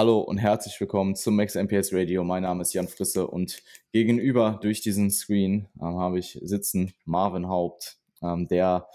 Hallo 0.00 0.20
und 0.20 0.38
herzlich 0.38 0.80
willkommen 0.80 1.14
zum 1.14 1.36
Max 1.36 1.56
MPS 1.56 1.92
Radio. 1.92 2.24
Mein 2.24 2.44
Name 2.44 2.62
ist 2.62 2.72
Jan 2.72 2.88
Frisse 2.88 3.26
und 3.26 3.62
gegenüber 3.92 4.58
durch 4.62 4.80
diesen 4.80 5.10
Screen 5.10 5.68
ähm, 5.78 5.98
habe 5.98 6.18
ich 6.18 6.38
sitzen 6.40 6.94
Marvin 7.04 7.48
Haupt, 7.48 7.98
ähm, 8.22 8.48
der 8.48 8.88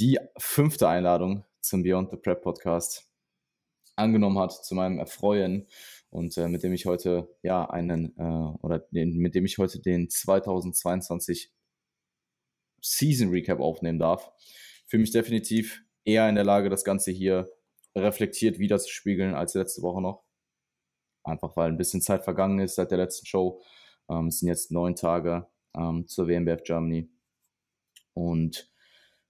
die 0.00 0.18
fünfte 0.36 0.88
Einladung 0.88 1.44
zum 1.60 1.84
Beyond 1.84 2.10
the 2.10 2.16
Prep 2.16 2.42
Podcast 2.42 3.08
angenommen 3.94 4.40
hat, 4.40 4.50
zu 4.50 4.74
meinem 4.74 4.98
Erfreuen 4.98 5.68
und 6.10 6.36
äh, 6.36 6.48
mit 6.48 6.64
dem 6.64 6.72
ich 6.72 6.84
heute 6.84 7.32
ja 7.44 7.70
einen 7.70 8.18
äh, 8.18 8.58
oder 8.60 8.80
den, 8.90 9.16
mit 9.18 9.36
dem 9.36 9.44
ich 9.44 9.58
heute 9.58 9.78
den 9.78 10.10
2022 10.10 11.52
Season 12.80 13.30
Recap 13.30 13.60
aufnehmen 13.60 14.00
darf. 14.00 14.32
Fühle 14.88 15.02
mich 15.02 15.12
definitiv 15.12 15.84
eher 16.04 16.28
in 16.28 16.34
der 16.34 16.42
Lage, 16.42 16.70
das 16.70 16.82
Ganze 16.82 17.12
hier 17.12 17.48
reflektiert 17.96 18.58
wiederzuspiegeln 18.58 19.34
als 19.34 19.54
letzte 19.54 19.82
Woche 19.82 20.02
noch. 20.02 20.23
Einfach 21.24 21.56
weil 21.56 21.70
ein 21.70 21.78
bisschen 21.78 22.02
Zeit 22.02 22.22
vergangen 22.22 22.60
ist 22.60 22.76
seit 22.76 22.90
der 22.90 22.98
letzten 22.98 23.26
Show. 23.26 23.62
Ähm, 24.08 24.28
es 24.28 24.40
sind 24.40 24.48
jetzt 24.48 24.70
neun 24.70 24.94
Tage 24.94 25.46
ähm, 25.76 26.06
zur 26.06 26.28
WMBF 26.28 26.62
Germany. 26.62 27.08
Und 28.12 28.70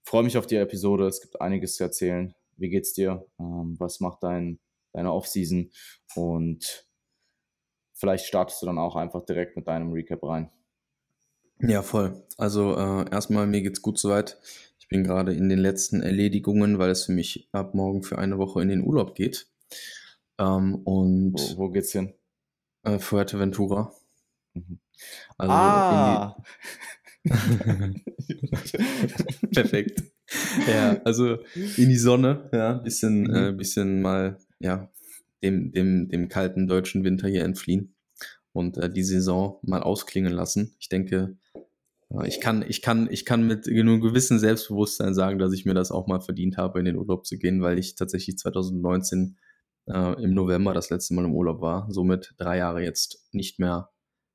freue 0.03 0.23
mich 0.23 0.37
auf 0.37 0.45
die 0.45 0.57
Episode. 0.57 1.07
Es 1.07 1.21
gibt 1.21 1.41
einiges 1.41 1.75
zu 1.75 1.83
erzählen. 1.83 2.35
Wie 2.57 2.69
geht's 2.69 2.93
dir? 2.93 3.25
Ähm, 3.39 3.75
was 3.79 3.99
macht 3.99 4.23
dein, 4.23 4.59
deine 4.93 5.11
Offseason? 5.11 5.71
Und 6.15 6.87
vielleicht 7.93 8.25
startest 8.25 8.61
du 8.61 8.65
dann 8.65 8.77
auch 8.77 8.95
einfach 8.95 9.25
direkt 9.25 9.55
mit 9.55 9.67
deinem 9.67 9.91
Recap 9.91 10.23
rein. 10.23 10.51
Ja, 11.59 11.81
voll. 11.81 12.25
Also 12.37 12.75
äh, 12.75 13.09
erstmal, 13.09 13.47
mir 13.47 13.61
geht's 13.61 13.81
gut 13.81 13.97
soweit. 13.97 14.37
Ich 14.77 14.89
bin 14.89 15.03
gerade 15.03 15.33
in 15.33 15.49
den 15.49 15.59
letzten 15.59 16.01
Erledigungen, 16.01 16.77
weil 16.77 16.91
es 16.91 17.05
für 17.05 17.13
mich 17.13 17.49
ab 17.53 17.73
morgen 17.73 18.03
für 18.03 18.19
eine 18.19 18.37
Woche 18.37 18.61
in 18.61 18.69
den 18.69 18.83
Urlaub 18.83 19.15
geht. 19.15 19.47
Ähm, 20.37 20.75
und 20.75 21.35
wo, 21.35 21.57
wo, 21.57 21.69
geht's 21.69 21.91
hin? 21.91 22.13
Äh, 22.83 22.99
Fuerteventura. 22.99 23.93
Mhm. 24.53 24.79
Also 25.37 25.53
ah. 25.53 26.43
Perfekt. 29.53 30.03
Ja, 30.67 31.01
also 31.03 31.37
in 31.55 31.89
die 31.89 31.97
Sonne, 31.97 32.49
ja, 32.51 32.73
bisschen, 32.73 33.23
mhm. 33.23 33.35
äh, 33.35 33.51
bisschen 33.51 34.01
mal, 34.01 34.37
ja, 34.59 34.91
dem, 35.43 35.71
dem, 35.71 36.07
dem 36.09 36.29
kalten 36.29 36.67
deutschen 36.67 37.03
Winter 37.03 37.27
hier 37.27 37.43
entfliehen 37.43 37.95
und 38.53 38.77
äh, 38.77 38.91
die 38.91 39.03
Saison 39.03 39.59
mal 39.63 39.81
ausklingen 39.83 40.33
lassen. 40.33 40.75
Ich 40.79 40.89
denke, 40.89 41.37
ich 42.23 42.39
kann, 42.39 42.63
ich 42.67 42.81
kann, 42.81 43.09
ich 43.11 43.25
kann 43.25 43.45
mit 43.47 43.65
genug 43.65 44.01
gewissen 44.01 44.39
Selbstbewusstsein 44.39 45.13
sagen, 45.13 45.39
dass 45.39 45.53
ich 45.53 45.65
mir 45.65 45.73
das 45.73 45.91
auch 45.91 46.07
mal 46.07 46.21
verdient 46.21 46.55
habe, 46.57 46.79
in 46.79 46.85
den 46.85 46.95
Urlaub 46.95 47.25
zu 47.25 47.37
gehen, 47.37 47.61
weil 47.61 47.79
ich 47.79 47.95
tatsächlich 47.95 48.37
2019 48.37 49.37
äh, 49.87 50.23
im 50.23 50.33
November 50.33 50.73
das 50.73 50.89
letzte 50.89 51.13
Mal 51.13 51.25
im 51.25 51.33
Urlaub 51.33 51.61
war, 51.61 51.87
somit 51.89 52.33
drei 52.37 52.57
Jahre 52.57 52.83
jetzt 52.83 53.27
nicht 53.31 53.59
mehr 53.59 53.89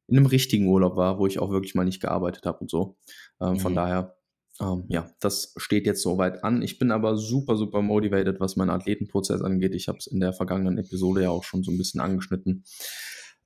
in 0.06 0.16
einem 0.16 0.26
richtigen 0.26 0.66
Urlaub 0.66 0.96
war, 0.96 1.18
wo 1.18 1.26
ich 1.26 1.38
auch 1.38 1.50
wirklich 1.50 1.74
mal 1.74 1.84
nicht 1.84 2.00
gearbeitet 2.00 2.44
habe 2.44 2.58
und 2.58 2.70
so. 2.70 2.96
Ähm, 3.40 3.52
mhm. 3.52 3.60
Von 3.60 3.74
daher, 3.74 4.16
ähm, 4.60 4.84
ja, 4.88 5.08
das 5.20 5.54
steht 5.56 5.86
jetzt 5.86 6.02
soweit 6.02 6.42
an. 6.42 6.62
Ich 6.62 6.78
bin 6.78 6.90
aber 6.90 7.16
super, 7.16 7.56
super 7.56 7.80
motivated, 7.80 8.40
was 8.40 8.56
meinen 8.56 8.70
Athletenprozess 8.70 9.40
angeht. 9.40 9.74
Ich 9.74 9.88
habe 9.88 9.98
es 9.98 10.06
in 10.06 10.20
der 10.20 10.32
vergangenen 10.32 10.78
Episode 10.78 11.22
ja 11.22 11.30
auch 11.30 11.44
schon 11.44 11.62
so 11.62 11.70
ein 11.70 11.78
bisschen 11.78 12.00
angeschnitten. 12.00 12.64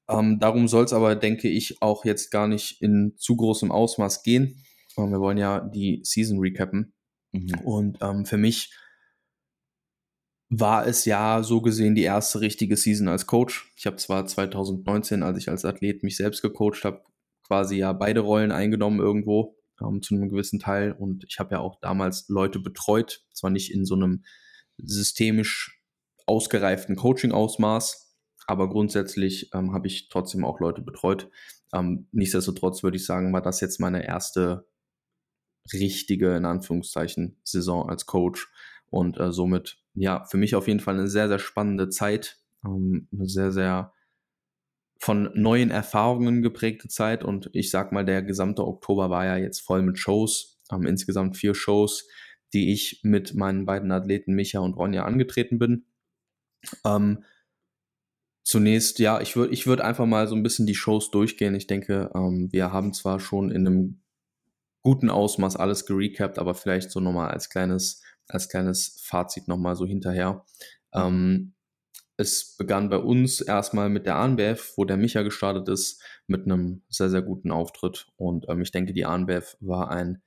Ähm, 0.09 0.39
darum 0.39 0.69
soll 0.69 0.85
es 0.85 0.93
aber, 0.93 1.17
denke 1.17 1.49
ich, 1.49 1.81
auch 1.81 2.05
jetzt 2.05 2.31
gar 2.31 2.49
nicht 2.49 2.81
in 2.83 3.15
zu 3.17 3.37
großem 3.37 3.71
Ausmaß 3.71 4.23
gehen. 4.23 4.65
Ähm, 4.97 5.11
wir 5.11 5.21
wollen 5.21 5.39
ja 5.39 5.61
die 5.61 6.01
Season 6.03 6.39
recappen. 6.39 6.95
Mhm. 7.33 7.59
Und 7.65 7.99
ähm, 8.01 8.25
für 8.25 8.37
mich 8.37 8.73
war 10.51 10.87
es 10.87 11.05
ja 11.05 11.43
so 11.43 11.61
gesehen 11.61 11.95
die 11.95 12.03
erste 12.03 12.41
richtige 12.41 12.77
Season 12.77 13.09
als 13.09 13.27
Coach. 13.27 13.73
Ich 13.77 13.87
habe 13.87 13.97
zwar 13.97 14.27
2019, 14.27 15.23
als 15.23 15.39
ich 15.39 15.49
als 15.49 15.65
Athlet 15.65 16.03
mich 16.03 16.17
selbst 16.17 16.43
gecoacht 16.43 16.85
habe, 16.85 17.03
quasi 17.43 17.77
ja 17.77 17.93
beide 17.93 18.21
Rollen 18.21 18.53
eingenommen 18.53 19.01
irgendwo 19.01 19.57
ähm, 19.81 20.03
zu 20.03 20.15
einem 20.15 20.29
gewissen 20.29 20.61
Teil. 20.61 20.93
Und 20.93 21.25
ich 21.29 21.39
habe 21.39 21.57
ja 21.57 21.61
auch 21.61 21.81
damals 21.81 22.29
Leute 22.29 22.59
betreut, 22.59 23.25
zwar 23.33 23.51
nicht 23.51 23.73
in 23.73 23.85
so 23.85 23.95
einem 23.95 24.25
systemisch 24.79 25.81
ausgereiften 26.27 26.97
Coaching-Ausmaß, 26.97 28.17
aber 28.47 28.69
grundsätzlich 28.69 29.51
ähm, 29.55 29.73
habe 29.73 29.87
ich 29.87 30.09
trotzdem 30.09 30.45
auch 30.45 30.61
Leute 30.61 30.83
betreut. 30.83 31.31
Ähm, 31.73 32.09
nichtsdestotrotz 32.13 32.83
würde 32.83 32.97
ich 32.97 33.07
sagen, 33.07 33.33
war 33.33 33.43
das 33.43 33.61
jetzt 33.61 33.81
meine 33.81 34.07
erste 34.07 34.67
richtige, 35.73 36.37
in 36.37 36.45
Anführungszeichen, 36.45 37.39
Saison 37.43 37.89
als 37.89 38.07
Coach. 38.07 38.51
Und 38.95 39.19
äh, 39.19 39.33
somit, 39.33 39.79
ja, 39.95 40.25
für 40.25 40.37
mich 40.37 40.55
auf 40.55 40.69
jeden 40.69 40.81
Fall 40.81 40.95
eine 40.95 41.09
sehr, 41.09 41.29
sehr 41.29 41.39
spannende 41.39 41.89
Zeit. 41.89 42.39
Ähm, 42.65 43.09
eine 43.13 43.29
sehr, 43.29 43.53
sehr 43.53 43.93
von 45.01 45.31
neuen 45.35 45.71
Erfahrungen 45.71 46.43
geprägte 46.43 46.89
Zeit. 46.89 47.25
Und 47.25 47.51
ich 47.53 47.71
sag 47.71 47.93
mal, 47.93 48.05
der 48.05 48.23
gesamte 48.23 48.65
Oktober 48.65 49.11
war 49.11 49.25
ja 49.27 49.37
jetzt 49.37 49.61
voll 49.61 49.83
mit 49.83 49.99
Shows. 49.99 50.61
Ähm, 50.73 50.87
insgesamt 50.87 51.37
vier 51.37 51.55
Shows, 51.55 52.09
die 52.53 52.73
ich 52.73 53.01
mit 53.03 53.35
meinen 53.35 53.67
beiden 53.67 53.91
Athleten 53.93 54.35
Micha 54.35 54.61
und 54.61 54.75
Ronja 54.75 55.05
angetreten 55.05 55.59
bin. 55.59 55.87
Ähm, 56.85 57.25
Zunächst, 58.47 58.99
ja, 58.99 59.23
ich 59.23 59.37
würde 59.37 59.55
ich 59.55 59.67
würd 59.67 59.81
einfach 59.81 60.05
mal 60.05 60.29
so 60.29 60.35
ein 60.35 60.43
bisschen 60.43 60.67
die 60.67 60.75
Shows 60.75 61.11
durchgehen. 61.11 61.55
Ich 61.55 61.67
denke, 61.67 62.11
ähm, 62.15 62.53
wir 62.53 62.73
haben 62.73 62.93
zwar 62.93 63.19
schon 63.19 63.51
in 63.51 63.67
einem 63.67 64.03
guten 64.83 65.09
Ausmaß 65.09 65.57
alles 65.57 65.87
gerecapt, 65.87 66.39
aber 66.39 66.55
vielleicht 66.55 66.91
so 66.91 67.01
nochmal 67.01 67.31
als 67.31 67.49
kleines, 67.49 68.03
als 68.29 68.49
kleines 68.49 69.01
Fazit 69.05 69.49
nochmal 69.49 69.77
so 69.77 69.87
hinterher. 69.87 70.45
Ähm, 70.93 71.55
es 72.17 72.57
begann 72.57 72.91
bei 72.91 72.99
uns 72.99 73.41
erstmal 73.41 73.89
mit 73.89 74.07
der 74.07 74.17
ANBF, 74.17 74.75
wo 74.77 74.85
der 74.85 74.97
Micha 74.97 75.23
gestartet 75.23 75.69
ist, 75.69 76.01
mit 76.27 76.45
einem 76.45 76.83
sehr, 76.89 77.11
sehr 77.11 77.23
guten 77.23 77.51
Auftritt. 77.51 78.07
Und 78.17 78.47
ähm, 78.49 78.63
ich 78.63 78.71
denke, 78.71 78.93
die 78.93 79.05
ANBF 79.05 79.57
war 79.61 79.91
ein 79.91 80.23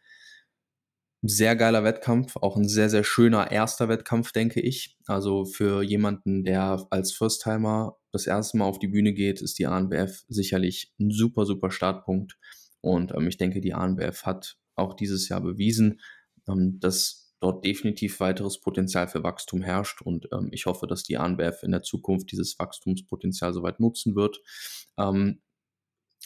sehr 1.22 1.56
geiler 1.56 1.84
Wettkampf, 1.84 2.36
auch 2.38 2.58
ein 2.58 2.68
sehr, 2.68 2.90
sehr 2.90 3.04
schöner 3.04 3.52
erster 3.52 3.90
Wettkampf, 3.90 4.32
denke 4.32 4.62
ich. 4.62 4.98
Also 5.08 5.46
für 5.46 5.82
jemanden, 5.82 6.44
der 6.44 6.86
als 6.90 7.12
First-Timer 7.14 7.98
das 8.12 8.28
erste 8.28 8.58
Mal 8.58 8.66
auf 8.66 8.80
die 8.80 8.88
Bühne 8.88 9.14
geht, 9.14 9.42
ist 9.42 9.58
die 9.58 9.66
ANBF 9.66 10.26
sicherlich 10.28 10.94
ein 11.00 11.10
super, 11.10 11.46
super 11.46 11.72
Startpunkt. 11.72 12.38
Und 12.82 13.14
ähm, 13.14 13.28
ich 13.28 13.38
denke, 13.38 13.62
die 13.62 13.74
ANBF 13.74 14.24
hat 14.24 14.58
auch 14.76 14.94
dieses 14.94 15.30
Jahr 15.30 15.42
bewiesen, 15.42 16.02
ähm, 16.48 16.80
dass 16.80 17.27
dort 17.40 17.64
definitiv 17.66 18.20
weiteres 18.20 18.60
Potenzial 18.60 19.08
für 19.08 19.24
Wachstum 19.24 19.62
herrscht. 19.62 20.02
Und 20.02 20.28
ähm, 20.32 20.50
ich 20.52 20.66
hoffe, 20.66 20.88
dass 20.88 21.04
die 21.04 21.18
ANBF 21.18 21.64
in 21.64 21.72
der 21.72 21.84
Zukunft 21.84 22.32
dieses 22.32 22.58
Wachstumspotenzial 22.60 23.54
soweit 23.54 23.80
nutzen 23.80 24.16
wird. 24.16 24.40
Ähm, 24.98 25.42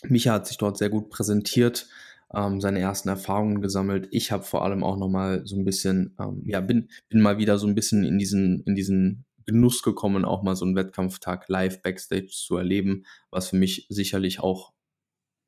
Micha 0.04 0.34
hat 0.34 0.48
sich 0.48 0.58
dort 0.58 0.78
sehr 0.78 0.90
gut 0.90 1.10
präsentiert 1.10 1.88
ähm, 2.34 2.62
seine 2.62 2.80
ersten 2.80 3.10
Erfahrungen 3.10 3.62
gesammelt. 3.62 4.08
Ich 4.12 4.32
habe 4.32 4.44
vor 4.44 4.64
allem 4.64 4.84
auch 4.84 4.98
nochmal 4.98 5.46
so 5.46 5.56
ein 5.56 5.66
bisschen, 5.66 6.16
ähm, 6.20 6.44
ja, 6.46 6.62
bin, 6.62 6.90
bin 7.10 7.22
mal 7.22 7.38
wieder 7.38 7.58
so 7.58 7.68
ein 7.68 7.76
bisschen 7.76 8.04
in 8.04 8.18
diesen, 8.18 8.64
in 8.64 8.76
diesen 8.76 9.26
Genuss 9.46 9.82
gekommen, 9.82 10.24
auch 10.24 10.44
mal 10.44 10.56
so 10.56 10.66
einen 10.66 10.76
Wettkampftag 10.76 11.50
live 11.50 11.82
backstage 11.82 12.28
zu 12.28 12.56
erleben, 12.58 13.06
was 13.32 13.50
für 13.50 13.56
mich 13.58 13.86
sicherlich 13.90 14.40
auch 14.40 14.72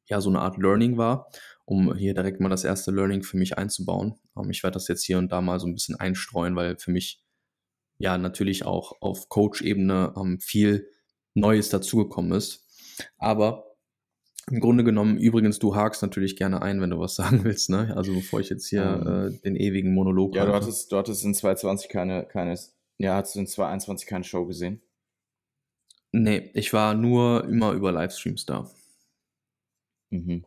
ja 0.09 0.19
so 0.19 0.29
eine 0.29 0.39
Art 0.39 0.57
Learning 0.57 0.97
war, 0.97 1.29
um 1.65 1.95
hier 1.95 2.13
direkt 2.13 2.39
mal 2.39 2.49
das 2.49 2.63
erste 2.63 2.91
Learning 2.91 3.23
für 3.23 3.37
mich 3.37 3.57
einzubauen. 3.57 4.15
Ähm, 4.37 4.49
ich 4.49 4.63
werde 4.63 4.75
das 4.75 4.87
jetzt 4.87 5.03
hier 5.03 5.17
und 5.17 5.31
da 5.31 5.41
mal 5.41 5.59
so 5.59 5.67
ein 5.67 5.73
bisschen 5.73 5.95
einstreuen, 5.95 6.55
weil 6.55 6.77
für 6.77 6.91
mich 6.91 7.23
ja 7.97 8.17
natürlich 8.17 8.65
auch 8.65 9.01
auf 9.01 9.29
Coach-Ebene 9.29 10.13
ähm, 10.17 10.39
viel 10.39 10.89
Neues 11.33 11.69
dazugekommen 11.69 12.31
ist. 12.33 12.67
Aber 13.17 13.73
im 14.51 14.59
Grunde 14.59 14.83
genommen, 14.83 15.17
übrigens, 15.17 15.57
du 15.59 15.75
hakst 15.75 16.01
natürlich 16.01 16.35
gerne 16.35 16.61
ein, 16.61 16.81
wenn 16.81 16.89
du 16.89 16.99
was 16.99 17.15
sagen 17.15 17.43
willst, 17.43 17.69
ne? 17.69 17.93
Also 17.95 18.13
bevor 18.13 18.39
ich 18.39 18.49
jetzt 18.49 18.67
hier 18.67 18.83
ähm, 18.83 19.07
äh, 19.07 19.39
den 19.41 19.55
ewigen 19.55 19.93
Monolog. 19.93 20.35
Ja, 20.35 20.45
du 20.45 20.53
hattest, 20.53 20.91
du 20.91 20.97
hattest 20.97 21.23
in 21.23 21.33
2020 21.33 21.89
keine, 21.89 22.25
keine, 22.25 22.57
ja, 22.97 23.15
hast 23.15 23.35
du 23.35 23.39
in 23.39 23.47
2021 23.47 24.07
keine 24.07 24.23
Show 24.23 24.45
gesehen? 24.45 24.81
Nee, 26.11 26.51
ich 26.53 26.73
war 26.73 26.93
nur 26.93 27.45
immer 27.45 27.71
über 27.71 27.91
Livestreams 27.91 28.45
da. 28.45 28.69
Mhm. 30.11 30.45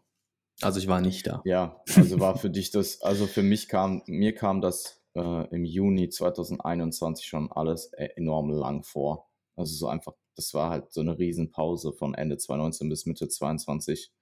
Also 0.63 0.79
ich 0.79 0.89
war 0.89 1.01
nicht 1.01 1.27
da. 1.27 1.43
Ja, 1.45 1.83
also 1.97 2.19
war 2.21 2.37
für 2.39 2.51
dich 2.51 2.71
das, 2.71 3.03
also 3.03 3.27
für 3.27 3.43
mich 3.43 3.69
kam, 3.69 4.03
mir 4.07 4.35
kam 4.35 4.61
das 4.61 5.03
äh, 5.15 5.55
im 5.55 5.65
Juni 5.65 6.09
2021 6.09 7.27
schon 7.27 7.53
alles 7.53 7.93
e-, 7.97 8.11
enorm 8.17 8.51
lang 8.51 8.83
vor. 8.83 9.29
Also 9.55 9.75
so 9.75 9.89
einfach 9.89 10.15
das 10.37 10.53
war 10.55 10.71
halt 10.71 10.93
so 10.93 11.01
eine 11.01 11.19
Riesenpause 11.19 11.93
von 11.93 12.15
Ende 12.15 12.37
2019 12.37 12.89
bis 12.89 13.07
Mitte 13.07 13.29
2022. 13.29 14.13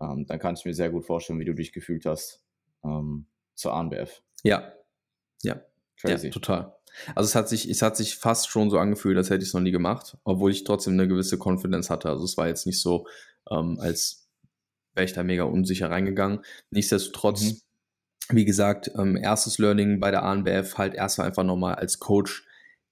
Ähm, 0.00 0.26
dann 0.26 0.38
kann 0.38 0.54
ich 0.54 0.64
mir 0.64 0.74
sehr 0.74 0.90
gut 0.90 1.04
vorstellen, 1.04 1.40
wie 1.40 1.44
du 1.44 1.54
dich 1.54 1.72
gefühlt 1.72 2.06
hast 2.06 2.42
ähm, 2.84 3.26
zur 3.54 3.74
ANBF. 3.74 4.22
Ja, 4.42 4.72
ja, 5.42 5.60
Crazy. 5.96 6.28
ja, 6.28 6.32
total. 6.32 6.76
Also 7.14 7.28
es 7.28 7.34
hat 7.34 7.48
sich, 7.48 7.68
es 7.68 7.82
hat 7.82 7.96
sich 7.96 8.16
fast 8.16 8.48
schon 8.48 8.70
so 8.70 8.78
angefühlt, 8.78 9.16
als 9.16 9.30
hätte 9.30 9.42
ich 9.42 9.48
es 9.48 9.54
noch 9.54 9.60
nie 9.60 9.72
gemacht, 9.72 10.16
obwohl 10.24 10.52
ich 10.52 10.62
trotzdem 10.62 10.94
eine 10.94 11.08
gewisse 11.08 11.36
Confidence 11.38 11.90
hatte. 11.90 12.08
Also 12.08 12.24
es 12.24 12.36
war 12.36 12.46
jetzt 12.46 12.66
nicht 12.66 12.80
so, 12.80 13.06
ähm, 13.50 13.78
als 13.80 14.23
wäre 14.94 15.04
ich 15.04 15.12
da 15.12 15.22
mega 15.22 15.44
unsicher 15.44 15.90
reingegangen. 15.90 16.40
Nichtsdestotrotz, 16.70 17.42
mhm. 17.42 18.36
wie 18.36 18.44
gesagt, 18.44 18.90
ähm, 18.96 19.16
erstes 19.16 19.58
Learning 19.58 20.00
bei 20.00 20.10
der 20.10 20.24
ANBF 20.24 20.78
halt 20.78 20.94
erstmal 20.94 21.28
einfach 21.28 21.44
nochmal 21.44 21.74
als 21.76 21.98
Coach 21.98 22.46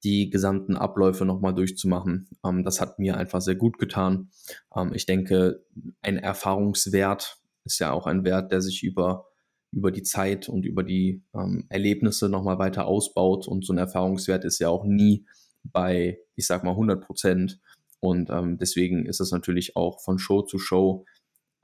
die 0.04 0.31
gesamten 0.31 0.76
Abläufe 0.76 1.25
nochmal 1.25 1.54
durchzumachen. 1.54 2.28
Ähm, 2.44 2.64
das 2.64 2.81
hat 2.81 2.99
mir 2.99 3.16
einfach 3.16 3.40
sehr 3.40 3.54
gut 3.54 3.78
getan. 3.78 4.31
Ähm, 4.75 4.93
ich 4.94 5.06
denke, 5.06 5.64
ein 6.00 6.19
Erfahrungswert 6.19 7.38
ist 7.64 7.78
ja 7.78 7.93
auch 7.93 8.06
ein 8.06 8.25
Wert, 8.25 8.50
der 8.50 8.60
sich 8.60 8.82
über, 8.82 9.26
über 9.70 9.93
die 9.93 10.02
Zeit 10.02 10.49
und 10.49 10.64
über 10.64 10.82
die 10.82 11.22
ähm, 11.34 11.66
Erlebnisse 11.69 12.28
nochmal 12.28 12.58
weiter 12.58 12.87
ausbaut. 12.87 13.46
Und 13.46 13.64
so 13.64 13.72
ein 13.72 13.78
Erfahrungswert 13.78 14.44
ist 14.44 14.58
ja 14.58 14.69
auch 14.69 14.84
nie 14.84 15.25
bei, 15.62 16.19
ich 16.34 16.46
sag 16.46 16.64
mal, 16.64 16.72
100 16.72 17.04
Prozent. 17.04 17.60
Und 18.00 18.31
ähm, 18.31 18.58
deswegen 18.58 19.06
ist 19.06 19.20
es 19.20 19.31
natürlich 19.31 19.76
auch 19.76 20.00
von 20.00 20.19
Show 20.19 20.43
zu 20.43 20.58
Show 20.58 21.04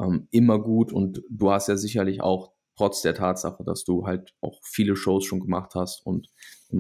ähm, 0.00 0.28
immer 0.30 0.58
gut. 0.58 0.92
Und 0.92 1.22
du 1.30 1.50
hast 1.50 1.68
ja 1.68 1.76
sicherlich 1.76 2.20
auch 2.22 2.52
trotz 2.76 3.02
der 3.02 3.14
Tatsache, 3.14 3.64
dass 3.64 3.84
du 3.84 4.06
halt 4.06 4.34
auch 4.40 4.60
viele 4.62 4.96
Shows 4.96 5.24
schon 5.24 5.40
gemacht 5.40 5.74
hast 5.74 6.06
und 6.06 6.28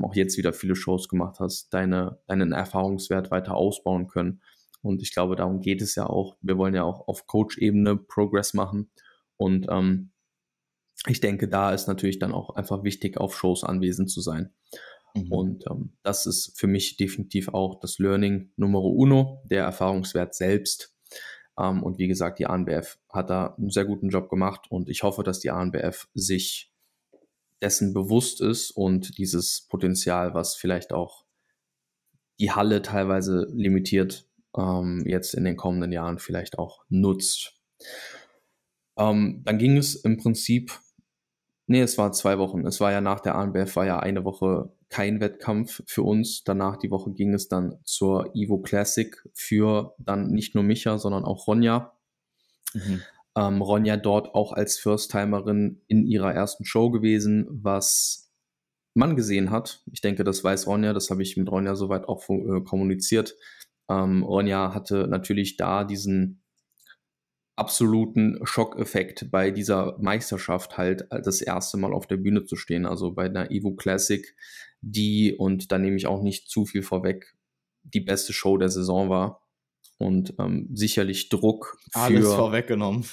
auch 0.02 0.14
jetzt 0.14 0.38
wieder 0.38 0.52
viele 0.52 0.76
Shows 0.76 1.08
gemacht 1.08 1.40
hast, 1.40 1.74
deine, 1.74 2.20
deinen 2.26 2.52
Erfahrungswert 2.52 3.30
weiter 3.30 3.56
ausbauen 3.56 4.06
können. 4.06 4.40
Und 4.80 5.02
ich 5.02 5.12
glaube, 5.12 5.34
darum 5.34 5.60
geht 5.60 5.82
es 5.82 5.96
ja 5.96 6.06
auch. 6.06 6.36
Wir 6.40 6.56
wollen 6.56 6.74
ja 6.74 6.84
auch 6.84 7.08
auf 7.08 7.26
Coach-Ebene 7.26 7.96
Progress 7.96 8.54
machen. 8.54 8.90
Und 9.36 9.66
ähm, 9.68 10.12
ich 11.06 11.20
denke, 11.20 11.48
da 11.48 11.72
ist 11.72 11.88
natürlich 11.88 12.18
dann 12.18 12.32
auch 12.32 12.50
einfach 12.50 12.84
wichtig, 12.84 13.18
auf 13.18 13.36
Shows 13.36 13.64
anwesend 13.64 14.10
zu 14.10 14.20
sein. 14.20 14.52
Mhm. 15.14 15.32
Und 15.32 15.64
ähm, 15.70 15.96
das 16.02 16.26
ist 16.26 16.58
für 16.58 16.66
mich 16.66 16.96
definitiv 16.96 17.48
auch 17.48 17.80
das 17.80 17.98
Learning 17.98 18.52
Numero 18.56 18.88
Uno, 18.88 19.42
der 19.50 19.64
Erfahrungswert 19.64 20.34
selbst. 20.34 20.94
Ähm, 21.58 21.82
und 21.82 21.98
wie 21.98 22.08
gesagt, 22.08 22.38
die 22.38 22.46
ANBF 22.46 22.98
hat 23.10 23.30
da 23.30 23.54
einen 23.58 23.70
sehr 23.70 23.84
guten 23.84 24.08
Job 24.08 24.28
gemacht 24.30 24.70
und 24.70 24.88
ich 24.88 25.02
hoffe, 25.02 25.22
dass 25.24 25.40
die 25.40 25.50
ANBF 25.50 26.08
sich 26.14 26.72
dessen 27.60 27.92
bewusst 27.92 28.40
ist 28.40 28.70
und 28.70 29.18
dieses 29.18 29.66
Potenzial, 29.68 30.34
was 30.34 30.54
vielleicht 30.54 30.92
auch 30.92 31.24
die 32.38 32.52
Halle 32.52 32.82
teilweise 32.82 33.48
limitiert, 33.52 34.28
ähm, 34.56 35.02
jetzt 35.06 35.34
in 35.34 35.44
den 35.44 35.56
kommenden 35.56 35.90
Jahren 35.90 36.18
vielleicht 36.20 36.58
auch 36.58 36.84
nutzt. 36.88 37.54
Ähm, 38.96 39.42
dann 39.44 39.58
ging 39.58 39.76
es 39.76 39.96
im 39.96 40.18
Prinzip, 40.18 40.78
nee, 41.66 41.80
es 41.80 41.98
war 41.98 42.12
zwei 42.12 42.38
Wochen. 42.38 42.64
Es 42.64 42.80
war 42.80 42.92
ja 42.92 43.00
nach 43.00 43.20
der 43.20 43.34
ANBF, 43.34 43.74
war 43.74 43.86
ja 43.86 43.98
eine 43.98 44.24
Woche 44.24 44.72
kein 44.88 45.20
Wettkampf 45.20 45.82
für 45.86 46.02
uns. 46.02 46.44
Danach 46.44 46.76
die 46.76 46.90
Woche 46.90 47.12
ging 47.12 47.34
es 47.34 47.48
dann 47.48 47.78
zur 47.84 48.34
Evo 48.34 48.58
Classic 48.58 49.16
für 49.34 49.94
dann 49.98 50.30
nicht 50.30 50.54
nur 50.54 50.64
Micha, 50.64 50.98
sondern 50.98 51.24
auch 51.24 51.46
Ronja. 51.46 51.92
Mhm. 52.74 53.02
Ähm, 53.36 53.62
Ronja 53.62 53.96
dort 53.96 54.34
auch 54.34 54.52
als 54.52 54.78
First-Timerin 54.78 55.82
in 55.86 56.06
ihrer 56.06 56.32
ersten 56.32 56.64
Show 56.64 56.90
gewesen, 56.90 57.46
was 57.50 58.32
man 58.94 59.14
gesehen 59.14 59.50
hat. 59.50 59.82
Ich 59.92 60.00
denke, 60.00 60.24
das 60.24 60.42
weiß 60.42 60.66
Ronja, 60.66 60.92
das 60.92 61.10
habe 61.10 61.22
ich 61.22 61.36
mit 61.36 61.50
Ronja 61.50 61.76
soweit 61.76 62.08
auch 62.08 62.28
äh, 62.28 62.62
kommuniziert. 62.62 63.36
Ähm, 63.88 64.22
Ronja 64.22 64.74
hatte 64.74 65.06
natürlich 65.06 65.56
da 65.56 65.84
diesen 65.84 66.42
absoluten 67.58 68.38
Schockeffekt 68.44 69.30
bei 69.30 69.50
dieser 69.50 69.96
Meisterschaft 69.98 70.78
halt 70.78 71.06
das 71.10 71.40
erste 71.40 71.76
Mal 71.76 71.92
auf 71.92 72.06
der 72.06 72.16
Bühne 72.16 72.44
zu 72.44 72.56
stehen. 72.56 72.86
Also 72.86 73.12
bei 73.12 73.24
einer 73.26 73.50
Evo 73.50 73.74
Classic 73.74 74.34
die, 74.80 75.34
und 75.34 75.72
da 75.72 75.78
nehme 75.78 75.96
ich 75.96 76.06
auch 76.06 76.22
nicht 76.22 76.48
zu 76.48 76.64
viel 76.64 76.82
vorweg, 76.82 77.36
die 77.82 78.00
beste 78.00 78.32
Show 78.32 78.56
der 78.56 78.68
Saison 78.68 79.08
war. 79.08 79.42
Und 79.98 80.34
ähm, 80.38 80.68
sicherlich 80.72 81.28
Druck 81.28 81.76
für. 81.92 81.98
Alles 81.98 82.32
vorweggenommen. 82.32 83.04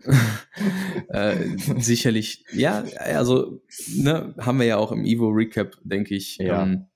äh, 1.08 1.36
sicherlich, 1.78 2.44
ja, 2.52 2.84
also 2.98 3.62
ne, 3.94 4.34
haben 4.38 4.58
wir 4.58 4.66
ja 4.66 4.76
auch 4.76 4.90
im 4.90 5.04
Evo 5.04 5.28
Recap, 5.28 5.76
denke 5.84 6.16
ich, 6.16 6.38
ja. 6.38 6.64
ähm, 6.64 6.86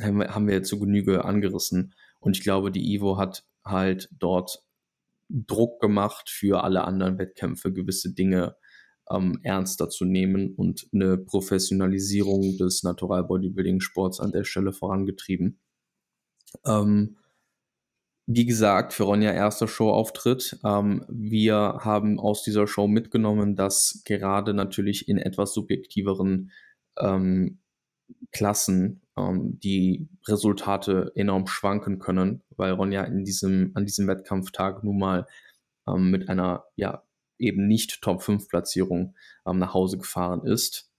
haben, 0.00 0.18
wir, 0.18 0.34
haben 0.34 0.46
wir 0.46 0.62
zu 0.62 0.78
Genüge 0.78 1.24
angerissen. 1.24 1.94
Und 2.20 2.36
ich 2.36 2.44
glaube, 2.44 2.70
die 2.70 2.94
Evo 2.94 3.18
hat 3.18 3.44
halt 3.64 4.08
dort 4.12 4.65
Druck 5.28 5.80
gemacht 5.80 6.30
für 6.30 6.64
alle 6.64 6.84
anderen 6.84 7.18
Wettkämpfe, 7.18 7.72
gewisse 7.72 8.14
Dinge 8.14 8.56
ähm, 9.10 9.38
ernster 9.42 9.88
zu 9.88 10.04
nehmen 10.04 10.54
und 10.54 10.88
eine 10.92 11.18
Professionalisierung 11.18 12.56
des 12.58 12.82
Natural 12.82 13.24
Bodybuilding 13.24 13.80
Sports 13.80 14.20
an 14.20 14.32
der 14.32 14.44
Stelle 14.44 14.72
vorangetrieben. 14.72 15.60
Ähm, 16.64 17.16
wie 18.28 18.44
gesagt, 18.44 18.92
für 18.92 19.04
Ronja 19.04 19.32
erster 19.32 19.68
Showauftritt. 19.68 20.58
Ähm, 20.64 21.04
wir 21.08 21.78
haben 21.80 22.18
aus 22.18 22.42
dieser 22.42 22.66
Show 22.66 22.88
mitgenommen, 22.88 23.54
dass 23.54 24.02
gerade 24.04 24.52
natürlich 24.52 25.08
in 25.08 25.18
etwas 25.18 25.54
subjektiveren 25.54 26.50
ähm, 26.98 27.60
Klassen 28.32 29.02
ähm, 29.16 29.58
die 29.60 30.08
Resultate 30.28 31.12
enorm 31.14 31.46
schwanken 31.46 31.98
können, 31.98 32.42
weil 32.50 32.72
Ronja 32.72 33.04
in 33.04 33.24
diesem, 33.24 33.72
an 33.74 33.84
diesem 33.84 34.06
Wettkampftag 34.06 34.84
nun 34.84 34.98
mal 34.98 35.26
ähm, 35.88 36.10
mit 36.10 36.28
einer 36.28 36.64
ja, 36.76 37.02
eben 37.38 37.66
nicht 37.66 38.02
Top 38.02 38.22
5 38.22 38.48
Platzierung 38.48 39.14
ähm, 39.46 39.58
nach 39.58 39.74
Hause 39.74 39.98
gefahren 39.98 40.44
ist, 40.44 40.90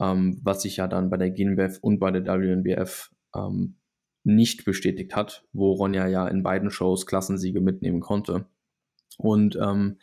ähm, 0.00 0.40
was 0.42 0.62
sich 0.62 0.76
ja 0.76 0.88
dann 0.88 1.10
bei 1.10 1.16
der 1.16 1.30
GNBF 1.30 1.78
und 1.80 1.98
bei 1.98 2.10
der 2.10 2.24
WNBF 2.24 3.10
ähm, 3.34 3.76
nicht 4.24 4.64
bestätigt 4.64 5.14
hat, 5.14 5.44
wo 5.52 5.72
Ronja 5.72 6.06
ja 6.08 6.26
in 6.26 6.42
beiden 6.42 6.70
Shows 6.70 7.06
Klassensiege 7.06 7.60
mitnehmen 7.60 8.00
konnte. 8.00 8.46
Und 9.18 9.56
ähm, 9.56 9.98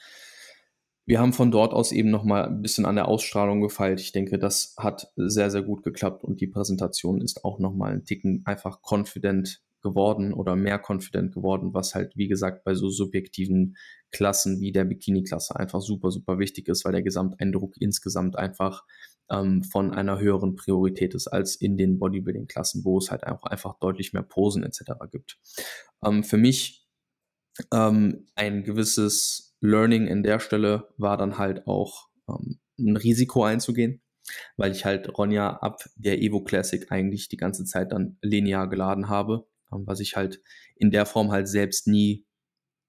wir 1.06 1.20
haben 1.20 1.34
von 1.34 1.52
dort 1.52 1.74
aus 1.74 1.92
eben 1.92 2.10
nochmal 2.10 2.46
ein 2.46 2.62
bisschen 2.62 2.86
an 2.86 2.96
der 2.96 3.08
Ausstrahlung 3.08 3.62
gefeilt. 3.62 4.00
Ich 4.00 4.14
denke, 4.14 4.40
das 4.40 4.74
hat 4.78 5.12
sehr, 5.16 5.52
sehr 5.52 5.62
gut 5.62 5.84
geklappt 5.84 6.24
und 6.24 6.40
die 6.40 6.48
Präsentation 6.48 7.22
ist 7.22 7.44
auch 7.44 7.60
nochmal 7.60 7.94
ein 7.94 8.06
Ticken 8.06 8.42
einfach 8.46 8.80
confident 8.82 9.62
geworden 9.82 10.34
oder 10.34 10.56
mehr 10.56 10.82
confident 10.82 11.34
geworden, 11.34 11.74
was 11.74 11.94
halt, 11.94 12.16
wie 12.16 12.28
gesagt, 12.28 12.64
bei 12.64 12.74
so 12.74 12.90
subjektiven 12.90 13.76
Klassen 14.12 14.62
wie 14.62 14.72
der 14.72 14.86
Bikini-Klasse 14.86 15.58
einfach 15.58 15.82
super, 15.82 16.10
super 16.10 16.40
wichtig 16.40 16.70
ist, 16.70 16.86
weil 16.86 16.94
der 16.94 17.04
Gesamteindruck 17.04 17.76
insgesamt 17.80 18.38
einfach 18.38 18.86
ähm, 19.30 19.64
von 19.64 19.94
einer 19.94 20.20
höheren 20.20 20.56
Priorität 20.56 21.14
ist 21.14 21.28
als 21.28 21.56
in 21.56 21.78
den 21.78 22.00
Bodybuilding-Klassen, 22.00 22.86
wo 22.86 22.98
es 22.98 23.12
halt 23.12 23.28
auch 23.28 23.44
einfach 23.44 23.78
deutlich 23.80 24.14
mehr 24.14 24.24
Posen 24.24 24.64
etc. 24.64 24.94
gibt. 25.12 25.38
Ähm, 26.04 26.24
für 26.24 26.38
mich 26.38 26.88
ähm, 27.72 28.26
ein 28.36 28.64
gewisses 28.64 29.53
Learning 29.64 30.08
in 30.08 30.24
der 30.24 30.40
Stelle 30.40 30.90
war 30.98 31.16
dann 31.16 31.38
halt 31.38 31.68
auch 31.68 32.10
ähm, 32.28 32.60
ein 32.78 32.98
Risiko 32.98 33.46
einzugehen, 33.46 34.02
weil 34.58 34.74
ich 34.74 34.84
halt 34.84 35.18
Ronja 35.18 35.58
ab 35.58 35.84
der 35.96 36.22
Evo 36.22 36.44
Classic 36.44 36.92
eigentlich 36.92 37.30
die 37.30 37.38
ganze 37.38 37.64
Zeit 37.64 37.94
dann 37.94 38.18
linear 38.22 38.70
geladen 38.70 39.08
habe, 39.08 39.48
ähm, 39.72 39.84
was 39.86 40.02
ich 40.02 40.18
halt 40.18 40.42
in 40.76 40.92
der 40.92 41.06
Form 41.06 41.32
halt 41.32 41.48
selbst 41.48 41.88
nie 41.88 42.26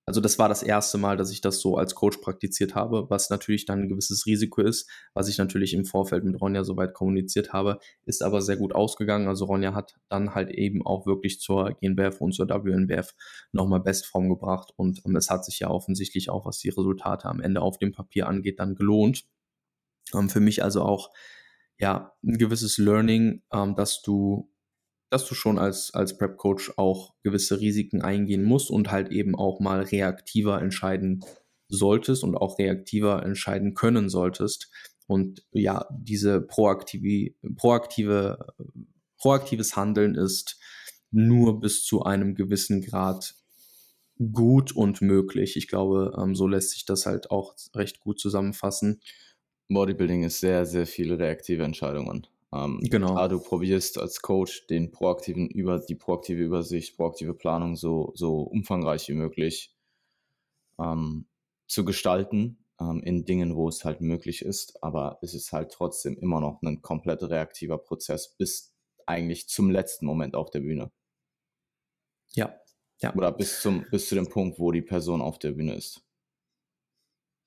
also 0.06 0.20
das 0.20 0.38
war 0.38 0.50
das 0.50 0.62
erste 0.62 0.98
Mal, 0.98 1.16
dass 1.16 1.30
ich 1.30 1.40
das 1.40 1.60
so 1.60 1.76
als 1.76 1.94
Coach 1.94 2.18
praktiziert 2.18 2.74
habe, 2.74 3.08
was 3.08 3.30
natürlich 3.30 3.64
dann 3.64 3.82
ein 3.82 3.88
gewisses 3.88 4.26
Risiko 4.26 4.60
ist, 4.60 4.88
was 5.14 5.28
ich 5.28 5.38
natürlich 5.38 5.72
im 5.72 5.86
Vorfeld 5.86 6.24
mit 6.24 6.38
Ronja 6.40 6.62
soweit 6.62 6.92
kommuniziert 6.92 7.54
habe, 7.54 7.78
ist 8.04 8.22
aber 8.22 8.42
sehr 8.42 8.56
gut 8.58 8.74
ausgegangen. 8.74 9.28
Also 9.28 9.46
Ronja 9.46 9.74
hat 9.74 9.94
dann 10.10 10.34
halt 10.34 10.50
eben 10.50 10.84
auch 10.84 11.06
wirklich 11.06 11.40
zur 11.40 11.72
GNBF 11.80 12.20
und 12.20 12.32
zur 12.32 12.48
WNBF 12.48 13.14
nochmal 13.52 13.80
Bestform 13.80 14.28
gebracht 14.28 14.72
und 14.76 15.00
ähm, 15.06 15.16
es 15.16 15.30
hat 15.30 15.44
sich 15.44 15.60
ja 15.60 15.68
offensichtlich 15.68 16.28
auch, 16.28 16.44
was 16.44 16.58
die 16.58 16.68
Resultate 16.68 17.26
am 17.26 17.40
Ende 17.40 17.62
auf 17.62 17.78
dem 17.78 17.92
Papier 17.92 18.28
angeht, 18.28 18.60
dann 18.60 18.74
gelohnt. 18.74 19.24
Ähm, 20.14 20.28
für 20.28 20.40
mich 20.40 20.62
also 20.62 20.82
auch 20.82 21.10
ja 21.78 22.12
ein 22.22 22.36
gewisses 22.36 22.76
Learning, 22.76 23.42
ähm, 23.52 23.74
dass 23.74 24.02
du 24.02 24.50
dass 25.14 25.26
du 25.26 25.36
schon 25.36 25.58
als, 25.58 25.94
als 25.94 26.18
Prep-Coach 26.18 26.72
auch 26.76 27.14
gewisse 27.22 27.60
Risiken 27.60 28.02
eingehen 28.02 28.42
musst 28.42 28.68
und 28.68 28.90
halt 28.90 29.12
eben 29.12 29.36
auch 29.36 29.60
mal 29.60 29.82
reaktiver 29.82 30.60
entscheiden 30.60 31.24
solltest 31.68 32.24
und 32.24 32.34
auch 32.34 32.58
reaktiver 32.58 33.22
entscheiden 33.22 33.74
können 33.74 34.08
solltest. 34.08 34.72
Und 35.06 35.46
ja, 35.52 35.86
diese 35.92 36.40
proaktive, 36.40 37.32
proaktive, 37.54 38.54
proaktives 39.16 39.76
Handeln 39.76 40.16
ist 40.16 40.58
nur 41.12 41.60
bis 41.60 41.84
zu 41.84 42.02
einem 42.02 42.34
gewissen 42.34 42.80
Grad 42.80 43.36
gut 44.32 44.74
und 44.74 45.00
möglich. 45.00 45.56
Ich 45.56 45.68
glaube, 45.68 46.12
ähm, 46.20 46.34
so 46.34 46.48
lässt 46.48 46.70
sich 46.70 46.86
das 46.86 47.06
halt 47.06 47.30
auch 47.30 47.54
recht 47.76 48.00
gut 48.00 48.18
zusammenfassen. 48.18 49.00
Bodybuilding 49.68 50.24
ist 50.24 50.40
sehr, 50.40 50.66
sehr 50.66 50.88
viele 50.88 51.20
reaktive 51.20 51.62
Entscheidungen. 51.62 52.26
Ähm, 52.54 52.78
genau. 52.82 53.14
Klar, 53.14 53.28
du 53.28 53.40
probierst 53.40 53.98
als 53.98 54.22
Coach 54.22 54.66
den 54.68 54.92
proaktiven 54.92 55.48
über 55.48 55.80
die 55.80 55.96
proaktive 55.96 56.42
Übersicht, 56.42 56.96
proaktive 56.96 57.34
Planung 57.34 57.74
so, 57.74 58.12
so 58.14 58.42
umfangreich 58.42 59.08
wie 59.08 59.14
möglich 59.14 59.74
ähm, 60.78 61.26
zu 61.66 61.84
gestalten 61.84 62.64
ähm, 62.80 63.02
in 63.02 63.24
Dingen, 63.24 63.56
wo 63.56 63.68
es 63.68 63.84
halt 63.84 64.00
möglich 64.00 64.42
ist. 64.42 64.82
Aber 64.82 65.18
es 65.20 65.34
ist 65.34 65.52
halt 65.52 65.72
trotzdem 65.72 66.16
immer 66.16 66.40
noch 66.40 66.62
ein 66.62 66.80
komplett 66.80 67.22
reaktiver 67.22 67.78
Prozess 67.78 68.36
bis 68.36 68.72
eigentlich 69.06 69.48
zum 69.48 69.70
letzten 69.70 70.06
Moment 70.06 70.36
auf 70.36 70.50
der 70.50 70.60
Bühne. 70.60 70.92
Ja. 72.34 72.54
ja. 73.00 73.14
Oder 73.14 73.32
bis 73.32 73.60
zum 73.60 73.84
bis 73.90 74.08
zu 74.08 74.14
dem 74.14 74.28
Punkt, 74.28 74.58
wo 74.58 74.70
die 74.70 74.82
Person 74.82 75.20
auf 75.20 75.38
der 75.38 75.52
Bühne 75.52 75.74
ist. 75.74 76.02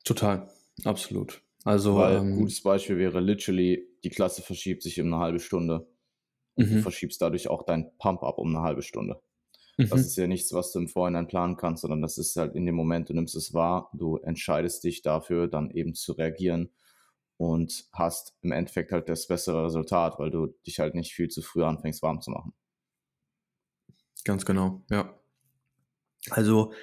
Total, 0.03 0.49
absolut. 0.85 1.41
Also 1.63 1.95
Weil, 1.95 2.17
ähm, 2.17 2.37
gutes 2.37 2.61
Beispiel 2.61 2.97
wäre 2.97 3.19
literally, 3.19 3.86
die 4.03 4.09
Klasse 4.09 4.41
verschiebt 4.41 4.83
sich 4.83 4.99
um 5.01 5.07
eine 5.07 5.21
halbe 5.21 5.39
Stunde 5.39 5.87
Und 6.55 6.69
mhm. 6.69 6.75
du 6.75 6.81
verschiebst 6.81 7.21
dadurch 7.21 7.49
auch 7.49 7.63
dein 7.63 7.91
Pump-Up 7.99 8.37
um 8.39 8.49
eine 8.49 8.63
halbe 8.63 8.81
Stunde. 8.81 9.21
Mhm. 9.77 9.89
Das 9.89 10.01
ist 10.01 10.17
ja 10.17 10.27
nichts, 10.27 10.53
was 10.53 10.71
du 10.71 10.79
im 10.79 10.87
Vorhinein 10.87 11.27
planen 11.27 11.55
kannst, 11.55 11.81
sondern 11.81 12.01
das 12.01 12.17
ist 12.17 12.35
halt 12.35 12.55
in 12.55 12.65
dem 12.65 12.75
Moment, 12.75 13.09
du 13.09 13.13
nimmst 13.13 13.35
es 13.35 13.53
wahr, 13.53 13.89
du 13.93 14.17
entscheidest 14.17 14.83
dich 14.83 15.01
dafür, 15.03 15.47
dann 15.47 15.69
eben 15.71 15.93
zu 15.93 16.13
reagieren 16.13 16.71
und 17.37 17.87
hast 17.93 18.35
im 18.41 18.51
Endeffekt 18.51 18.91
halt 18.91 19.09
das 19.09 19.27
bessere 19.27 19.65
Resultat, 19.65 20.17
weil 20.19 20.31
du 20.31 20.47
dich 20.65 20.79
halt 20.79 20.95
nicht 20.95 21.13
viel 21.13 21.29
zu 21.29 21.43
früh 21.43 21.63
anfängst 21.63 22.01
warm 22.01 22.21
zu 22.21 22.31
machen. 22.31 22.53
Ganz 24.25 24.45
genau, 24.45 24.81
ja. 24.89 25.13
Also 26.31 26.73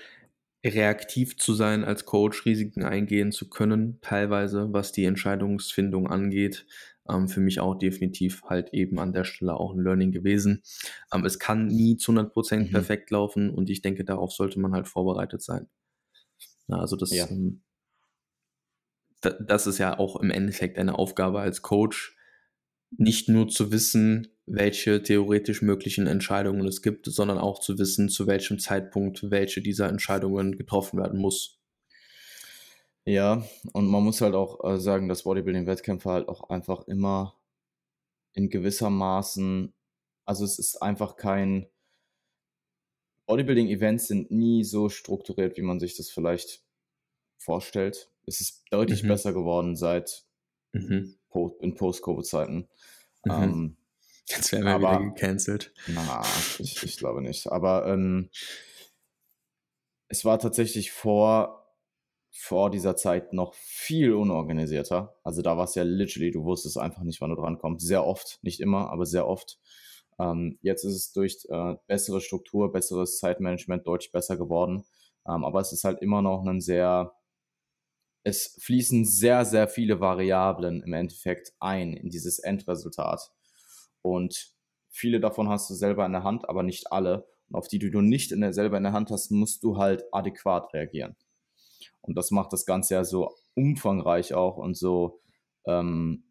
reaktiv 0.65 1.37
zu 1.37 1.53
sein 1.55 1.85
als 1.85 2.07
Coach, 2.07 2.47
Risiken 2.47 2.85
eingehen 2.85 3.33
zu 3.33 3.49
können, 3.49 3.99
teilweise, 4.01 4.73
was 4.73 4.93
die 4.93 5.05
Entscheidungsfindung 5.05 6.09
angeht. 6.09 6.67
Ähm, 7.09 7.29
für 7.29 7.41
mich 7.41 7.61
auch 7.61 7.75
definitiv 7.75 8.43
halt 8.45 8.73
eben 8.73 8.99
an 8.99 9.13
der 9.13 9.25
Stelle 9.25 9.55
auch 9.55 9.75
ein 9.75 9.83
Learning 9.83 10.11
gewesen. 10.11 10.63
Ähm, 11.13 11.27
es 11.27 11.39
kann 11.39 11.67
nie 11.67 11.99
zu 11.99 12.13
100 12.13 12.33
Prozent 12.33 12.69
mhm. 12.69 12.73
perfekt 12.73 13.11
laufen 13.11 13.51
und 13.51 13.69
ich 13.69 13.83
denke, 13.83 14.05
darauf 14.05 14.33
sollte 14.33 14.59
man 14.59 14.73
halt 14.73 14.89
vorbereitet 14.89 15.43
sein. 15.43 15.69
Ja, 16.67 16.79
also 16.79 16.97
das, 16.97 17.15
ja. 17.15 17.29
ähm, 17.29 17.63
das 19.21 19.67
ist 19.67 19.79
ja 19.79 19.99
auch 19.99 20.17
im 20.17 20.31
Endeffekt 20.31 20.79
eine 20.79 20.99
Aufgabe 20.99 21.41
als 21.41 21.61
Coach, 21.61 22.17
nicht 22.97 23.29
nur 23.29 23.49
zu 23.49 23.73
wissen, 23.73 24.29
welche 24.47 25.03
theoretisch 25.03 25.63
möglichen 25.63 26.07
Entscheidungen 26.07 26.67
es 26.67 26.83
gibt, 26.83 27.07
sondern 27.07 27.39
auch 27.39 27.61
zu 27.61 27.79
wissen, 27.79 28.09
zu 28.09 28.27
welchem 28.27 28.59
Zeitpunkt 28.59 29.31
welche 29.31 29.63
dieser 29.63 29.89
Entscheidungen 29.89 30.57
getroffen 30.57 30.99
werden 30.99 31.21
muss. 31.21 31.59
Ja, 33.07 33.45
und 33.73 33.87
man 33.87 34.03
muss 34.03 34.21
halt 34.21 34.35
auch 34.35 34.65
äh, 34.65 34.79
sagen, 34.79 35.09
dass 35.09 35.25
Bodybuilding-Wettkämpfe 35.25 36.11
halt 36.11 36.29
auch 36.29 36.49
einfach 36.49 36.87
immer 36.89 37.39
in 38.33 38.49
gewisser 38.49 38.91
Maßen, 38.91 39.75
also 40.25 40.45
es 40.45 40.59
ist 40.59 40.83
einfach 40.83 41.17
kein, 41.17 41.67
Bodybuilding-Events 43.27 44.09
sind 44.09 44.31
nie 44.31 44.65
so 44.65 44.89
strukturiert, 44.89 45.57
wie 45.57 45.63
man 45.63 45.81
sich 45.81 45.97
das 45.97 46.11
vielleicht 46.11 46.63
vorstellt. 47.39 48.11
Es 48.27 48.41
ist 48.41 48.65
deutlich 48.71 49.03
mhm. 49.03 49.09
besser 49.09 49.33
geworden 49.33 49.77
seit 49.77 50.25
mhm. 50.73 51.17
In 51.61 51.75
Post-Covid-Zeiten. 51.75 52.69
Mhm. 53.25 53.33
Ähm, 53.33 53.77
Jetzt 54.27 54.53
werden 54.53 54.65
wir 54.65 54.75
aber, 54.75 55.01
wieder 55.01 55.11
gecancelt. 55.11 55.73
Na, 55.87 56.23
ich, 56.59 56.83
ich 56.83 56.97
glaube 56.97 57.21
nicht. 57.21 57.47
Aber 57.53 57.87
ähm, 57.87 58.31
es 60.09 60.25
war 60.25 60.39
tatsächlich 60.39 60.93
vor, 60.93 61.69
vor 62.31 62.71
dieser 62.71 62.97
Zeit 62.97 63.33
noch 63.33 63.55
viel 63.55 64.15
unorganisierter. 64.15 65.15
Also 65.23 65.43
da 65.43 65.57
war 65.57 65.65
es 65.65 65.75
ja 65.75 65.83
literally, 65.83 66.31
du 66.31 66.45
wusstest 66.45 66.79
einfach 66.79 67.03
nicht, 67.03 67.21
wann 67.21 67.31
du 67.31 67.37
drankommst. 67.37 67.87
Sehr 67.87 68.07
oft, 68.07 68.39
nicht 68.43 68.61
immer, 68.61 68.91
aber 68.91 69.05
sehr 69.05 69.27
oft. 69.29 69.59
Ähm, 70.19 70.59
jetzt 70.63 70.85
ist 70.85 70.95
es 70.95 71.13
durch 71.13 71.45
äh, 71.51 71.75
bessere 71.87 72.21
Struktur, 72.21 72.73
besseres 72.73 73.19
Zeitmanagement 73.19 73.87
deutlich 73.87 74.13
besser 74.13 74.37
geworden. 74.37 74.85
Ähm, 75.27 75.45
aber 75.45 75.61
es 75.61 75.73
ist 75.73 75.85
halt 75.85 76.01
immer 76.01 76.23
noch 76.23 76.47
ein 76.47 76.61
sehr, 76.61 77.15
es 78.25 78.59
fließen 78.63 79.05
sehr, 79.05 79.45
sehr 79.45 79.69
viele 79.69 80.01
Variablen 80.01 80.83
im 80.83 80.95
Endeffekt 80.95 81.53
ein 81.61 81.93
in 81.93 82.09
dieses 82.09 82.39
Endresultat. 82.39 83.31
Und 84.01 84.55
viele 84.91 85.21
davon 85.21 85.51
hast 85.51 85.69
du 85.69 85.75
selber 85.75 86.07
in 86.07 86.13
der 86.13 86.25
Hand, 86.25 86.49
aber 86.49 86.63
nicht 86.63 86.91
alle. 86.91 87.29
Und 87.49 87.57
auf 87.57 87.69
die, 87.69 87.79
du 87.79 88.01
nicht 88.01 88.33
in 88.33 88.41
der, 88.41 88.55
selber 88.55 88.79
in 88.79 88.83
der 88.83 88.95
Hand 88.95 89.11
hast, 89.11 89.31
musst 89.31 89.63
du 89.63 89.77
halt 89.77 90.05
adäquat 90.11 90.73
reagieren. 90.73 91.17
Und 92.01 92.17
das 92.17 92.31
macht 92.31 92.53
das 92.53 92.65
Ganze 92.65 92.95
ja 92.95 93.05
so 93.05 93.35
umfangreich 93.55 94.33
auch 94.33 94.57
und 94.57 94.75
so. 94.75 95.21
Ähm, 95.67 96.25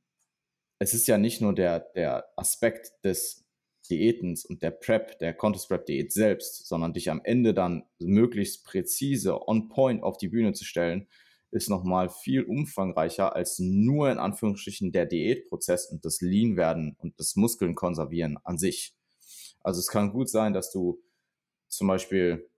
es 0.79 0.95
ist 0.95 1.07
ja 1.07 1.19
nicht 1.19 1.41
nur 1.41 1.53
der, 1.53 1.79
der 1.79 2.25
Aspekt 2.35 2.91
des 3.03 3.45
Diätens 3.89 4.45
und 4.45 4.63
der 4.63 4.71
Prep, 4.71 5.19
der 5.19 5.33
Contest 5.33 5.67
Prep 5.67 5.85
Diät 5.85 6.11
selbst, 6.11 6.67
sondern 6.67 6.93
dich 6.93 7.11
am 7.11 7.21
Ende 7.23 7.53
dann 7.53 7.83
möglichst 7.99 8.65
präzise 8.65 9.47
on 9.47 9.69
point 9.69 10.01
auf 10.03 10.17
die 10.17 10.29
Bühne 10.29 10.53
zu 10.53 10.65
stellen, 10.65 11.07
ist 11.53 11.69
nochmal 11.69 12.09
viel 12.09 12.43
umfangreicher 12.43 13.35
als 13.35 13.59
nur 13.59 14.11
in 14.11 14.17
Anführungsstrichen 14.17 14.91
der 14.91 15.05
Diätprozess 15.05 15.85
und 15.85 16.03
das 16.05 16.21
Lean-Werden 16.21 16.95
und 16.99 17.19
das 17.19 17.35
Muskeln 17.35 17.75
konservieren 17.75 18.37
an 18.43 18.57
sich. 18.57 18.95
Also 19.61 19.79
es 19.79 19.87
kann 19.87 20.11
gut 20.11 20.29
sein, 20.29 20.53
dass 20.53 20.71
du 20.71 21.01
zum 21.67 21.87
Beispiel, 21.87 22.49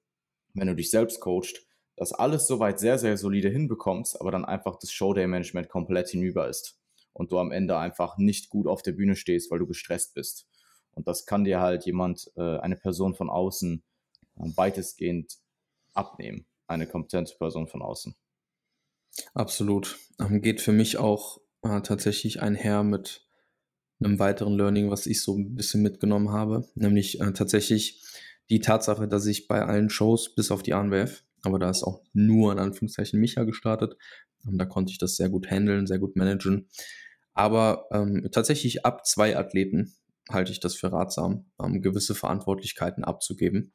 wenn 0.54 0.68
du 0.68 0.76
dich 0.76 0.90
selbst 0.90 1.20
coachst, 1.20 1.66
das 1.96 2.12
alles 2.12 2.48
soweit 2.48 2.80
sehr, 2.80 2.98
sehr 2.98 3.18
solide 3.18 3.50
hinbekommst, 3.50 4.20
aber 4.20 4.32
dann 4.32 4.44
einfach 4.44 4.78
das 4.80 4.92
Showday-Management 4.92 5.70
komplett 5.70 6.10
hinüber 6.10 6.50
ist 6.50 6.78
und 7.14 7.32
du 7.32 7.40
am 7.40 7.52
Ende 7.52 7.78
einfach 7.78 8.18
nicht 8.18 8.50
gut 8.50 8.68
auf 8.68 8.82
der 8.82 8.92
Bühne 8.92 9.16
stehst, 9.16 9.50
weil 9.50 9.60
du 9.60 9.68
gestresst 9.68 10.14
bist. 10.14 10.48
Und 10.92 11.08
das 11.08 11.26
kann 11.26 11.44
dir 11.44 11.60
halt 11.60 11.86
jemand, 11.86 12.32
äh, 12.36 12.58
eine 12.58 12.76
Person 12.76 13.16
von 13.16 13.30
außen, 13.30 13.84
äh, 14.38 14.42
weitestgehend 14.56 15.38
abnehmen. 15.94 16.46
Eine 16.68 16.88
kompetente 16.88 17.36
Person 17.38 17.68
von 17.68 17.82
außen. 17.82 18.16
Absolut. 19.34 19.98
Ähm, 20.20 20.42
geht 20.42 20.62
für 20.62 20.72
mich 20.72 20.98
auch 20.98 21.40
äh, 21.62 21.82
tatsächlich 21.82 22.42
einher 22.42 22.84
mit 22.84 23.28
einem 24.00 24.20
weiteren 24.20 24.58
Learning, 24.58 24.92
was 24.92 25.08
ich 25.08 25.22
so 25.22 25.38
ein 25.38 25.56
bisschen 25.56 25.82
mitgenommen 25.82 26.32
habe, 26.32 26.68
nämlich 26.76 27.22
äh, 27.22 27.32
tatsächlich 27.32 28.04
die 28.50 28.60
Tatsache, 28.60 29.08
dass 29.08 29.26
ich 29.26 29.48
bei 29.48 29.64
allen 29.64 29.90
Shows 29.90 30.36
bis 30.36 30.52
auf 30.52 30.64
die 30.64 30.74
ANWF, 30.74 31.24
aber 31.44 31.60
da 31.60 31.70
ist 31.70 31.84
auch 31.84 32.04
nur 32.14 32.52
in 32.52 32.60
Anführungszeichen 32.60 33.20
Micha 33.20 33.44
gestartet, 33.44 33.96
ähm, 34.46 34.58
da 34.58 34.66
konnte 34.66 34.92
ich 34.92 34.98
das 34.98 35.16
sehr 35.16 35.30
gut 35.30 35.50
handeln, 35.50 35.88
sehr 35.88 36.00
gut 36.00 36.16
managen. 36.16 36.68
Aber 37.34 37.88
ähm, 37.92 38.28
tatsächlich 38.32 38.86
ab 38.86 39.06
zwei 39.06 39.38
Athleten 39.38 39.94
halte 40.30 40.52
ich 40.52 40.60
das 40.60 40.76
für 40.76 40.92
ratsam, 40.92 41.46
ähm, 41.62 41.82
gewisse 41.82 42.16
Verantwortlichkeiten 42.16 43.04
abzugeben 43.04 43.74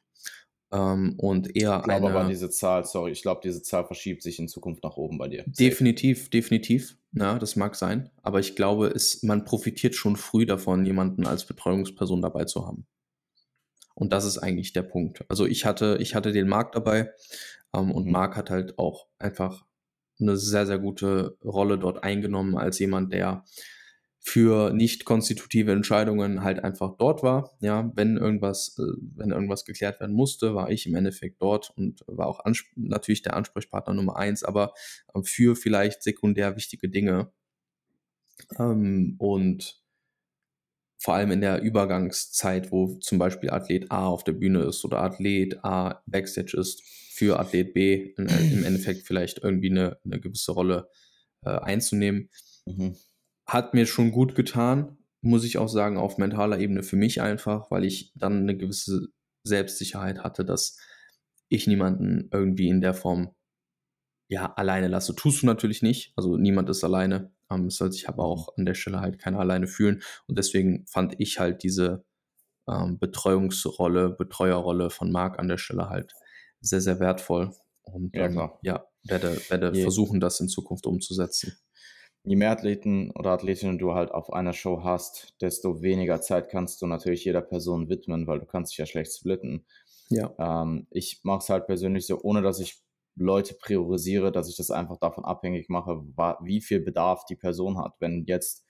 ähm, 0.71 1.15
und 1.17 1.55
eher 1.55 1.77
ich 1.77 1.83
glaube 1.83 2.07
eine. 2.07 2.19
aber 2.19 2.29
diese 2.29 2.49
Zahl, 2.49 2.85
sorry, 2.85 3.11
ich 3.11 3.21
glaube, 3.21 3.41
diese 3.43 3.61
Zahl 3.61 3.85
verschiebt 3.85 4.23
sich 4.23 4.39
in 4.39 4.47
Zukunft 4.47 4.83
nach 4.83 4.97
oben 4.97 5.17
bei 5.17 5.27
dir. 5.27 5.43
Definitiv, 5.47 6.29
definitiv. 6.29 6.97
Ja, 7.13 7.37
das 7.37 7.55
mag 7.55 7.75
sein. 7.75 8.09
Aber 8.21 8.39
ich 8.39 8.55
glaube, 8.55 8.87
es, 8.87 9.21
man 9.23 9.43
profitiert 9.43 9.95
schon 9.95 10.15
früh 10.15 10.45
davon, 10.45 10.85
jemanden 10.85 11.27
als 11.27 11.45
Betreuungsperson 11.45 12.21
dabei 12.21 12.45
zu 12.45 12.65
haben. 12.65 12.85
Und 13.95 14.13
das 14.13 14.23
ist 14.23 14.37
eigentlich 14.37 14.71
der 14.71 14.83
Punkt. 14.83 15.25
Also 15.27 15.45
ich 15.45 15.65
hatte, 15.65 15.97
ich 15.99 16.15
hatte 16.15 16.31
den 16.31 16.47
Marc 16.47 16.71
dabei 16.71 17.11
ähm, 17.73 17.91
und 17.91 18.05
mhm. 18.05 18.13
Marc 18.13 18.37
hat 18.37 18.49
halt 18.49 18.79
auch 18.79 19.07
einfach 19.19 19.65
eine 20.19 20.37
sehr, 20.37 20.65
sehr 20.65 20.79
gute 20.79 21.37
Rolle 21.43 21.77
dort 21.77 22.03
eingenommen 22.03 22.57
als 22.57 22.79
jemand, 22.79 23.11
der 23.11 23.43
für 24.23 24.71
nicht 24.71 25.03
konstitutive 25.03 25.71
Entscheidungen 25.71 26.43
halt 26.43 26.63
einfach 26.63 26.95
dort 26.97 27.23
war. 27.23 27.57
Ja, 27.59 27.91
wenn 27.95 28.17
irgendwas, 28.17 28.77
äh, 28.77 28.83
wenn 29.15 29.31
irgendwas 29.31 29.65
geklärt 29.65 29.99
werden 29.99 30.15
musste, 30.15 30.53
war 30.53 30.69
ich 30.69 30.85
im 30.85 30.95
Endeffekt 30.95 31.41
dort 31.41 31.71
und 31.75 32.03
war 32.05 32.27
auch 32.27 32.39
natürlich 32.75 33.23
der 33.23 33.35
Ansprechpartner 33.35 33.95
Nummer 33.95 34.17
eins, 34.17 34.43
aber 34.43 34.73
äh, 35.15 35.23
für 35.23 35.55
vielleicht 35.55 36.03
sekundär 36.03 36.55
wichtige 36.55 36.87
Dinge. 36.87 37.31
Ähm, 38.59 39.15
und 39.17 39.81
vor 40.99 41.15
allem 41.15 41.31
in 41.31 41.41
der 41.41 41.63
Übergangszeit, 41.63 42.71
wo 42.71 42.99
zum 42.99 43.17
Beispiel 43.17 43.49
Athlet 43.49 43.89
A 43.89 44.05
auf 44.05 44.23
der 44.23 44.33
Bühne 44.33 44.61
ist 44.65 44.85
oder 44.85 45.01
Athlet 45.01 45.65
A 45.65 46.03
Backstage 46.05 46.55
ist, 46.57 46.83
für 46.83 47.39
Athlet 47.39 47.73
B 47.73 48.13
in, 48.17 48.27
im 48.27 48.65
Endeffekt 48.65 49.07
vielleicht 49.07 49.39
irgendwie 49.39 49.71
eine, 49.71 49.97
eine 50.05 50.19
gewisse 50.19 50.51
Rolle 50.51 50.89
äh, 51.43 51.49
einzunehmen. 51.49 52.29
Mhm 52.67 52.95
hat 53.51 53.73
mir 53.73 53.85
schon 53.85 54.11
gut 54.11 54.33
getan, 54.33 54.97
muss 55.21 55.43
ich 55.43 55.57
auch 55.57 55.67
sagen, 55.67 55.97
auf 55.97 56.17
mentaler 56.17 56.59
Ebene 56.59 56.83
für 56.83 56.95
mich 56.95 57.21
einfach, 57.21 57.69
weil 57.69 57.83
ich 57.83 58.13
dann 58.15 58.43
eine 58.43 58.55
gewisse 58.55 59.09
Selbstsicherheit 59.43 60.23
hatte, 60.23 60.45
dass 60.45 60.77
ich 61.49 61.67
niemanden 61.67 62.29
irgendwie 62.31 62.69
in 62.69 62.79
der 62.79 62.93
Form 62.93 63.35
ja 64.29 64.53
alleine 64.53 64.87
lasse. 64.87 65.15
Tust 65.15 65.41
du 65.41 65.45
natürlich 65.45 65.81
nicht, 65.81 66.13
also 66.15 66.37
niemand 66.37 66.69
ist 66.69 66.85
alleine. 66.85 67.33
Ähm, 67.49 67.65
es 67.65 67.75
soll 67.75 67.91
sich 67.91 68.07
aber 68.07 68.23
auch 68.23 68.55
an 68.57 68.65
der 68.65 68.73
Stelle 68.73 69.01
halt 69.01 69.19
keiner 69.19 69.39
alleine 69.39 69.67
fühlen. 69.67 70.01
Und 70.27 70.37
deswegen 70.37 70.85
fand 70.87 71.19
ich 71.19 71.37
halt 71.37 71.61
diese 71.63 72.05
ähm, 72.69 72.99
Betreuungsrolle, 72.99 74.11
Betreuerrolle 74.11 74.89
von 74.89 75.11
Marc 75.11 75.39
an 75.39 75.49
der 75.49 75.57
Stelle 75.57 75.89
halt 75.89 76.13
sehr, 76.61 76.79
sehr 76.79 77.01
wertvoll. 77.01 77.53
Und 77.81 78.15
ja, 78.15 78.27
ähm, 78.27 78.49
ja 78.61 78.85
werde, 79.03 79.41
werde 79.49 79.75
versuchen, 79.75 80.21
das 80.21 80.39
in 80.39 80.47
Zukunft 80.47 80.85
umzusetzen 80.85 81.57
je 82.23 82.35
mehr 82.35 82.51
Athleten 82.51 83.11
oder 83.11 83.31
Athletinnen 83.31 83.79
du 83.79 83.93
halt 83.93 84.11
auf 84.11 84.31
einer 84.31 84.53
Show 84.53 84.83
hast, 84.83 85.35
desto 85.41 85.81
weniger 85.81 86.21
Zeit 86.21 86.49
kannst 86.49 86.81
du 86.81 86.87
natürlich 86.87 87.25
jeder 87.25 87.41
Person 87.41 87.89
widmen, 87.89 88.27
weil 88.27 88.39
du 88.39 88.45
kannst 88.45 88.71
dich 88.71 88.77
ja 88.77 88.85
schlecht 88.85 89.13
splitten. 89.13 89.65
Ja. 90.09 90.33
Ähm, 90.37 90.87
ich 90.91 91.21
mache 91.23 91.39
es 91.39 91.49
halt 91.49 91.65
persönlich 91.65 92.05
so, 92.05 92.21
ohne 92.21 92.41
dass 92.41 92.59
ich 92.59 92.81
Leute 93.15 93.55
priorisiere, 93.55 94.31
dass 94.31 94.49
ich 94.49 94.55
das 94.55 94.71
einfach 94.71 94.97
davon 94.97 95.25
abhängig 95.25 95.69
mache, 95.69 96.01
wie 96.41 96.61
viel 96.61 96.79
Bedarf 96.79 97.25
die 97.25 97.35
Person 97.35 97.77
hat. 97.77 97.95
Wenn 97.99 98.25
jetzt 98.25 98.65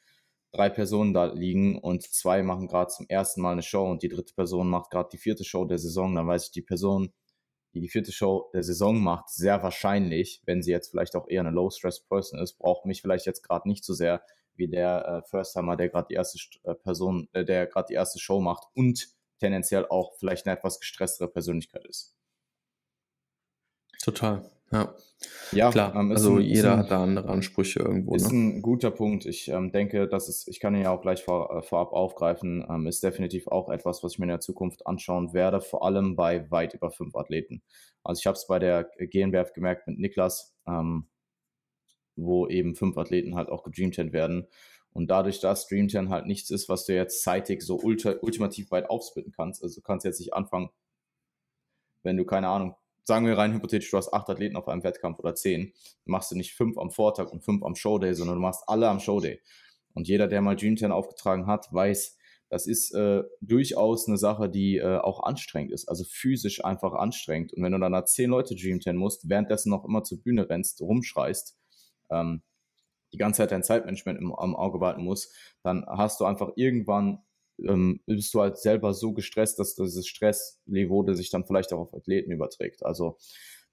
drei 0.51 0.69
Personen 0.69 1.13
da 1.13 1.25
liegen 1.25 1.77
und 1.77 2.03
zwei 2.03 2.43
machen 2.43 2.67
gerade 2.67 2.91
zum 2.91 3.05
ersten 3.07 3.41
Mal 3.41 3.53
eine 3.53 3.61
Show 3.61 3.89
und 3.89 4.03
die 4.03 4.09
dritte 4.09 4.33
Person 4.33 4.69
macht 4.69 4.91
gerade 4.91 5.09
die 5.11 5.17
vierte 5.17 5.43
Show 5.43 5.65
der 5.65 5.77
Saison, 5.77 6.15
dann 6.15 6.27
weiß 6.27 6.45
ich, 6.45 6.51
die 6.51 6.61
Person 6.61 7.11
die 7.73 7.81
die 7.81 7.89
vierte 7.89 8.11
Show 8.11 8.49
der 8.53 8.63
Saison 8.63 8.99
macht, 8.99 9.29
sehr 9.29 9.63
wahrscheinlich, 9.63 10.41
wenn 10.45 10.61
sie 10.61 10.71
jetzt 10.71 10.89
vielleicht 10.89 11.15
auch 11.15 11.27
eher 11.27 11.41
eine 11.41 11.51
Low-Stress-Person 11.51 12.39
ist, 12.39 12.57
braucht 12.57 12.85
mich 12.85 13.01
vielleicht 13.01 13.25
jetzt 13.25 13.43
gerade 13.43 13.67
nicht 13.67 13.83
so 13.83 13.93
sehr, 13.93 14.23
wie 14.55 14.67
der 14.67 15.05
äh, 15.05 15.29
First-Timer, 15.29 15.77
der 15.77 15.89
gerade 15.89 16.07
die 16.09 16.15
erste 16.15 16.39
äh, 16.63 16.75
Person, 16.75 17.29
äh, 17.33 17.45
der 17.45 17.67
gerade 17.67 17.87
die 17.89 17.93
erste 17.93 18.19
Show 18.19 18.41
macht 18.41 18.65
und 18.75 19.07
tendenziell 19.39 19.87
auch 19.87 20.13
vielleicht 20.19 20.45
eine 20.45 20.57
etwas 20.57 20.79
gestresstere 20.79 21.29
Persönlichkeit 21.29 21.85
ist. 21.85 22.15
Total, 24.03 24.49
ja. 24.71 24.95
Ja, 25.51 25.69
klar. 25.69 25.93
Ähm, 25.95 26.11
also 26.11 26.35
ein, 26.35 26.41
jeder 26.41 26.73
ein, 26.73 26.79
hat 26.79 26.91
da 26.91 27.03
andere 27.03 27.29
Ansprüche 27.29 27.79
irgendwo. 27.79 28.15
Ist 28.15 28.31
ne? 28.31 28.37
ein 28.37 28.61
guter 28.61 28.89
Punkt. 28.89 29.25
Ich 29.25 29.49
ähm, 29.49 29.71
denke, 29.71 30.07
dass 30.07 30.27
es, 30.27 30.47
ich 30.47 30.59
kann 30.59 30.73
ihn 30.75 30.81
ja 30.81 30.91
auch 30.91 31.01
gleich 31.01 31.23
vor, 31.23 31.57
äh, 31.57 31.61
vorab 31.61 31.93
aufgreifen, 31.93 32.65
ähm, 32.67 32.87
ist 32.87 33.03
definitiv 33.03 33.47
auch 33.47 33.69
etwas, 33.69 34.03
was 34.03 34.13
ich 34.13 34.19
mir 34.19 34.25
in 34.25 34.29
der 34.29 34.39
Zukunft 34.39 34.87
anschauen 34.87 35.33
werde, 35.33 35.61
vor 35.61 35.85
allem 35.85 36.15
bei 36.15 36.49
weit 36.49 36.73
über 36.73 36.89
fünf 36.89 37.15
Athleten. 37.15 37.61
Also 38.03 38.19
ich 38.19 38.27
habe 38.27 38.35
es 38.35 38.47
bei 38.47 38.59
der 38.59 38.89
GNBF 38.97 39.53
gemerkt 39.53 39.87
mit 39.87 39.99
Niklas, 39.99 40.55
ähm, 40.67 41.07
wo 42.15 42.47
eben 42.47 42.75
fünf 42.75 42.97
Athleten 42.97 43.35
halt 43.35 43.49
auch 43.49 43.63
gedreamtent 43.63 44.13
werden. 44.13 44.47
Und 44.93 45.09
dadurch, 45.09 45.39
dass 45.39 45.67
Dream 45.67 45.87
10 45.87 46.09
halt 46.09 46.25
nichts 46.25 46.49
ist, 46.49 46.67
was 46.67 46.85
du 46.85 46.93
jetzt 46.93 47.23
zeitig 47.23 47.61
so 47.61 47.79
ultimativ 47.79 48.71
weit 48.71 48.89
aufsplitten 48.89 49.31
kannst, 49.31 49.63
also 49.63 49.79
du 49.79 49.81
kannst 49.81 50.05
jetzt 50.05 50.19
nicht 50.19 50.33
anfangen, 50.33 50.69
wenn 52.03 52.17
du, 52.17 52.25
keine 52.25 52.47
Ahnung, 52.49 52.75
sagen 53.03 53.25
wir 53.25 53.37
rein 53.37 53.53
hypothetisch, 53.53 53.91
du 53.91 53.97
hast 53.97 54.13
acht 54.13 54.29
Athleten 54.29 54.55
auf 54.55 54.67
einem 54.67 54.83
Wettkampf 54.83 55.19
oder 55.19 55.35
zehn, 55.35 55.73
machst 56.05 56.31
du 56.31 56.35
nicht 56.35 56.53
fünf 56.53 56.77
am 56.77 56.91
Vortag 56.91 57.31
und 57.31 57.43
fünf 57.43 57.63
am 57.63 57.75
Showday, 57.75 58.13
sondern 58.13 58.37
du 58.37 58.41
machst 58.41 58.63
alle 58.67 58.87
am 58.89 58.99
Showday. 58.99 59.39
Und 59.93 60.07
jeder, 60.07 60.27
der 60.27 60.41
mal 60.41 60.57
10 60.57 60.91
aufgetragen 60.91 61.47
hat, 61.47 61.67
weiß, 61.71 62.17
das 62.49 62.67
ist 62.67 62.93
äh, 62.93 63.23
durchaus 63.39 64.07
eine 64.07 64.17
Sache, 64.17 64.49
die 64.49 64.77
äh, 64.77 64.97
auch 64.97 65.23
anstrengend 65.23 65.71
ist, 65.71 65.87
also 65.87 66.03
physisch 66.03 66.63
einfach 66.63 66.93
anstrengend. 66.93 67.53
Und 67.53 67.63
wenn 67.63 67.71
du 67.71 67.79
dann 67.79 67.93
da 67.93 68.05
zehn 68.05 68.29
Leute 68.29 68.55
Dream 68.55 68.81
10 68.81 68.97
musst, 68.97 69.29
währenddessen 69.29 69.69
noch 69.69 69.85
immer 69.85 70.03
zur 70.03 70.21
Bühne 70.21 70.49
rennst, 70.49 70.81
rumschreist, 70.81 71.57
ähm, 72.09 72.43
die 73.13 73.17
ganze 73.17 73.37
Zeit 73.37 73.51
dein 73.51 73.63
Zeitmanagement 73.63 74.19
im, 74.19 74.33
am 74.35 74.55
Auge 74.55 74.79
behalten 74.79 75.03
musst, 75.03 75.33
dann 75.63 75.85
hast 75.87 76.19
du 76.19 76.25
einfach 76.25 76.51
irgendwann, 76.55 77.23
ähm, 77.67 78.01
bist 78.05 78.33
du 78.33 78.41
halt 78.41 78.57
selber 78.57 78.93
so 78.93 79.13
gestresst, 79.13 79.59
dass 79.59 79.75
dieses 79.75 80.07
Stressniveau 80.07 81.05
sich 81.13 81.29
dann 81.29 81.45
vielleicht 81.45 81.73
auch 81.73 81.79
auf 81.79 81.93
Athleten 81.93 82.31
überträgt. 82.31 82.85
Also 82.85 83.17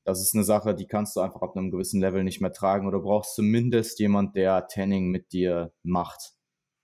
das 0.05 0.23
ist 0.23 0.35
eine 0.35 0.45
Sache, 0.45 0.75
die 0.75 0.87
kannst 0.87 1.17
du 1.17 1.21
einfach 1.21 1.43
ab 1.43 1.57
einem 1.57 1.71
gewissen 1.71 2.01
Level 2.01 2.25
nicht 2.25 2.41
mehr 2.41 2.53
tragen 2.53 2.87
oder 2.87 3.01
brauchst 3.01 3.35
zumindest 3.35 3.99
jemand, 3.99 4.37
der 4.37 4.67
Tanning 4.67 5.11
mit 5.11 5.33
dir 5.33 5.73
macht 5.83 6.35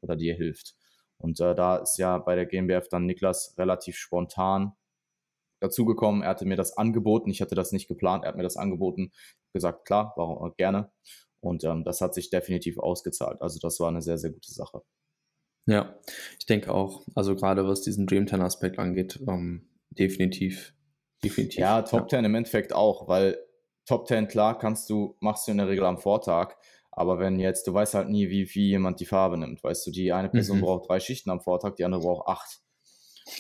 oder 0.03 0.17
dir 0.17 0.35
hilft. 0.35 0.75
Und 1.17 1.41
äh, 1.41 1.55
da 1.55 1.77
ist 1.77 1.97
ja 1.99 2.19
bei 2.19 2.35
der 2.35 2.47
GmbF 2.47 2.89
dann 2.89 3.07
Niklas 3.07 3.55
relativ 3.57 3.97
spontan 3.97 4.73
dazugekommen. 5.61 6.23
Er 6.23 6.31
hatte 6.31 6.45
mir 6.45 6.57
das 6.57 6.77
angeboten. 6.77 7.31
Ich 7.31 7.41
hatte 7.41 7.55
das 7.55 7.73
nicht 7.73 7.89
geplant. 7.89 8.25
Er 8.25 8.29
hat 8.29 8.37
mir 8.37 8.43
das 8.43 8.57
angeboten. 8.57 9.13
Gesagt, 9.55 9.87
klar, 9.87 10.13
warum 10.17 10.53
gerne. 10.57 10.93
Und 11.41 11.65
ähm, 11.65 11.85
das 11.85 12.01
hat 12.01 12.15
sich 12.15 12.31
definitiv 12.31 12.79
ausgezahlt. 12.79 13.41
Also 13.41 13.59
das 13.61 13.81
war 13.81 13.89
eine 13.89 14.03
sehr, 14.03 14.19
sehr 14.19 14.33
gute 14.33 14.53
Sache. 14.53 14.83
Ja, 15.67 15.99
ich 16.39 16.47
denke 16.47 16.73
auch. 16.73 17.03
Also 17.15 17.35
gerade 17.35 17.67
was 17.67 17.83
diesen 17.83 18.07
Dream 18.07 18.27
10 18.27 18.41
Aspekt 18.43 18.79
angeht, 18.79 19.21
ähm, 19.27 19.69
definitiv, 19.91 20.75
definitiv. 21.23 21.59
Ja, 21.59 21.83
Top 21.83 22.03
ja. 22.03 22.19
10 22.19 22.25
im 22.27 22.35
Endeffekt 22.35 22.73
auch, 22.73 23.09
weil 23.09 23.39
Top 23.87 24.07
10, 24.09 24.29
klar, 24.29 24.59
kannst 24.59 24.89
du, 24.91 25.17
machst 25.21 25.47
du 25.47 25.53
in 25.53 25.59
der 25.59 25.69
Regel 25.69 25.85
am 25.85 25.99
Vortag. 25.99 26.57
Aber 26.91 27.19
wenn 27.19 27.41
jetzt, 27.41 27.67
du 27.67 27.75
weißt 27.75 27.95
halt 27.95 28.09
nie, 28.09 28.31
wie, 28.31 28.49
wie 28.55 28.69
jemand 28.69 29.01
die 29.01 29.07
Farbe 29.07 29.37
nimmt. 29.37 29.65
Weißt 29.65 29.87
du, 29.87 29.91
die 29.91 30.13
eine 30.13 30.29
Person 30.29 30.59
mhm. 30.59 30.63
braucht 30.63 30.89
drei 30.89 31.01
Schichten 31.01 31.31
am 31.31 31.41
Vortag, 31.41 31.75
die 31.75 31.85
andere 31.85 32.03
braucht 32.03 32.29
acht. 32.29 32.61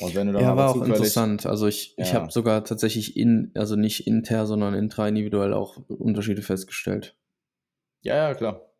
Und 0.00 0.14
wenn 0.14 0.26
du 0.26 0.32
dann 0.32 0.42
ja, 0.42 0.56
war 0.56 0.70
auch 0.70 0.82
interessant. 0.82 1.46
Also 1.46 1.66
ich, 1.66 1.94
ja. 1.96 2.04
ich 2.04 2.14
habe 2.14 2.32
sogar 2.32 2.64
tatsächlich 2.64 3.16
in, 3.16 3.52
also 3.54 3.76
nicht 3.76 4.06
inter, 4.06 4.46
sondern 4.46 4.74
intra 4.74 5.06
individuell 5.06 5.52
auch 5.52 5.76
Unterschiede 5.88 6.42
festgestellt. 6.42 7.16
Ja, 8.00 8.16
ja, 8.16 8.34
klar. 8.34 8.73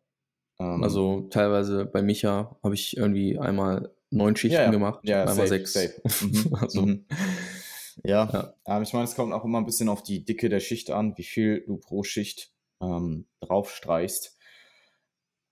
Ähm, 0.59 0.83
also 0.83 1.27
teilweise 1.29 1.85
bei 1.85 2.01
Micha 2.01 2.57
habe 2.63 2.75
ich 2.75 2.97
irgendwie 2.97 3.37
einmal 3.39 3.93
neun 4.09 4.35
Schichten 4.35 4.57
ja, 4.57 4.65
ja. 4.65 4.71
gemacht, 4.71 4.99
ja, 5.03 5.21
einmal 5.21 5.47
safe, 5.47 5.65
sechs. 5.65 5.73
Safe. 5.73 6.01
Mhm. 6.25 6.55
also, 6.55 6.81
mhm. 6.81 7.05
Ja, 8.03 8.29
ja. 8.31 8.53
Ähm, 8.65 8.83
ich 8.83 8.93
meine, 8.93 9.05
es 9.05 9.15
kommt 9.15 9.33
auch 9.33 9.45
immer 9.45 9.59
ein 9.59 9.65
bisschen 9.65 9.89
auf 9.89 10.03
die 10.03 10.25
Dicke 10.25 10.49
der 10.49 10.59
Schicht 10.59 10.91
an, 10.91 11.17
wie 11.17 11.23
viel 11.23 11.61
du 11.65 11.77
pro 11.77 12.03
Schicht 12.03 12.51
ähm, 12.81 13.27
draufstreichst. 13.39 14.37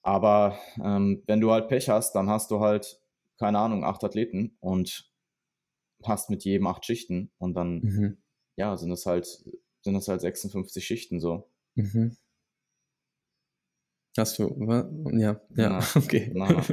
Aber 0.01 0.59
ähm, 0.83 1.23
wenn 1.27 1.39
du 1.39 1.51
halt 1.51 1.69
Pech 1.69 1.87
hast, 1.89 2.13
dann 2.13 2.29
hast 2.29 2.51
du 2.51 2.59
halt, 2.59 3.01
keine 3.39 3.59
Ahnung, 3.59 3.85
acht 3.85 4.03
Athleten 4.03 4.57
und 4.59 5.09
hast 6.03 6.29
mit 6.29 6.43
jedem 6.43 6.67
acht 6.67 6.85
Schichten 6.85 7.31
und 7.37 7.53
dann, 7.53 7.79
mhm. 7.79 8.17
ja, 8.57 8.75
sind 8.75 8.91
es 8.91 9.05
halt, 9.05 9.25
sind 9.81 9.95
es 9.95 10.07
halt 10.09 10.19
56 10.19 10.85
Schichten 10.85 11.21
so. 11.21 11.49
Mhm. 11.75 12.17
Hast 14.17 14.37
du, 14.37 14.55
ja, 15.13 15.41
ja, 15.55 15.69
na, 15.69 15.79
okay. 15.95 16.31
Na. 16.33 16.63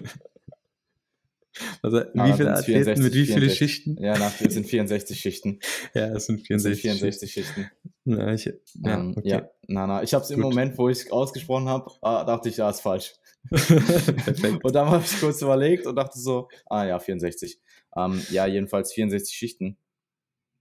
Also, 1.82 1.98
wie 1.98 2.32
viele 2.34 2.52
Athleten 2.54 2.84
64, 2.84 3.04
mit 3.04 3.14
wie 3.14 3.26
viele 3.26 3.50
Schichten? 3.50 4.02
Ja, 4.02 4.16
nach, 4.18 4.40
es 4.40 4.54
sind 4.54 4.66
64 4.66 5.18
Schichten. 5.18 5.58
ja, 5.94 6.08
es 6.14 6.26
sind 6.26 6.46
64, 6.46 6.82
sind 6.82 6.98
64 6.98 7.32
Schichten. 7.32 7.70
Na, 8.04 8.34
ich, 8.34 8.44
ja, 8.44 8.52
um, 8.74 8.86
ähm, 8.86 9.14
okay. 9.16 9.28
ja, 9.28 9.50
na, 9.66 9.86
na. 9.86 10.02
Ich 10.02 10.14
habe 10.14 10.24
es 10.24 10.30
im 10.30 10.40
Moment, 10.40 10.78
wo 10.78 10.88
ich 10.88 10.98
es 10.98 11.10
ausgesprochen 11.10 11.68
habe, 11.68 11.90
ah, 12.02 12.24
dachte 12.24 12.48
ich, 12.48 12.56
ja, 12.56 12.70
ist 12.70 12.80
falsch. 12.80 13.14
Und 13.50 14.74
dann 14.74 14.88
habe 14.88 15.02
ich 15.04 15.18
kurz 15.18 15.42
überlegt 15.42 15.86
und 15.86 15.96
dachte 15.96 16.18
so, 16.18 16.48
ah 16.66 16.84
ja, 16.84 16.98
64. 16.98 17.58
Ähm, 17.96 18.22
ja, 18.30 18.46
jedenfalls 18.46 18.92
64 18.92 19.34
Schichten. 19.34 19.76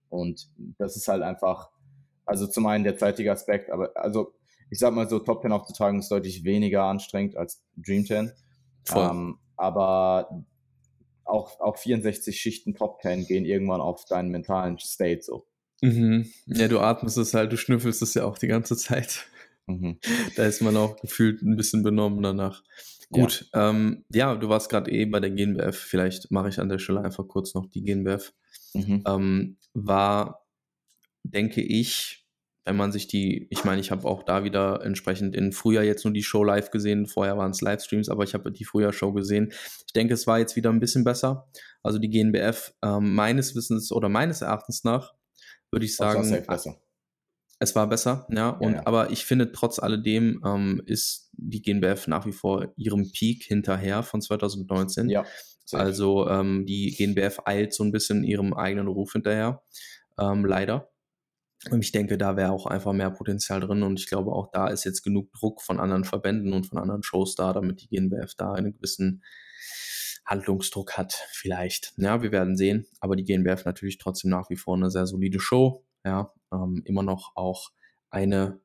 Und 0.10 0.50
das 0.78 0.96
ist 0.96 1.08
halt 1.08 1.22
einfach, 1.22 1.70
also 2.26 2.48
zum 2.48 2.66
einen 2.66 2.84
der 2.84 2.98
zeitige 2.98 3.32
Aspekt, 3.32 3.70
aber 3.70 3.92
also 3.96 4.34
ich 4.70 4.80
sag 4.80 4.94
mal 4.94 5.10
so, 5.10 5.20
Top 5.20 5.42
10 5.42 5.52
aufzutragen 5.52 6.00
ist 6.00 6.12
deutlich 6.12 6.44
weniger 6.44 6.84
anstrengend 6.84 7.36
als 7.36 7.64
Dream 7.76 8.06
10. 8.06 8.32
Ähm, 8.96 9.38
aber 9.58 10.44
auch, 11.26 11.60
auch 11.60 11.78
64 11.78 12.40
Schichten 12.40 12.76
Top 12.76 13.02
10 13.02 13.26
gehen 13.26 13.46
irgendwann 13.46 13.82
auf 13.82 14.06
deinen 14.06 14.30
mentalen 14.30 14.78
State 14.80 15.22
so. 15.22 15.46
Mhm. 15.82 16.30
Ja, 16.46 16.68
du 16.68 16.80
atmest 16.80 17.18
es 17.18 17.34
halt, 17.34 17.52
du 17.52 17.58
schnüffelst 17.58 18.02
es 18.02 18.14
ja 18.14 18.26
auch 18.26 18.38
die 18.38 18.48
ganze 18.48 18.76
Zeit. 18.76 19.28
Mhm. 19.68 20.00
Da 20.36 20.46
ist 20.46 20.62
man 20.62 20.76
auch 20.78 20.98
gefühlt 20.98 21.42
ein 21.42 21.56
bisschen 21.56 21.84
benommen 21.84 22.22
danach. 22.22 22.64
Gut, 23.12 23.50
ja, 23.54 23.70
ähm, 23.70 24.06
ja 24.14 24.36
du 24.36 24.50
warst 24.50 24.70
gerade 24.70 24.92
eh 24.92 25.06
bei 25.06 25.20
der 25.20 25.32
GNBF. 25.32 25.78
Vielleicht 25.78 26.32
mache 26.32 26.50
ich 26.50 26.60
an 26.60 26.70
der 26.70 26.80
Stelle 26.80 27.02
einfach 27.02 27.28
kurz 27.28 27.54
noch 27.54 27.66
die 27.68 27.84
GNBF. 27.84 28.34
Mhm. 28.74 29.04
Ähm, 29.08 29.58
war, 29.74 30.46
denke 31.24 31.62
ich, 31.62 32.28
wenn 32.66 32.76
man 32.76 32.92
sich 32.92 33.08
die, 33.08 33.48
ich 33.50 33.64
meine, 33.64 33.82
ich 33.82 33.92
habe 33.92 34.08
auch 34.08 34.24
da 34.24 34.44
wieder 34.44 34.84
entsprechend 34.84 35.36
in 35.36 35.52
Frühjahr 35.52 35.84
jetzt 35.84 36.04
nur 36.04 36.14
die 36.14 36.24
Show 36.24 36.44
live 36.44 36.72
gesehen, 36.72 37.08
vorher 37.08 37.38
waren 37.38 37.52
es 37.52 37.62
Livestreams, 37.62 38.10
aber 38.10 38.24
ich 38.24 38.34
habe 38.34 38.52
die 38.52 38.66
Frühjahr-Show 38.66 39.14
gesehen. 39.14 39.52
Ich 39.88 39.94
denke, 39.94 40.14
es 40.14 40.28
war 40.28 40.40
jetzt 40.40 40.56
wieder 40.56 40.70
ein 40.70 40.80
bisschen 40.80 41.04
besser. 41.04 41.48
Also 41.82 41.98
die 41.98 42.10
GNBF, 42.10 42.74
ähm, 42.84 43.16
meines 43.16 43.56
Wissens 43.56 43.92
oder 43.92 44.10
meines 44.10 44.42
Erachtens 44.42 44.84
nach, 44.84 45.14
würde 45.72 45.86
ich 45.86 45.96
sagen. 45.96 46.22
Es 46.22 46.32
war 46.32 46.42
besser. 46.42 46.82
Es 47.62 47.76
war 47.76 47.88
besser, 47.88 48.26
ja. 48.30 48.50
Und, 48.50 48.72
ja, 48.72 48.78
ja. 48.78 48.88
Aber 48.88 49.12
ich 49.12 49.26
finde, 49.26 49.52
trotz 49.52 49.80
alledem 49.80 50.42
ähm, 50.46 50.82
ist 50.86 51.30
die 51.34 51.62
GNBF 51.62 52.08
nach 52.08 52.26
wie 52.26 52.32
vor 52.32 52.72
ihrem 52.78 53.12
Peak 53.12 53.44
hinterher 53.44 54.04
von 54.04 54.22
2019. 54.22 55.10
Ja. 55.10 55.26
Also 55.72 56.28
ähm, 56.28 56.66
die 56.66 56.96
GNBF 56.96 57.42
eilt 57.46 57.74
so 57.74 57.84
ein 57.84 57.92
bisschen 57.92 58.24
ihrem 58.24 58.54
eigenen 58.54 58.88
Ruf 58.88 59.12
hinterher. 59.12 59.62
Ähm, 60.18 60.46
leider. 60.46 60.90
Und 61.70 61.84
ich 61.84 61.92
denke, 61.92 62.18
da 62.18 62.38
wäre 62.38 62.52
auch 62.52 62.66
einfach 62.66 62.94
mehr 62.94 63.12
Potenzial 63.12 63.60
drin. 63.60 63.84
Und 63.84 64.00
ich 64.00 64.08
glaube, 64.08 64.32
auch 64.32 64.50
da 64.52 64.68
ist 64.68 64.86
jetzt 64.86 65.04
genug 65.04 65.32
Druck 65.34 65.62
von 65.62 65.80
anderen 65.80 66.06
Verbänden 66.06 66.54
und 66.54 66.66
von 66.66 66.78
anderen 66.78 67.04
Shows 67.04 67.36
da, 67.36 67.52
damit 67.52 67.82
die 67.82 67.90
GNBF 67.90 68.34
da 68.36 68.54
einen 68.54 68.74
gewissen 68.74 69.24
Handlungsdruck 70.26 70.98
hat, 70.98 71.14
vielleicht. 71.32 71.94
Ja, 71.98 72.22
wir 72.22 72.32
werden 72.32 72.56
sehen. 72.56 72.86
Aber 73.02 73.16
die 73.16 73.26
GNBF 73.26 73.66
natürlich 73.66 73.98
trotzdem 73.98 74.32
nach 74.32 74.50
wie 74.50 74.56
vor 74.56 74.76
eine 74.76 74.90
sehr 74.90 75.06
solide 75.06 75.40
Show. 75.40 75.84
Ja, 76.06 76.34
ähm, 76.54 76.82
immer 76.86 77.04
noch 77.04 77.36
auch 77.36 77.72
eine, 78.10 78.62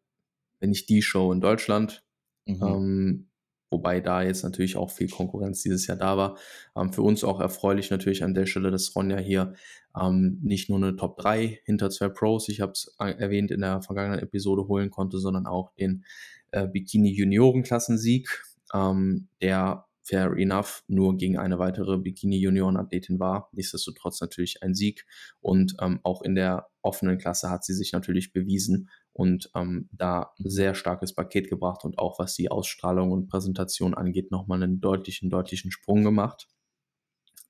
wenn 0.60 0.70
nicht 0.70 0.88
die 0.88 1.02
Show 1.02 1.32
in 1.32 1.40
Deutschland. 1.40 2.04
Mhm. 2.46 2.62
Ähm, 2.62 3.30
wobei 3.74 4.00
da 4.00 4.22
jetzt 4.22 4.44
natürlich 4.44 4.76
auch 4.76 4.92
viel 4.92 5.08
Konkurrenz 5.08 5.62
dieses 5.62 5.88
Jahr 5.88 5.96
da 5.96 6.16
war. 6.16 6.38
Ähm, 6.76 6.92
für 6.92 7.02
uns 7.02 7.24
auch 7.24 7.40
erfreulich 7.40 7.90
natürlich 7.90 8.22
an 8.22 8.32
der 8.32 8.46
Stelle, 8.46 8.70
dass 8.70 8.94
Ronja 8.94 9.18
hier 9.18 9.54
ähm, 10.00 10.38
nicht 10.42 10.70
nur 10.70 10.78
eine 10.78 10.94
Top 10.94 11.16
3 11.16 11.60
hinter 11.64 11.90
zwei 11.90 12.08
Pros, 12.08 12.48
ich 12.48 12.60
habe 12.60 12.72
es 12.72 12.94
erwähnt 12.98 13.50
in 13.50 13.60
der 13.60 13.82
vergangenen 13.82 14.20
Episode, 14.20 14.68
holen 14.68 14.90
konnte, 14.90 15.18
sondern 15.18 15.46
auch 15.46 15.74
den 15.74 16.04
äh, 16.52 16.68
Bikini 16.68 17.10
Juniorenklassensieg, 17.12 18.28
ähm, 18.72 19.26
der 19.42 19.86
fair 20.02 20.32
enough 20.36 20.84
nur 20.86 21.16
gegen 21.16 21.38
eine 21.38 21.58
weitere 21.58 21.98
Bikini 21.98 22.38
Junioren 22.38 22.76
Athletin 22.76 23.18
war. 23.18 23.48
Nichtsdestotrotz 23.52 24.20
natürlich 24.20 24.62
ein 24.62 24.74
Sieg 24.74 25.06
und 25.40 25.74
ähm, 25.80 25.98
auch 26.04 26.22
in 26.22 26.36
der 26.36 26.68
offenen 26.82 27.18
Klasse 27.18 27.50
hat 27.50 27.64
sie 27.64 27.74
sich 27.74 27.92
natürlich 27.92 28.32
bewiesen 28.32 28.90
und 29.14 29.50
ähm, 29.54 29.88
da 29.92 30.32
sehr 30.38 30.74
starkes 30.74 31.14
Paket 31.14 31.48
gebracht 31.48 31.84
und 31.84 31.98
auch 31.98 32.18
was 32.18 32.34
die 32.34 32.50
Ausstrahlung 32.50 33.12
und 33.12 33.28
Präsentation 33.28 33.94
angeht, 33.94 34.30
nochmal 34.30 34.62
einen 34.62 34.80
deutlichen, 34.80 35.30
deutlichen 35.30 35.70
Sprung 35.70 36.02
gemacht. 36.02 36.48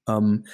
Ähm, 0.07 0.45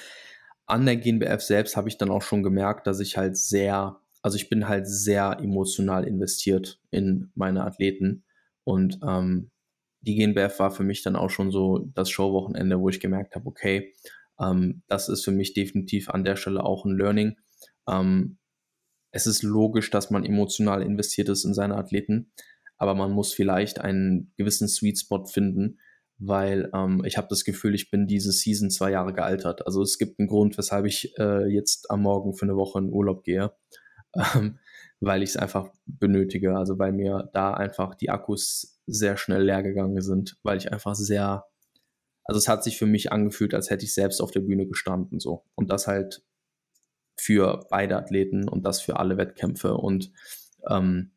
an 0.65 0.85
der 0.85 0.95
GNBF 0.95 1.41
selbst 1.41 1.75
habe 1.75 1.89
ich 1.89 1.97
dann 1.97 2.09
auch 2.09 2.21
schon 2.21 2.43
gemerkt, 2.43 2.87
dass 2.87 3.01
ich 3.01 3.17
halt 3.17 3.35
sehr, 3.35 3.99
also 4.21 4.37
ich 4.37 4.49
bin 4.49 4.69
halt 4.69 4.87
sehr 4.87 5.37
emotional 5.41 6.07
investiert 6.07 6.79
in 6.91 7.29
meine 7.35 7.65
Athleten 7.65 8.23
und 8.63 8.99
ähm, 9.05 9.51
die 9.99 10.15
GNBF 10.15 10.59
war 10.59 10.71
für 10.71 10.83
mich 10.83 11.03
dann 11.03 11.17
auch 11.17 11.29
schon 11.29 11.51
so 11.51 11.89
das 11.93 12.09
Showwochenende, 12.09 12.79
wo 12.79 12.87
ich 12.87 13.01
gemerkt 13.01 13.35
habe, 13.35 13.47
okay, 13.47 13.93
ähm, 14.39 14.81
das 14.87 15.09
ist 15.09 15.25
für 15.25 15.31
mich 15.31 15.53
definitiv 15.53 16.09
an 16.09 16.23
der 16.23 16.37
Stelle 16.37 16.63
auch 16.63 16.85
ein 16.85 16.97
Learning. 16.97 17.35
Ähm, 17.87 18.37
es 19.11 19.27
ist 19.27 19.43
logisch, 19.43 19.89
dass 19.89 20.09
man 20.09 20.25
emotional 20.25 20.81
investiert 20.81 21.29
ist 21.29 21.45
in 21.45 21.53
seine 21.53 21.75
Athleten, 21.75 22.31
aber 22.77 22.95
man 22.95 23.11
muss 23.11 23.33
vielleicht 23.33 23.79
einen 23.79 24.33
gewissen 24.37 24.67
Sweet 24.67 24.99
Spot 24.99 25.25
finden, 25.25 25.79
weil 26.17 26.69
ähm, 26.73 27.03
ich 27.05 27.17
habe 27.17 27.27
das 27.29 27.43
Gefühl, 27.43 27.75
ich 27.75 27.89
bin 27.91 28.07
diese 28.07 28.31
Season 28.31 28.69
zwei 28.69 28.91
Jahre 28.91 29.13
gealtert. 29.13 29.65
Also 29.65 29.81
es 29.81 29.97
gibt 29.97 30.19
einen 30.19 30.27
Grund, 30.27 30.57
weshalb 30.57 30.85
ich 30.85 31.17
äh, 31.17 31.47
jetzt 31.47 31.89
am 31.89 32.03
Morgen 32.03 32.35
für 32.35 32.45
eine 32.45 32.55
Woche 32.55 32.79
in 32.79 32.91
Urlaub 32.91 33.23
gehe, 33.23 33.51
ähm, 34.35 34.59
weil 34.99 35.23
ich 35.23 35.31
es 35.31 35.37
einfach 35.37 35.69
benötige. 35.85 36.55
Also 36.55 36.77
weil 36.79 36.91
mir 36.91 37.29
da 37.33 37.53
einfach 37.53 37.95
die 37.95 38.09
Akkus 38.09 38.79
sehr 38.85 39.17
schnell 39.17 39.43
leer 39.43 39.63
gegangen 39.63 40.01
sind, 40.01 40.37
weil 40.43 40.57
ich 40.57 40.71
einfach 40.71 40.95
sehr, 40.95 41.45
also 42.23 42.37
es 42.37 42.47
hat 42.47 42.63
sich 42.63 42.77
für 42.77 42.85
mich 42.85 43.11
angefühlt, 43.11 43.53
als 43.53 43.69
hätte 43.69 43.85
ich 43.85 43.93
selbst 43.93 44.21
auf 44.21 44.31
der 44.31 44.41
Bühne 44.41 44.67
gestanden 44.67 45.19
so 45.19 45.45
und 45.55 45.71
das 45.71 45.87
halt 45.87 46.23
für 47.15 47.65
beide 47.69 47.97
Athleten 47.97 48.47
und 48.47 48.65
das 48.65 48.81
für 48.81 48.97
alle 48.97 49.17
Wettkämpfe. 49.17 49.75
Und 49.75 50.11
ähm, 50.69 51.11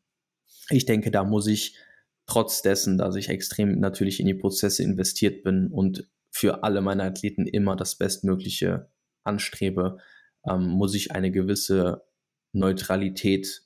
ich 0.69 0.85
denke, 0.85 1.11
da 1.11 1.23
muss 1.23 1.47
ich 1.47 1.77
trotz 2.25 2.61
dessen, 2.61 2.97
dass 2.97 3.15
ich 3.15 3.29
extrem 3.29 3.79
natürlich 3.79 4.19
in 4.19 4.25
die 4.25 4.33
Prozesse 4.33 4.83
investiert 4.83 5.43
bin 5.43 5.67
und 5.67 6.09
für 6.31 6.63
alle 6.63 6.81
meine 6.81 7.03
Athleten 7.03 7.47
immer 7.47 7.75
das 7.75 7.97
Bestmögliche 7.97 8.89
anstrebe, 9.23 9.99
ähm, 10.47 10.67
muss 10.67 10.93
ich 10.95 11.11
eine 11.11 11.31
gewisse 11.31 12.03
Neutralität 12.51 13.63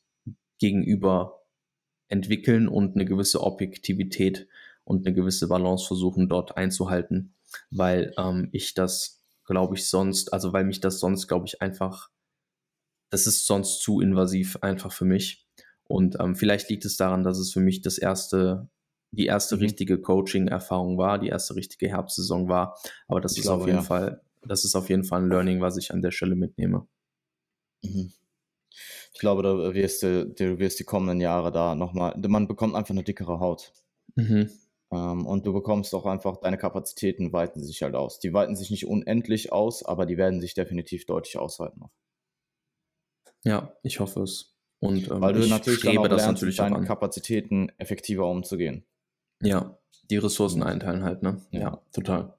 gegenüber 0.59 1.45
entwickeln 2.09 2.67
und 2.67 2.95
eine 2.95 3.05
gewisse 3.05 3.41
Objektivität 3.41 4.47
und 4.83 5.05
eine 5.05 5.15
gewisse 5.15 5.47
Balance 5.47 5.85
versuchen 5.87 6.27
dort 6.27 6.57
einzuhalten, 6.57 7.35
weil 7.69 8.13
ähm, 8.17 8.49
ich 8.51 8.73
das, 8.73 9.23
glaube 9.45 9.75
ich, 9.75 9.87
sonst, 9.87 10.33
also 10.33 10.53
weil 10.53 10.65
mich 10.65 10.79
das 10.79 10.99
sonst, 10.99 11.27
glaube 11.27 11.45
ich, 11.47 11.61
einfach, 11.61 12.09
das 13.09 13.27
ist 13.27 13.45
sonst 13.45 13.81
zu 13.81 14.01
invasiv 14.01 14.57
einfach 14.61 14.91
für 14.91 15.05
mich. 15.05 15.45
Und 15.87 16.19
ähm, 16.19 16.35
vielleicht 16.35 16.69
liegt 16.69 16.85
es 16.85 16.97
daran, 16.97 17.23
dass 17.23 17.39
es 17.39 17.51
für 17.51 17.59
mich 17.59 17.81
das 17.81 17.97
erste, 17.97 18.69
die 19.11 19.25
erste 19.25 19.55
mhm. 19.55 19.63
richtige 19.63 19.99
Coaching-Erfahrung 19.99 20.97
war, 20.97 21.17
die 21.17 21.29
erste 21.29 21.55
richtige 21.55 21.89
Herbstsaison 21.89 22.47
war. 22.47 22.77
Aber 23.07 23.21
das 23.21 23.33
ich 23.33 23.39
ist 23.39 23.45
glaube, 23.45 23.63
auf 23.63 23.67
jeden 23.67 23.79
ja. 23.79 23.85
Fall, 23.85 24.21
das 24.43 24.65
ist 24.65 24.75
auf 24.75 24.89
jeden 24.89 25.03
Fall 25.03 25.23
ein 25.23 25.29
Learning, 25.29 25.61
was 25.61 25.77
ich 25.77 25.91
an 25.91 26.01
der 26.01 26.11
Stelle 26.11 26.35
mitnehme. 26.35 26.87
Mhm. 27.83 28.13
Ich 29.13 29.19
glaube, 29.19 29.41
da 29.41 29.73
wirst 29.73 30.03
du, 30.03 30.27
du 30.27 30.59
wirst 30.59 30.79
die 30.79 30.83
kommenden 30.83 31.19
Jahre 31.19 31.51
da 31.51 31.73
nochmal, 31.73 32.15
man 32.27 32.47
bekommt 32.47 32.75
einfach 32.75 32.91
eine 32.91 33.03
dickere 33.03 33.39
Haut. 33.39 33.73
Mhm. 34.15 34.49
Ähm, 34.91 35.25
und 35.25 35.45
du 35.45 35.53
bekommst 35.53 35.93
auch 35.95 36.05
einfach, 36.05 36.37
deine 36.37 36.57
Kapazitäten 36.57 37.33
weiten 37.33 37.63
sich 37.63 37.81
halt 37.81 37.95
aus. 37.95 38.19
Die 38.19 38.33
weiten 38.33 38.55
sich 38.55 38.69
nicht 38.69 38.87
unendlich 38.87 39.51
aus, 39.51 39.83
aber 39.83 40.05
die 40.05 40.17
werden 40.17 40.39
sich 40.39 40.53
definitiv 40.53 41.05
deutlich 41.05 41.37
ausweiten. 41.37 41.89
Ja, 43.43 43.73
ich 43.83 43.99
hoffe 43.99 44.23
es. 44.23 44.55
Und 44.79 45.09
ähm, 45.09 45.21
Weil 45.21 45.33
du 45.33 45.47
natürlich 45.47 45.81
dann 45.81 45.97
auch 45.97 46.07
das 46.07 46.23
lernst, 46.23 46.41
natürlich 46.41 46.59
mit 46.59 46.71
deinen 46.71 46.85
Kapazitäten 46.85 47.69
effektiver 47.77 48.29
umzugehen. 48.29 48.85
Ja, 49.41 49.77
die 50.09 50.17
Ressourcen 50.17 50.63
einteilen 50.63 51.03
halt, 51.03 51.21
ne? 51.21 51.41
Ja, 51.51 51.59
ja 51.59 51.81
total. 51.93 52.37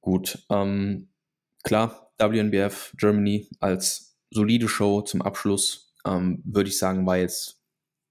Gut. 0.00 0.44
Ähm, 0.50 1.08
klar, 1.62 2.12
WNBF 2.18 2.94
Germany 2.96 3.48
als 3.60 4.18
solide 4.30 4.68
Show 4.68 5.02
zum 5.02 5.22
Abschluss, 5.22 5.94
ähm, 6.06 6.42
würde 6.44 6.68
ich 6.68 6.78
sagen, 6.78 7.06
war 7.06 7.16
jetzt 7.16 7.62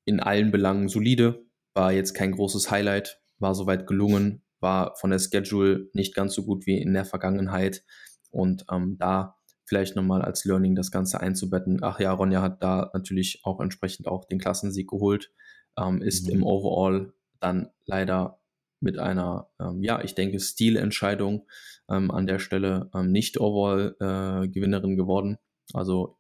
in 0.06 0.20
allen 0.20 0.52
Belangen 0.52 0.90
solide, 0.90 1.46
war 1.74 1.92
jetzt 1.92 2.14
kein 2.14 2.32
großes 2.32 2.72
Highlight, 2.72 3.22
war 3.38 3.56
soweit 3.56 3.88
gelungen, 3.88 4.44
war 4.60 4.96
von 4.98 5.12
der 5.12 5.20
Schedule 5.20 5.90
nicht 5.94 6.14
ganz 6.14 6.34
so 6.34 6.44
gut 6.44 6.66
wie 6.66 6.82
in 6.82 6.94
der 6.94 7.06
Vergangenheit. 7.06 7.84
Und 8.32 8.66
ähm, 8.72 8.98
da 9.00 9.39
vielleicht 9.70 9.96
nochmal 9.96 10.24
als 10.24 10.46
Learning 10.46 10.76
das 10.76 10.90
Ganze 10.90 11.22
einzubetten. 11.22 11.84
Ach 11.84 12.00
ja, 12.00 12.12
Ronja 12.12 12.42
hat 12.42 12.64
da 12.64 12.90
natürlich 12.94 13.42
auch 13.44 13.60
entsprechend 13.62 14.08
auch 14.08 14.26
den 14.26 14.40
Klassensieg 14.40 14.90
geholt, 14.90 15.32
ähm, 15.78 16.02
ist 16.02 16.26
mhm. 16.26 16.34
im 16.34 16.44
Overall 16.44 17.14
dann 17.40 17.70
leider 17.86 18.40
mit 18.82 18.98
einer, 18.98 19.50
ähm, 19.60 19.84
ja, 19.84 20.02
ich 20.04 20.16
denke, 20.16 20.40
Stilentscheidung 20.40 21.48
ähm, 21.88 22.10
an 22.10 22.26
der 22.26 22.40
Stelle 22.40 22.90
ähm, 22.96 23.12
nicht 23.12 23.40
Overall-Gewinnerin 23.40 24.94
äh, 24.94 24.96
geworden. 24.96 25.38
Also 25.74 26.18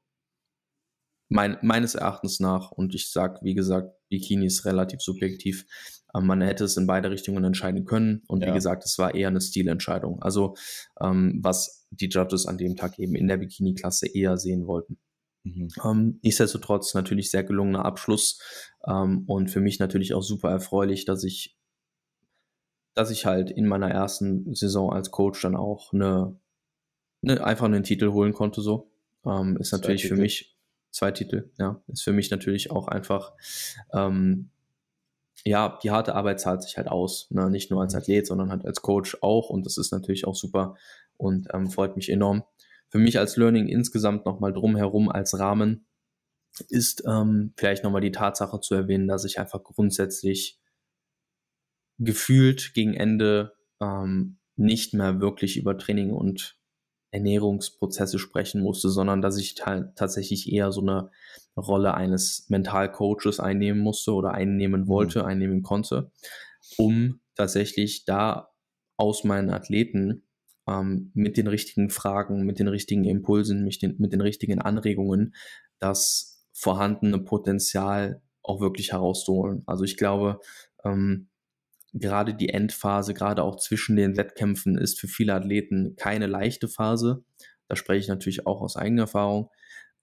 mein, 1.27 1.57
meines 1.61 1.95
Erachtens 1.95 2.39
nach, 2.39 2.71
und 2.71 2.93
ich 2.93 3.11
sage, 3.11 3.39
wie 3.41 3.55
gesagt, 3.55 3.93
Bikini 4.09 4.45
ist 4.45 4.65
relativ 4.65 5.01
subjektiv, 5.01 5.65
man 6.13 6.41
hätte 6.41 6.63
es 6.63 6.77
in 6.77 6.87
beide 6.87 7.11
Richtungen 7.11 7.43
entscheiden 7.43 7.85
können. 7.85 8.23
Und 8.27 8.41
ja. 8.41 8.49
wie 8.49 8.53
gesagt, 8.53 8.83
es 8.85 8.97
war 8.97 9.13
eher 9.15 9.27
eine 9.27 9.41
Stilentscheidung. 9.41 10.21
Also 10.21 10.55
ähm, 11.01 11.39
was 11.41 11.87
die 11.91 12.09
Judges 12.09 12.45
an 12.45 12.57
dem 12.57 12.75
Tag 12.75 12.99
eben 12.99 13.15
in 13.15 13.27
der 13.27 13.37
Bikini-Klasse 13.37 14.07
eher 14.07 14.37
sehen 14.37 14.67
wollten. 14.67 14.97
Mhm. 15.43 15.69
Ähm, 15.83 16.19
nichtsdestotrotz 16.21 16.93
natürlich 16.93 17.31
sehr 17.31 17.43
gelungener 17.43 17.85
Abschluss 17.85 18.39
ähm, 18.85 19.23
und 19.27 19.49
für 19.49 19.61
mich 19.61 19.79
natürlich 19.79 20.13
auch 20.13 20.23
super 20.23 20.49
erfreulich, 20.49 21.05
dass 21.05 21.23
ich, 21.23 21.57
dass 22.93 23.11
ich 23.11 23.25
halt 23.25 23.51
in 23.51 23.65
meiner 23.65 23.89
ersten 23.89 24.53
Saison 24.53 24.91
als 24.91 25.11
Coach 25.11 25.41
dann 25.41 25.55
auch 25.55 25.93
eine, 25.93 26.37
eine 27.23 27.43
einfach 27.43 27.65
einen 27.65 27.83
Titel 27.83 28.11
holen 28.11 28.33
konnte. 28.33 28.61
So 28.61 28.91
ähm, 29.25 29.57
ist 29.57 29.71
natürlich 29.71 30.07
für 30.07 30.15
mich 30.15 30.57
zwei 30.91 31.11
Titel, 31.11 31.51
ja, 31.57 31.81
ist 31.87 32.03
für 32.03 32.13
mich 32.13 32.31
natürlich 32.31 32.71
auch 32.71 32.87
einfach 32.87 33.33
ähm, 33.93 34.49
ja, 35.45 35.79
die 35.83 35.91
harte 35.91 36.15
Arbeit 36.15 36.39
zahlt 36.39 36.63
sich 36.63 36.77
halt 36.77 36.87
aus. 36.87 37.27
Ne? 37.31 37.49
Nicht 37.49 37.71
nur 37.71 37.81
als 37.81 37.93
mhm. 37.93 37.99
Athlet, 37.99 38.27
sondern 38.27 38.51
halt 38.51 38.65
als 38.65 38.81
Coach 38.81 39.17
auch. 39.21 39.49
Und 39.49 39.65
das 39.65 39.77
ist 39.77 39.91
natürlich 39.91 40.25
auch 40.25 40.35
super 40.35 40.75
und 41.17 41.47
ähm, 41.53 41.69
freut 41.69 41.95
mich 41.95 42.09
enorm. 42.09 42.43
Für 42.89 42.97
mich 42.97 43.19
als 43.19 43.37
Learning 43.37 43.67
insgesamt 43.67 44.25
nochmal 44.25 44.53
drumherum 44.53 45.09
als 45.09 45.37
Rahmen 45.37 45.85
ist 46.69 47.03
ähm, 47.07 47.53
vielleicht 47.55 47.83
nochmal 47.83 48.01
die 48.01 48.11
Tatsache 48.11 48.59
zu 48.59 48.73
erwähnen, 48.73 49.07
dass 49.07 49.23
ich 49.23 49.39
einfach 49.39 49.63
grundsätzlich 49.63 50.59
gefühlt 51.99 52.73
gegen 52.73 52.93
Ende 52.95 53.53
ähm, 53.79 54.39
nicht 54.55 54.93
mehr 54.93 55.21
wirklich 55.21 55.57
über 55.57 55.77
Training 55.77 56.11
und 56.11 56.58
Ernährungsprozesse 57.11 58.19
sprechen 58.19 58.61
musste, 58.61 58.89
sondern 58.89 59.21
dass 59.21 59.37
ich 59.37 59.55
tatsächlich 59.55 60.51
eher 60.51 60.71
so 60.71 60.81
eine 60.81 61.09
Rolle 61.57 61.93
eines 61.93 62.45
Mentalcoaches 62.49 63.39
einnehmen 63.39 63.81
musste 63.81 64.13
oder 64.13 64.31
einnehmen 64.31 64.81
mhm. 64.81 64.87
wollte, 64.87 65.19
mhm. 65.19 65.25
einnehmen 65.25 65.63
konnte, 65.63 66.11
um 66.77 67.19
tatsächlich 67.35 68.05
da 68.05 68.51
aus 68.97 69.23
meinen 69.23 69.49
Athleten 69.49 70.23
ähm, 70.67 71.11
mit 71.13 71.37
den 71.37 71.47
richtigen 71.47 71.89
Fragen, 71.89 72.45
mit 72.45 72.59
den 72.59 72.67
richtigen 72.67 73.05
Impulsen, 73.05 73.63
mit 73.63 73.81
den, 73.81 73.95
mit 73.97 74.13
den 74.13 74.21
richtigen 74.21 74.59
Anregungen 74.59 75.33
das 75.79 76.45
vorhandene 76.51 77.19
Potenzial 77.19 78.21
auch 78.43 78.59
wirklich 78.59 78.91
herauszuholen. 78.91 79.63
Also 79.65 79.83
ich 79.83 79.97
glaube, 79.97 80.39
ähm, 80.83 81.28
gerade 81.93 82.33
die 82.33 82.49
Endphase, 82.49 83.13
gerade 83.13 83.43
auch 83.43 83.57
zwischen 83.57 83.95
den 83.95 84.17
Wettkämpfen, 84.17 84.77
ist 84.77 84.99
für 84.99 85.07
viele 85.07 85.33
Athleten 85.33 85.95
keine 85.97 86.27
leichte 86.27 86.67
Phase. 86.67 87.23
Da 87.67 87.75
spreche 87.75 87.99
ich 88.01 88.07
natürlich 88.07 88.47
auch 88.47 88.61
aus 88.61 88.75
eigener 88.75 89.03
Erfahrung. 89.03 89.49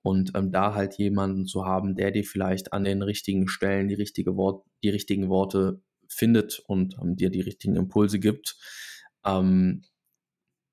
Und 0.03 0.33
ähm, 0.37 0.53
da 0.53 0.75
halt 0.75 0.99
jemanden 0.99 1.47
zu 1.47 1.65
haben, 1.65 1.97
der 1.97 2.13
dir 2.13 2.25
vielleicht 2.25 2.73
an 2.73 2.85
den 2.85 3.03
richtigen 3.03 3.49
Stellen 3.49 3.89
die, 3.89 3.95
richtige 3.95 4.37
Wort, 4.37 4.65
die 4.85 4.91
richtigen 4.91 5.29
Worte 5.29 5.81
findet 6.09 6.61
und 6.67 6.97
ähm, 7.03 7.17
dir 7.17 7.31
die 7.31 7.41
richtigen 7.41 7.75
Impulse 7.75 8.21
gibt, 8.21 8.57
ähm, 9.25 9.83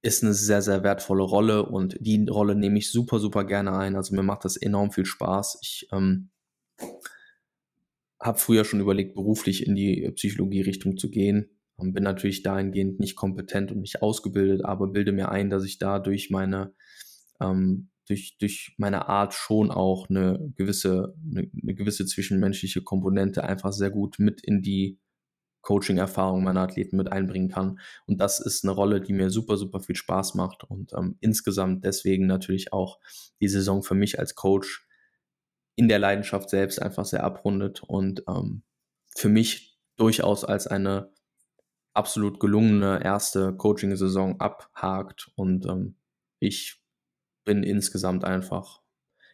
ist 0.04 0.24
eine 0.24 0.34
sehr, 0.34 0.62
sehr 0.62 0.84
wertvolle 0.84 1.24
Rolle 1.24 1.66
und 1.66 1.98
die 2.00 2.28
Rolle 2.30 2.56
nehme 2.56 2.78
ich 2.78 2.92
super, 2.92 3.20
super 3.20 3.44
gerne 3.46 3.76
ein. 3.76 3.96
Also 3.96 4.14
mir 4.14 4.22
macht 4.22 4.46
das 4.46 4.58
enorm 4.58 4.92
viel 4.92 5.06
Spaß. 5.06 5.60
Ich 5.64 5.88
ähm, 5.92 6.30
habe 8.24 8.40
früher 8.40 8.66
schon 8.66 8.80
überlegt, 8.80 9.16
beruflich 9.16 9.68
in 9.68 9.76
die 9.76 10.10
Psychologie-Richtung 10.16 10.98
zu 10.98 11.10
gehen. 11.10 11.50
Ähm, 11.80 11.94
bin 11.94 12.04
natürlich 12.04 12.42
dahingehend 12.42 13.00
nicht 13.00 13.16
kompetent 13.16 13.72
und 13.72 13.82
nicht 13.82 14.02
ausgebildet, 14.02 14.64
aber 14.66 14.88
bilde 14.88 15.12
mir 15.12 15.30
ein, 15.30 15.50
dass 15.50 15.66
ich 15.66 15.78
da 15.78 16.00
durch 16.00 16.30
meine, 16.30 16.74
ähm, 17.42 17.90
durch, 18.08 18.38
durch 18.40 18.76
meine 18.78 19.08
Art 19.10 19.34
schon 19.34 19.72
auch 19.72 20.10
eine 20.10 20.52
gewisse, 20.56 21.16
eine, 21.30 21.50
eine 21.62 21.76
gewisse 21.76 22.06
zwischenmenschliche 22.06 22.82
Komponente 22.82 23.44
einfach 23.44 23.74
sehr 23.74 23.92
gut 23.92 24.20
mit 24.20 24.42
in 24.42 24.62
die 24.62 25.00
Coaching-Erfahrung 25.62 26.44
meiner 26.44 26.62
Athleten 26.62 26.98
mit 26.98 27.12
einbringen 27.12 27.50
kann. 27.50 27.80
Und 28.06 28.20
das 28.20 28.40
ist 28.42 28.64
eine 28.64 28.74
Rolle, 28.74 29.02
die 29.02 29.14
mir 29.14 29.30
super, 29.30 29.58
super 29.58 29.80
viel 29.80 29.96
Spaß 29.96 30.36
macht 30.36 30.64
und 30.66 30.92
ähm, 30.94 31.18
insgesamt 31.22 31.84
deswegen 31.86 32.26
natürlich 32.26 32.74
auch 32.74 33.00
die 33.42 33.48
Saison 33.48 33.82
für 33.82 33.96
mich 33.96 34.20
als 34.20 34.36
Coach 34.36 34.86
in 35.76 35.88
der 35.88 36.00
Leidenschaft 36.00 36.50
selbst 36.50 36.82
einfach 36.82 37.06
sehr 37.06 37.24
abrundet 37.24 37.84
und 37.84 38.24
ähm, 38.28 38.64
für 39.16 39.30
mich 39.30 39.78
durchaus 39.96 40.44
als 40.44 40.68
eine 40.68 41.12
absolut 41.94 42.40
gelungene 42.40 43.04
erste 43.04 43.56
Coaching-Saison 43.56 44.40
abhakt 44.40 45.32
und 45.36 45.66
ähm, 45.66 45.96
ich 46.40 46.82
bin 47.46 47.64
insgesamt 47.64 48.26
einfach, 48.26 48.82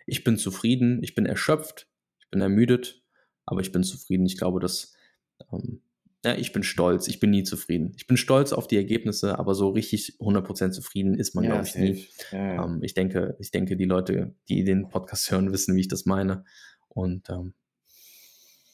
ich 0.06 0.24
bin 0.24 0.38
zufrieden, 0.38 1.02
ich 1.04 1.16
bin 1.16 1.26
erschöpft, 1.26 1.88
ich 2.20 2.30
bin 2.30 2.42
ermüdet, 2.42 3.02
aber 3.46 3.62
ich 3.62 3.72
bin 3.72 3.84
zufrieden. 3.84 4.26
Ich 4.26 4.38
glaube, 4.38 4.60
dass 4.60 4.94
ähm, 5.52 5.82
ja, 6.26 6.36
ich 6.36 6.52
bin 6.52 6.64
stolz, 6.64 7.08
ich 7.08 7.20
bin 7.20 7.30
nie 7.30 7.44
zufrieden. 7.44 7.94
Ich 7.96 8.06
bin 8.06 8.18
stolz 8.18 8.52
auf 8.52 8.68
die 8.68 8.76
Ergebnisse, 8.76 9.40
aber 9.40 9.56
so 9.56 9.70
richtig 9.70 10.18
100% 10.20 10.72
zufrieden 10.72 11.16
ist 11.16 11.34
man, 11.34 11.46
ja, 11.46 11.52
glaube 11.52 11.68
ich, 11.68 11.76
nie. 11.76 12.08
Ja. 12.32 12.66
Ähm, 12.66 12.84
ich, 12.84 12.94
denke, 12.94 13.38
ich 13.40 13.52
denke, 13.52 13.78
die 13.78 13.86
Leute, 13.86 14.36
die 14.50 14.64
den 14.64 14.90
Podcast 14.90 15.32
hören, 15.32 15.54
wissen, 15.54 15.76
wie 15.76 15.82
ich 15.82 15.88
das 15.88 16.06
meine. 16.06 16.44
Und 16.90 17.30
ähm, 17.30 17.54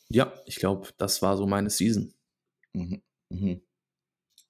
ja, 0.09 0.33
ich 0.45 0.55
glaube, 0.55 0.89
das 0.97 1.21
war 1.21 1.37
so 1.37 1.45
meine 1.45 1.69
Season. 1.69 2.13
Mhm. 2.73 3.01
Mhm. 3.29 3.61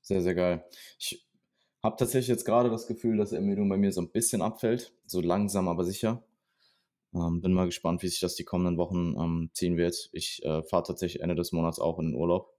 Sehr, 0.01 0.21
sehr 0.21 0.35
geil. 0.35 0.63
Ich 0.97 1.27
habe 1.83 1.97
tatsächlich 1.97 2.29
jetzt 2.29 2.45
gerade 2.45 2.69
das 2.69 2.87
Gefühl, 2.87 3.17
dass 3.17 3.31
Ermüdung 3.31 3.67
bei 3.67 3.77
mir 3.77 3.91
so 3.91 4.01
ein 4.01 4.11
bisschen 4.11 4.41
abfällt. 4.41 4.93
So 5.05 5.19
langsam, 5.19 5.67
aber 5.67 5.83
sicher. 5.83 6.23
Ähm, 7.13 7.41
bin 7.41 7.53
mal 7.53 7.65
gespannt, 7.65 8.03
wie 8.03 8.07
sich 8.07 8.19
das 8.19 8.35
die 8.35 8.43
kommenden 8.43 8.77
Wochen 8.77 9.15
ähm, 9.17 9.49
ziehen 9.53 9.77
wird. 9.77 10.09
Ich 10.13 10.43
äh, 10.43 10.63
fahre 10.63 10.83
tatsächlich 10.83 11.21
Ende 11.21 11.35
des 11.35 11.51
Monats 11.51 11.79
auch 11.79 11.99
in 11.99 12.11
den 12.11 12.15
Urlaub. 12.15 12.54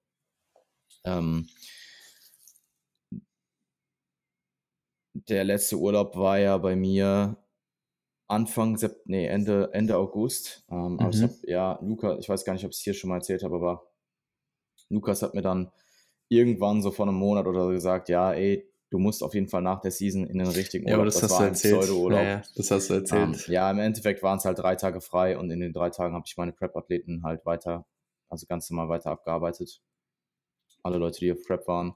Ähm, 1.05 1.49
der 5.13 5.45
letzte 5.45 5.77
Urlaub 5.77 6.17
war 6.17 6.39
ja 6.39 6.57
bei 6.59 6.77
mir 6.77 7.37
Anfang, 8.29 8.77
Sept 8.77 9.09
nee, 9.09 9.27
Ende, 9.27 9.71
Ende 9.73 9.97
August. 9.97 10.65
Ähm, 10.71 10.95
mhm. 10.95 11.01
Aber 11.01 11.11
ich 11.11 11.23
habe, 11.23 11.35
ja, 11.45 11.79
Luca, 11.83 12.19
ich 12.19 12.29
weiß 12.29 12.45
gar 12.45 12.53
nicht, 12.55 12.65
ob 12.65 12.73
ich 12.73 12.79
es 12.79 12.83
hier 12.83 12.95
schon 12.95 13.09
mal 13.09 13.17
erzählt 13.17 13.43
habe, 13.43 13.57
aber 13.57 13.91
Lukas 14.89 15.23
hat 15.23 15.35
mir 15.35 15.43
dann 15.43 15.71
irgendwann 16.29 16.83
so 16.83 16.91
vor 16.91 17.07
einem 17.07 17.17
Monat 17.17 17.47
oder 17.47 17.65
so 17.67 17.71
gesagt, 17.71 18.09
ja, 18.09 18.33
ey, 18.33 18.69
du 18.91 18.99
musst 18.99 19.23
auf 19.23 19.35
jeden 19.35 19.49
Fall 19.49 19.63
nach 19.63 19.81
der 19.81 19.91
Season 19.91 20.27
in 20.27 20.39
den 20.39 20.49
richtigen 20.49 20.87
Urlaub. 20.87 20.99
Ja, 20.99 21.05
das, 21.05 21.21
das 21.21 21.31
hast 21.31 21.41
du 21.41 21.45
erzählt. 21.45 22.13
Ja, 22.13 22.23
ja, 22.23 22.43
das 22.57 22.71
hast 22.71 22.91
du 22.91 22.95
erzählt. 22.95 23.49
Ähm, 23.49 23.53
ja, 23.53 23.71
im 23.71 23.79
Endeffekt 23.79 24.23
waren 24.23 24.39
es 24.39 24.45
halt 24.45 24.59
drei 24.59 24.75
Tage 24.75 25.01
frei 25.01 25.39
und 25.39 25.51
in 25.51 25.61
den 25.61 25.73
drei 25.73 25.91
Tagen 25.91 26.15
habe 26.15 26.25
ich 26.27 26.37
meine 26.37 26.53
Prep-Athleten 26.53 27.23
halt 27.23 27.47
weiter, 27.47 27.87
also 28.29 28.47
ganz 28.47 28.71
normal 28.71 28.89
weiter 28.89 29.11
abgearbeitet. 29.11 29.83
Alle 30.87 30.99
Leute, 30.99 31.21
die 31.21 31.33
auf 31.33 31.45
Prep 31.47 31.67
waren. 31.69 31.95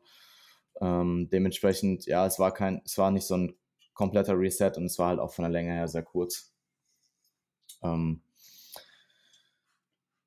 Ähm, 0.80 1.28
dementsprechend, 1.30 2.06
ja, 2.06 2.26
es 2.26 2.38
war 2.38 2.52
kein, 2.52 2.82
es 2.84 2.96
war 2.98 3.10
nicht 3.10 3.26
so 3.26 3.36
ein 3.36 3.54
kompletter 3.94 4.38
Reset 4.38 4.72
und 4.76 4.86
es 4.86 4.98
war 4.98 5.08
halt 5.08 5.20
auch 5.20 5.32
von 5.32 5.42
der 5.42 5.52
Länge 5.52 5.72
her 5.72 5.88
sehr 5.88 6.02
kurz. 6.02 6.52
Ähm, 7.82 8.22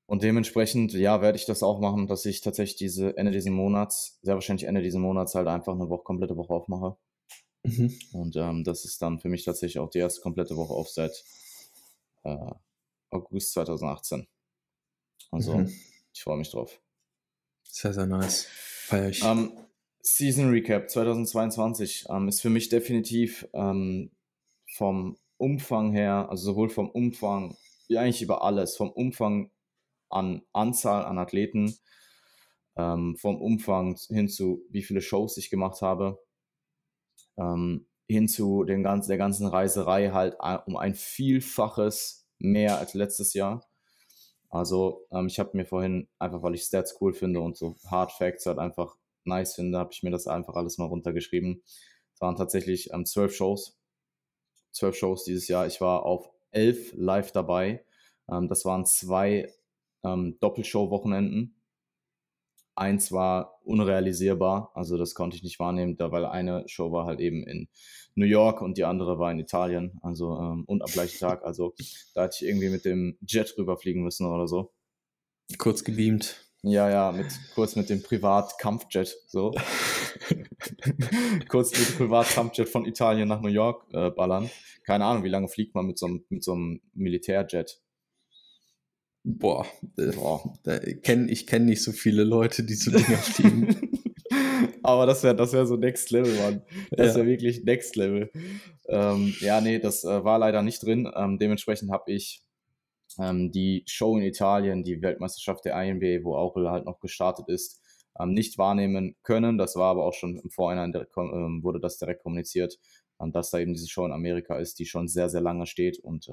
und 0.06 0.22
dementsprechend, 0.22 0.94
ja, 0.94 1.22
werde 1.22 1.38
ich 1.38 1.46
das 1.46 1.64
auch 1.64 1.80
machen, 1.80 2.08
dass 2.08 2.26
ich 2.26 2.42
tatsächlich 2.42 2.76
diese 2.76 3.18
Ende 3.18 3.32
dieses 3.32 3.50
Monats, 3.50 4.20
sehr 4.22 4.36
wahrscheinlich 4.36 4.68
Ende 4.68 4.82
dieses 4.82 5.00
Monats 5.00 5.34
halt 5.34 5.48
einfach 5.48 5.74
eine 5.74 5.90
Woche, 5.90 6.04
komplette 6.04 6.38
Woche 6.38 6.54
aufmache. 6.54 6.98
Mhm. 7.64 7.98
Und 8.12 8.36
ähm, 8.36 8.64
das 8.64 8.86
ist 8.86 9.02
dann 9.02 9.20
für 9.20 9.30
mich 9.30 9.46
tatsächlich 9.46 9.80
auch 9.80 9.90
die 9.90 10.00
erste 10.00 10.22
komplette 10.22 10.56
Woche 10.56 10.74
auf 10.74 10.90
seit 10.90 11.24
äh, 12.24 12.52
August 13.10 13.54
2018. 13.54 14.28
Also, 15.32 15.58
mhm. 15.58 15.74
ich 16.14 16.22
freue 16.22 16.38
mich 16.38 16.52
drauf. 16.52 16.80
Sehr, 17.76 17.92
sehr 17.92 18.06
nice. 18.06 18.46
Feier 18.52 19.10
ich. 19.10 19.24
Ähm, 19.24 19.52
Season 20.04 20.52
Recap 20.52 20.92
2022 20.92 22.06
ähm, 22.08 22.28
ist 22.28 22.40
für 22.40 22.52
mich 22.52 22.70
definitiv 22.70 23.48
ähm, 23.54 24.12
vom 24.76 25.18
Umfang 25.38 25.92
her, 25.92 26.28
also 26.30 26.52
sowohl 26.52 26.70
vom 26.70 26.92
Umfang, 26.92 27.58
wie 27.88 27.98
eigentlich 27.98 28.22
über 28.22 28.44
alles, 28.44 28.78
vom 28.78 28.92
Umfang 28.92 29.50
an 30.10 30.44
Anzahl 30.54 31.04
an 31.04 31.18
Athleten, 31.18 31.76
vom 32.76 33.16
Umfang 33.24 33.98
hin 34.10 34.30
zu 34.30 34.64
wie 34.70 34.84
viele 34.84 35.02
Shows 35.02 35.38
ich 35.38 35.50
gemacht 35.50 35.82
habe, 35.82 36.24
hin 37.36 38.28
zu 38.28 38.64
den 38.64 38.84
ganzen, 38.84 39.10
der 39.10 39.18
ganzen 39.18 39.48
Reiserei 39.48 40.10
halt 40.10 40.38
um 40.66 40.78
ein 40.78 40.96
Vielfaches 40.96 42.28
mehr 42.38 42.78
als 42.78 42.94
letztes 42.94 43.34
Jahr. 43.34 43.66
Also 44.54 45.08
ähm, 45.12 45.26
ich 45.26 45.40
habe 45.40 45.58
mir 45.58 45.66
vorhin, 45.66 46.08
einfach 46.20 46.44
weil 46.44 46.54
ich 46.54 46.62
Stats 46.62 46.96
cool 47.02 47.14
finde 47.14 47.42
und 47.42 47.58
so 47.58 47.76
Hard 47.90 48.12
Facts 48.12 48.46
halt 48.46 48.60
einfach 48.60 48.96
nice 49.24 49.56
finde, 49.56 49.80
habe 49.80 49.90
ich 49.92 50.04
mir 50.04 50.12
das 50.12 50.28
einfach 50.28 50.54
alles 50.54 50.78
mal 50.78 50.86
runtergeschrieben. 50.86 51.64
Es 52.14 52.22
waren 52.22 52.36
tatsächlich 52.36 52.94
ähm, 52.94 53.04
zwölf 53.08 53.34
Shows. 53.36 53.80
Zwölf 54.72 54.96
Shows 54.96 55.24
dieses 55.24 55.48
Jahr. 55.48 55.66
Ich 55.66 55.82
war 55.82 56.06
auf 56.06 56.30
elf 56.52 56.94
live 56.96 57.32
dabei. 57.32 57.84
Ähm, 58.32 58.48
das 58.48 58.64
waren 58.64 58.86
zwei 58.86 59.52
ähm, 60.04 60.38
Doppelshow-Wochenenden. 60.40 61.60
Eins 62.76 63.12
war 63.12 63.60
unrealisierbar, 63.64 64.72
also 64.74 64.98
das 64.98 65.14
konnte 65.14 65.38
ich 65.38 65.44
nicht 65.44 65.60
wahrnehmen, 65.60 65.96
da 65.96 66.12
weil 66.12 66.26
eine 66.26 66.64
Show 66.68 66.92
war 66.92 67.06
halt 67.06 67.20
eben 67.20 67.44
in 67.46 67.68
New 68.16 68.26
York 68.26 68.62
und 68.62 68.78
die 68.78 68.86
andere 68.86 69.20
war 69.20 69.32
in 69.32 69.40
Italien, 69.40 70.00
also 70.02 70.38
ähm, 70.40 70.64
und 70.66 70.82
am 70.82 70.92
gleichen 70.92 71.20
Tag. 71.20 71.44
Also 71.44 71.74
da 72.14 72.24
hätte 72.24 72.38
ich 72.42 72.48
irgendwie 72.48 72.70
mit 72.70 72.86
dem 72.86 73.18
Jet 73.28 73.56
rüberfliegen 73.58 74.04
müssen 74.04 74.26
oder 74.26 74.48
so. 74.48 74.72
Kurz 75.58 75.84
gebeamt. 75.84 76.44
Ja, 76.66 76.90
ja, 76.90 77.12
mit, 77.12 77.28
kurz 77.56 77.76
mit 77.76 77.90
dem 77.90 78.02
Privat-Kampfjet, 78.02 79.18
so. 79.28 79.52
kurz 81.50 81.78
mit 81.78 81.90
dem 81.90 81.96
Privat-Kampfjet 81.98 82.70
von 82.70 82.86
Italien 82.86 83.28
nach 83.28 83.42
New 83.42 83.50
York 83.50 83.86
äh, 83.92 84.12
ballern. 84.12 84.50
Keine 84.86 85.04
Ahnung, 85.04 85.26
wie 85.26 85.30
lange 85.30 85.50
fliegt 85.50 85.76
man 85.76 85.86
mit 85.86 86.00
so 86.00 86.06
einem, 86.06 86.24
mit 86.30 86.42
so 86.42 86.54
einem 86.54 86.80
Militärjet? 86.94 87.82
Boah, 89.24 89.66
äh, 89.98 90.12
Boah. 90.12 90.54
kenn, 91.02 91.30
ich 91.30 91.48
kenne 91.48 91.66
nicht 91.66 91.82
so 91.82 91.92
viele 91.92 92.24
Leute, 92.24 92.64
die 92.64 92.76
so 92.76 92.92
Dinger 92.92 93.18
fliegen. 93.18 93.90
Aber 94.84 95.06
das 95.06 95.24
wäre 95.24 95.36
das 95.36 95.54
wär 95.54 95.66
so 95.66 95.78
Next 95.78 96.12
Level, 96.12 96.34
Mann. 96.40 96.62
Das 96.92 97.10
ja. 97.10 97.16
wäre 97.16 97.28
wirklich 97.28 97.64
Next 97.64 97.96
Level. 97.96 98.30
Ähm, 98.90 99.34
ja, 99.40 99.62
nee, 99.62 99.80
das 99.80 100.04
äh, 100.04 100.24
war 100.24 100.40
leider 100.40 100.62
nicht 100.62 100.84
drin. 100.84 101.10
Ähm, 101.16 101.40
dementsprechend 101.40 101.90
habe 101.90 102.12
ich 102.12 102.44
ähm, 103.20 103.52
die 103.52 103.84
Show 103.88 104.18
in 104.18 104.24
Italien, 104.24 104.84
die 104.84 105.02
Weltmeisterschaft 105.02 105.66
der 105.66 105.82
INBA, 105.82 106.24
wo 106.24 106.36
auch 106.36 106.56
halt 106.56 106.86
noch 106.86 107.00
gestartet 107.00 107.48
ist, 107.48 107.82
ähm, 108.20 108.34
nicht 108.34 108.58
wahrnehmen 108.58 109.16
können. 109.24 109.58
Das 109.58 109.76
war 109.76 109.92
aber 109.92 110.06
auch 110.06 110.14
schon 110.14 110.38
im 110.38 110.50
Vorhinein, 110.50 110.92
direkt, 110.92 111.16
ähm, 111.18 111.62
wurde 111.64 111.80
das 111.80 111.98
direkt 111.98 112.24
kommuniziert, 112.24 112.78
ähm, 113.22 113.32
dass 113.32 113.52
da 113.52 113.60
eben 113.60 113.74
diese 113.74 113.88
Show 113.88 114.06
in 114.06 114.12
Amerika 114.12 114.58
ist, 114.58 114.80
die 114.80 114.86
schon 114.86 115.08
sehr, 115.08 115.30
sehr 115.30 115.42
lange 115.42 115.66
steht 115.66 116.00
und 116.00 116.28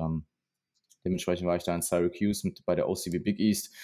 Dementsprechend 1.04 1.46
war 1.46 1.56
ich 1.56 1.64
da 1.64 1.74
in 1.74 1.82
Syracuse 1.82 2.46
mit, 2.46 2.64
bei 2.64 2.74
der 2.74 2.88
OCB 2.88 3.22
Big 3.22 3.38
East. 3.38 3.74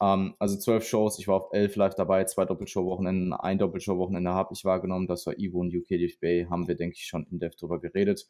Ähm, 0.00 0.34
also 0.38 0.56
zwölf 0.58 0.86
Shows, 0.86 1.18
ich 1.18 1.28
war 1.28 1.36
auf 1.36 1.52
elf 1.52 1.76
live 1.76 1.94
dabei, 1.94 2.24
zwei 2.24 2.44
Doppelshow-Wochenenden, 2.44 3.32
ein 3.32 3.58
Doppelshow-Wochenende 3.58 4.30
habe 4.30 4.54
ich 4.54 4.64
wahrgenommen, 4.64 5.06
das 5.06 5.26
war 5.26 5.38
Ivo 5.38 5.60
und 5.60 5.74
UK 5.74 6.20
Bay, 6.20 6.46
haben 6.50 6.66
wir, 6.68 6.74
denke 6.74 6.96
ich, 6.98 7.06
schon 7.06 7.26
in 7.30 7.38
Dev 7.38 7.56
drüber 7.56 7.80
geredet. 7.80 8.28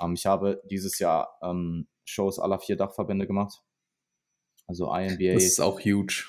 Ähm, 0.00 0.14
ich 0.14 0.26
habe 0.26 0.62
dieses 0.70 0.98
Jahr 0.98 1.38
ähm, 1.42 1.88
Shows 2.04 2.38
aller 2.38 2.58
vier 2.58 2.76
Dachverbände 2.76 3.26
gemacht. 3.26 3.62
Also 4.66 4.94
INBA. 4.94 5.34
Das 5.34 5.44
ist 5.44 5.60
auch 5.60 5.80
huge. 5.80 6.26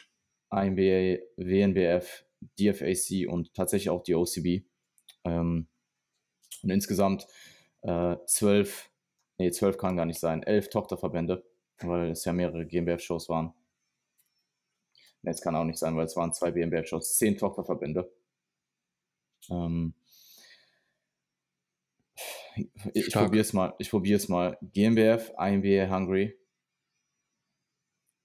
INBA, 0.51 1.21
WNBF, 1.37 2.25
DFAC 2.59 3.27
und 3.29 3.53
tatsächlich 3.53 3.89
auch 3.89 4.03
die 4.03 4.15
OCB. 4.15 4.65
Und 5.23 5.67
insgesamt 6.63 7.27
äh, 7.81 8.15
zwölf 8.25 8.90
nee, 9.41 9.51
zwölf 9.51 9.77
kann 9.77 9.97
gar 9.97 10.05
nicht 10.05 10.19
sein, 10.19 10.43
elf 10.43 10.69
Tochterverbände, 10.69 11.43
weil 11.79 12.11
es 12.11 12.25
ja 12.25 12.33
mehrere 12.33 12.65
GmbF-Shows 12.65 13.27
waren. 13.29 13.53
Nee, 15.23 15.31
es 15.31 15.41
kann 15.41 15.55
auch 15.55 15.63
nicht 15.63 15.79
sein, 15.79 15.95
weil 15.95 16.05
es 16.05 16.15
waren 16.15 16.31
zwei 16.33 16.51
GmbF-Shows, 16.51 17.17
zehn 17.17 17.37
Tochterverbände. 17.37 18.11
Ähm, 19.49 19.95
ich 22.93 23.11
probiere 23.11 23.41
es 23.41 23.53
mal. 23.53 23.73
Ich 23.79 23.89
probiere 23.89 24.17
es 24.17 24.29
mal. 24.29 24.57
GmbF, 24.61 25.31
IMBA 25.39 25.89
Hungary. 25.89 26.37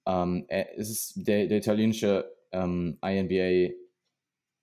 Ähm, 0.04 0.44
es 0.48 0.90
ist 0.90 1.14
der, 1.26 1.46
der 1.46 1.58
italienische 1.58 2.30
ähm, 2.52 2.98
INBA 3.02 3.74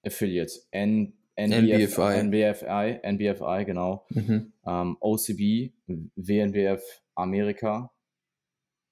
Affiliate. 0.04 0.54
N 0.72 1.18
NBFI. 1.36 2.24
NBFI, 2.24 3.00
NBFI, 3.04 3.66
genau. 3.66 4.06
Mhm. 4.10 4.54
Ähm, 4.66 4.98
OCB, 5.00 5.74
WNBF 6.16 7.04
Amerika, 7.16 7.92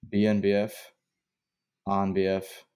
BNBF, 0.01 0.95
ANBF, 1.85 2.67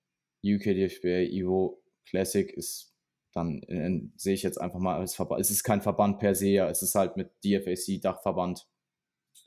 UKDFBA, 0.43 1.31
Evo 1.31 1.81
Classic 2.05 2.51
ist 2.51 2.93
dann 3.33 3.59
in, 3.63 4.13
sehe 4.15 4.33
ich 4.33 4.43
jetzt 4.43 4.59
einfach 4.59 4.79
mal 4.79 4.97
als 4.97 5.15
Verband. 5.15 5.41
Es 5.41 5.51
ist 5.51 5.63
kein 5.63 5.81
Verband 5.81 6.19
per 6.19 6.35
se, 6.35 6.57
es 6.59 6.81
ist 6.81 6.95
halt 6.95 7.17
mit 7.17 7.31
DFAC 7.43 8.01
Dachverband. 8.01 8.67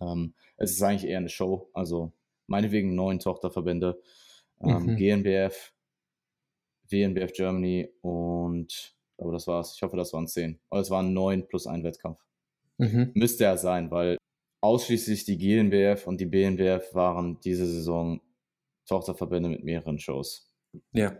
Ähm, 0.01 0.35
es 0.57 0.73
ist 0.73 0.83
eigentlich 0.83 1.11
eher 1.11 1.19
eine 1.19 1.29
Show, 1.29 1.71
also 1.73 2.13
meinetwegen 2.47 2.95
neun 2.95 3.19
Tochterverbände. 3.19 4.01
Ähm, 4.61 4.87
mhm. 4.87 4.97
GNBF, 4.97 5.73
WNBF 6.91 7.33
Germany 7.33 7.89
und 8.03 8.98
aber 9.19 9.33
das 9.33 9.47
war's. 9.47 9.75
Ich 9.75 9.83
hoffe, 9.83 9.97
das 9.97 10.13
waren 10.13 10.27
zehn. 10.27 10.59
Aber 10.71 10.81
es 10.81 10.91
waren 10.91 11.13
neun 11.13 11.47
plus 11.47 11.67
ein 11.67 11.85
Wettkampf. 11.85 12.19
Mhm. 12.79 13.11
Müsste 13.15 13.45
er 13.45 13.59
sein, 13.59 13.91
weil 13.91 14.17
ausschließlich 14.61 15.25
die 15.25 15.39
GNBF 15.39 16.07
und 16.07 16.21
die 16.21 16.27
BNBF 16.27 16.95
waren 16.95 17.39
diese 17.41 17.67
Saison 17.67 18.21
Tochterverbände 18.87 19.49
mit 19.49 19.65
mehreren 19.65 19.99
Shows. 19.99 20.51
Ja. 20.93 21.17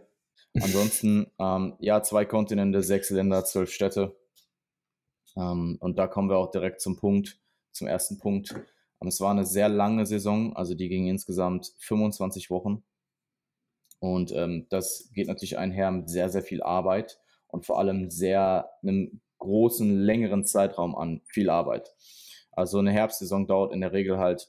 Ansonsten, 0.55 1.27
ähm, 1.39 1.77
ja, 1.81 2.03
zwei 2.03 2.25
Kontinente, 2.25 2.83
sechs 2.83 3.11
Länder, 3.11 3.45
zwölf 3.45 3.71
Städte. 3.71 4.17
Ähm, 5.37 5.77
und 5.81 5.99
da 5.99 6.07
kommen 6.07 6.31
wir 6.31 6.39
auch 6.39 6.51
direkt 6.51 6.81
zum 6.81 6.97
Punkt, 6.97 7.41
zum 7.73 7.87
ersten 7.87 8.19
Punkt. 8.19 8.55
Es 9.07 9.21
war 9.21 9.31
eine 9.31 9.47
sehr 9.47 9.69
lange 9.69 10.07
Saison, 10.07 10.57
also 10.57 10.75
die 10.75 10.89
ging 10.89 11.07
insgesamt 11.07 11.73
25 11.79 12.51
Wochen. 12.51 12.83
Und 14.01 14.33
ähm, 14.33 14.67
das 14.71 15.11
geht 15.13 15.29
natürlich 15.29 15.59
einher 15.59 15.91
mit 15.91 16.09
sehr, 16.09 16.31
sehr 16.31 16.43
viel 16.43 16.63
Arbeit 16.63 17.21
und 17.49 17.67
vor 17.67 17.79
allem 17.79 18.11
sehr 18.11 18.71
einem 18.83 19.21
großen, 19.39 19.99
längeren 20.01 20.45
Zeitraum 20.45 20.95
an 20.95 21.23
viel 21.27 21.51
Arbeit. 21.51 21.95
Also 22.53 22.79
eine 22.79 22.93
Herbstsaison 22.93 23.47
dauert 23.47 23.73
in 23.73 23.81
der 23.81 23.93
Regel 23.93 24.19
halt 24.19 24.49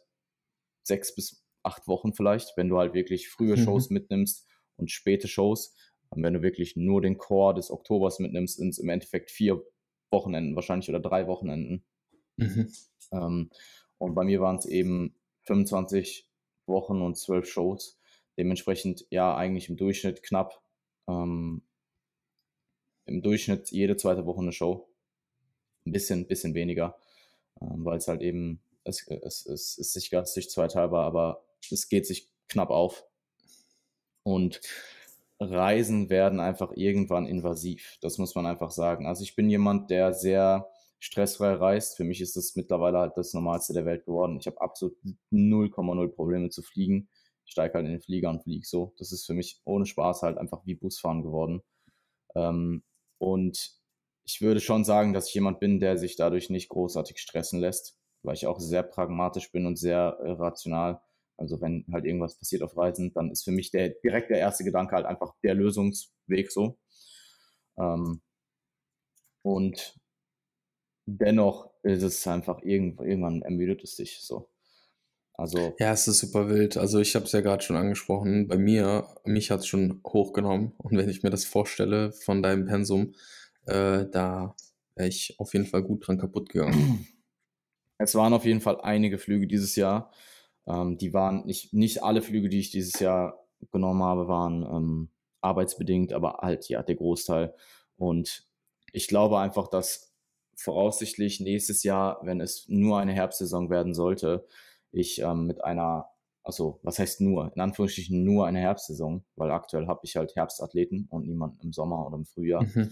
sechs 0.83 1.13
bis 1.13 1.45
acht 1.63 1.87
Wochen 1.87 2.13
vielleicht, 2.13 2.55
wenn 2.57 2.69
du 2.69 2.77
halt 2.77 2.93
wirklich 2.93 3.29
frühe 3.29 3.55
mhm. 3.55 3.63
Shows 3.63 3.89
mitnimmst 3.89 4.47
und 4.77 4.91
späte 4.91 5.27
Shows. 5.27 5.75
Und 6.09 6.23
wenn 6.23 6.33
du 6.33 6.41
wirklich 6.41 6.75
nur 6.75 7.01
den 7.01 7.17
Chor 7.17 7.53
des 7.53 7.69
Oktobers 7.69 8.19
mitnimmst, 8.19 8.57
sind 8.57 8.69
es 8.69 8.79
im 8.79 8.89
Endeffekt 8.89 9.29
vier 9.29 9.63
Wochenenden 10.11 10.55
wahrscheinlich 10.55 10.89
oder 10.89 10.99
drei 10.99 11.27
Wochenenden. 11.27 11.83
Mhm. 12.37 12.71
Ähm, 13.11 13.49
und 13.99 14.15
bei 14.15 14.23
mir 14.23 14.41
waren 14.41 14.57
es 14.57 14.65
eben 14.65 15.15
25 15.43 16.27
Wochen 16.65 17.01
und 17.01 17.17
zwölf 17.17 17.47
Shows. 17.47 17.99
Dementsprechend 18.37 19.05
ja 19.09 19.35
eigentlich 19.35 19.69
im 19.69 19.77
Durchschnitt 19.77 20.23
knapp 20.23 20.61
ähm, 21.07 21.61
im 23.09 23.21
Durchschnitt 23.21 23.71
jede 23.71 23.97
zweite 23.97 24.25
Woche 24.25 24.41
eine 24.41 24.51
Show. 24.51 24.87
Ein 25.85 25.91
bisschen, 25.91 26.27
bisschen 26.27 26.53
weniger, 26.53 26.97
ähm, 27.61 27.85
weil 27.85 27.97
es 27.97 28.07
halt 28.07 28.21
eben, 28.21 28.61
es, 28.83 29.07
es, 29.07 29.45
es 29.45 29.77
ist 29.77 29.93
sich 29.93 30.09
ganz 30.11 30.33
sich 30.33 30.49
zweiteilbar, 30.49 31.05
aber 31.05 31.43
es 31.71 31.89
geht 31.89 32.05
sich 32.05 32.29
knapp 32.47 32.69
auf. 32.69 33.05
Und 34.23 34.61
Reisen 35.39 36.09
werden 36.09 36.39
einfach 36.39 36.73
irgendwann 36.75 37.25
invasiv. 37.25 37.97
Das 38.01 38.17
muss 38.17 38.35
man 38.35 38.45
einfach 38.45 38.71
sagen. 38.71 39.05
Also 39.07 39.23
ich 39.23 39.35
bin 39.35 39.49
jemand, 39.49 39.89
der 39.89 40.13
sehr 40.13 40.69
stressfrei 40.99 41.53
reist. 41.53 41.95
Für 41.95 42.03
mich 42.03 42.19
ist 42.19 42.35
das 42.35 42.55
mittlerweile 42.55 42.99
halt 42.99 43.13
das 43.15 43.33
Normalste 43.33 43.73
der 43.73 43.85
Welt 43.85 44.05
geworden. 44.05 44.37
Ich 44.39 44.47
habe 44.47 44.59
absolut 44.59 44.97
0,0 45.31 46.07
Probleme 46.09 46.49
zu 46.49 46.61
fliegen. 46.61 47.09
Ich 47.45 47.53
steige 47.53 47.75
halt 47.75 47.85
in 47.85 47.93
den 47.93 48.01
Flieger 48.01 48.29
und 48.29 48.43
fliege 48.43 48.67
so. 48.67 48.93
Das 48.97 49.11
ist 49.13 49.25
für 49.25 49.33
mich 49.33 49.61
ohne 49.63 49.85
Spaß 49.85 50.23
halt 50.23 50.37
einfach 50.37 50.65
wie 50.65 50.75
Busfahren 50.75 51.23
geworden. 51.23 51.61
Ähm, 52.35 52.83
und 53.19 53.79
ich 54.25 54.41
würde 54.41 54.59
schon 54.59 54.83
sagen, 54.83 55.13
dass 55.13 55.29
ich 55.29 55.33
jemand 55.33 55.59
bin, 55.59 55.79
der 55.79 55.97
sich 55.97 56.15
dadurch 56.15 56.49
nicht 56.49 56.69
großartig 56.69 57.19
stressen 57.19 57.59
lässt, 57.59 57.97
weil 58.23 58.35
ich 58.35 58.47
auch 58.47 58.59
sehr 58.59 58.83
pragmatisch 58.83 59.51
bin 59.51 59.65
und 59.65 59.77
sehr 59.77 60.17
äh, 60.21 60.31
rational. 60.31 61.01
Also 61.37 61.61
wenn 61.61 61.85
halt 61.91 62.05
irgendwas 62.05 62.37
passiert 62.37 62.61
auf 62.63 62.77
Reisen, 62.77 63.13
dann 63.13 63.31
ist 63.31 63.43
für 63.43 63.51
mich 63.51 63.71
der 63.71 63.89
direkt 63.89 64.29
der 64.29 64.39
erste 64.39 64.63
Gedanke 64.63 64.95
halt 64.95 65.05
einfach 65.05 65.33
der 65.43 65.55
Lösungsweg 65.55 66.51
so. 66.51 66.77
Ähm, 67.77 68.21
und 69.41 69.99
dennoch 71.07 71.71
ist 71.83 72.03
es 72.03 72.27
einfach 72.27 72.61
irgendwann, 72.61 73.07
irgendwann 73.07 73.41
ermüdet 73.41 73.83
es 73.83 73.95
dich 73.95 74.19
so. 74.21 74.49
Also 75.39 75.73
ja, 75.79 75.93
es 75.93 76.07
ist 76.07 76.19
super 76.19 76.49
wild. 76.49 76.75
Also 76.75 76.99
ich 76.99 77.15
habe 77.15 77.25
es 77.25 77.31
ja 77.31 77.39
gerade 77.39 77.63
schon 77.63 77.77
angesprochen. 77.77 78.47
Bei 78.47 78.57
mir, 78.57 79.07
mich 79.23 79.51
hat 79.51 79.61
es 79.61 79.67
schon 79.67 80.01
hochgenommen. 80.05 80.73
Und 80.77 80.97
wenn 80.97 81.09
ich 81.09 81.23
mir 81.23 81.29
das 81.29 81.45
vorstelle 81.45 82.11
von 82.11 82.43
deinem 82.43 82.65
Pensum, 82.65 83.15
äh, 83.65 84.05
da 84.11 84.55
wäre 84.95 85.07
ich 85.07 85.35
auf 85.39 85.53
jeden 85.53 85.65
Fall 85.65 85.81
gut 85.83 86.05
dran 86.05 86.17
kaputt 86.17 86.49
gegangen. 86.49 87.07
Es 88.01 88.15
waren 88.15 88.31
auf 88.31 88.45
jeden 88.45 88.61
Fall 88.61 88.79
einige 88.79 89.17
Flüge 89.17 89.45
dieses 89.45 89.75
Jahr. 89.75 90.11
Ähm, 90.65 90.97
die 90.97 91.13
waren 91.13 91.45
nicht, 91.45 91.73
nicht 91.73 92.01
alle 92.01 92.21
Flüge, 92.21 92.47
die 92.47 92.59
ich 92.59 92.71
dieses 92.71 92.99
Jahr 93.01 93.45
genommen 93.71 94.03
habe, 94.03 94.29
waren 94.29 94.63
ähm, 94.63 95.09
arbeitsbedingt, 95.41 96.13
aber 96.13 96.39
halt 96.41 96.69
ja 96.69 96.81
der 96.81 96.95
Großteil. 96.95 97.53
Und 97.97 98.47
ich 98.93 99.09
glaube 99.09 99.39
einfach, 99.39 99.67
dass 99.67 100.13
voraussichtlich 100.55 101.41
nächstes 101.41 101.83
Jahr, 101.83 102.19
wenn 102.23 102.39
es 102.39 102.69
nur 102.69 102.99
eine 102.99 103.11
Herbstsaison 103.13 103.69
werden 103.69 103.93
sollte, 103.93 104.47
ich 104.91 105.19
ähm, 105.19 105.45
mit 105.45 105.63
einer, 105.63 106.09
also 106.43 106.79
was 106.83 106.99
heißt 106.99 107.21
nur, 107.21 107.51
in 107.53 107.61
Anführungsstrichen 107.61 108.23
nur 108.23 108.47
eine 108.47 108.59
Herbstsaison, 108.59 109.23
weil 109.35 109.51
aktuell 109.51 109.87
habe 109.87 110.01
ich 110.03 110.15
halt 110.15 110.35
Herbstathleten 110.35 111.07
und 111.09 111.27
niemanden 111.27 111.59
im 111.61 111.73
Sommer 111.73 112.05
oder 112.05 112.17
im 112.17 112.25
Frühjahr, 112.25 112.63
mhm. 112.63 112.91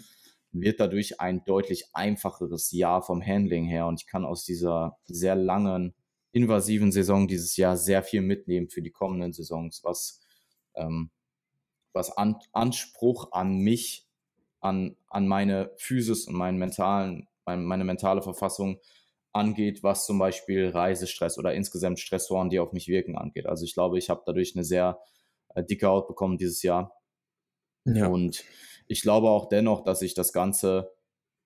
wird 0.51 0.79
dadurch 0.79 1.19
ein 1.19 1.43
deutlich 1.45 1.89
einfacheres 1.93 2.71
Jahr 2.71 3.01
vom 3.01 3.25
Handling 3.25 3.65
her 3.65 3.87
und 3.87 4.01
ich 4.01 4.07
kann 4.07 4.25
aus 4.25 4.43
dieser 4.43 4.97
sehr 5.05 5.35
langen, 5.35 5.93
invasiven 6.31 6.91
Saison 6.91 7.27
dieses 7.27 7.57
Jahr 7.57 7.77
sehr 7.77 8.03
viel 8.03 8.21
mitnehmen 8.21 8.69
für 8.69 8.81
die 8.81 8.91
kommenden 8.91 9.33
Saisons, 9.33 9.81
was, 9.83 10.21
ähm, 10.75 11.09
was 11.93 12.15
an, 12.15 12.35
Anspruch 12.51 13.31
an 13.31 13.57
mich, 13.57 14.07
an, 14.59 14.97
an 15.07 15.27
meine 15.27 15.71
Physis 15.77 16.27
und 16.27 16.35
meinen 16.35 16.57
mentalen, 16.57 17.27
meine, 17.45 17.61
meine 17.63 17.85
mentale 17.85 18.21
Verfassung 18.21 18.79
angeht, 19.37 19.83
was 19.83 20.05
zum 20.05 20.19
Beispiel 20.19 20.69
Reisestress 20.69 21.37
oder 21.37 21.53
insgesamt 21.53 21.99
Stressoren, 21.99 22.49
die 22.49 22.59
auf 22.59 22.73
mich 22.73 22.87
wirken, 22.87 23.17
angeht. 23.17 23.45
Also 23.45 23.65
ich 23.65 23.73
glaube, 23.73 23.97
ich 23.97 24.09
habe 24.09 24.23
dadurch 24.25 24.55
eine 24.55 24.63
sehr 24.63 24.99
äh, 25.55 25.63
dicke 25.63 25.87
Haut 25.87 26.07
bekommen 26.07 26.37
dieses 26.37 26.63
Jahr. 26.63 26.93
Ja. 27.85 28.07
Und 28.07 28.43
ich 28.87 29.01
glaube 29.01 29.29
auch 29.29 29.47
dennoch, 29.47 29.83
dass 29.83 30.01
ich 30.01 30.13
das 30.13 30.33
Ganze 30.33 30.91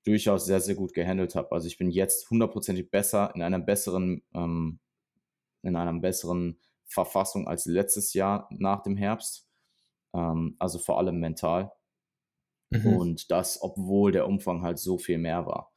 durchaus 0.04 0.46
sehr, 0.46 0.62
sehr 0.62 0.76
gut 0.76 0.94
gehandelt 0.94 1.36
habe. 1.36 1.52
Also 1.52 1.68
ich 1.68 1.78
bin 1.78 1.92
jetzt 1.92 2.30
hundertprozentig 2.30 2.90
besser 2.90 3.32
in 3.36 3.42
einer 3.42 3.60
besseren, 3.60 4.24
ähm, 4.34 4.80
in 5.62 5.76
einer 5.76 5.94
besseren 6.00 6.60
Verfassung 6.86 7.48
als 7.48 7.66
letztes 7.66 8.14
Jahr 8.14 8.48
nach 8.52 8.82
dem 8.82 8.98
Herbst. 8.98 9.48
Ähm, 10.14 10.56
also 10.60 10.80
vor 10.80 10.98
allem 10.98 11.20
mental. 11.20 11.72
Mhm. 12.70 12.98
Und 12.98 13.32
das, 13.32 13.62
obwohl 13.62 14.12
der 14.12 14.28
Umfang 14.28 14.64
halt 14.64 14.80
so 14.80 14.98
viel 14.98 15.18
mehr 15.18 15.46
war. 15.46 15.72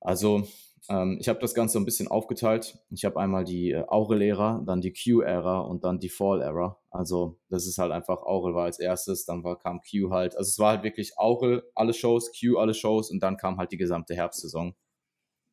Also 0.00 0.48
ähm, 0.88 1.18
ich 1.20 1.28
habe 1.28 1.38
das 1.38 1.54
Ganze 1.54 1.78
ein 1.78 1.84
bisschen 1.84 2.08
aufgeteilt. 2.08 2.78
Ich 2.90 3.04
habe 3.04 3.20
einmal 3.20 3.44
die 3.44 3.70
äh, 3.70 3.84
Aurel-Ära, 3.86 4.62
dann 4.66 4.80
die 4.80 4.92
Q-Ära 4.92 5.60
und 5.60 5.84
dann 5.84 6.00
die 6.00 6.08
Fall-Ära. 6.08 6.80
Also 6.90 7.38
das 7.48 7.66
ist 7.66 7.78
halt 7.78 7.92
einfach, 7.92 8.22
Aurel 8.22 8.54
war 8.54 8.64
als 8.64 8.78
erstes, 8.78 9.24
dann 9.24 9.44
war, 9.44 9.58
kam 9.58 9.80
Q 9.80 10.10
halt. 10.10 10.36
Also 10.36 10.48
es 10.48 10.58
war 10.58 10.72
halt 10.72 10.82
wirklich 10.82 11.18
Aurel 11.18 11.62
alle 11.74 11.94
Shows, 11.94 12.32
Q 12.38 12.58
alle 12.58 12.74
Shows 12.74 13.10
und 13.10 13.22
dann 13.22 13.36
kam 13.36 13.58
halt 13.58 13.72
die 13.72 13.76
gesamte 13.76 14.14
Herbstsaison 14.14 14.74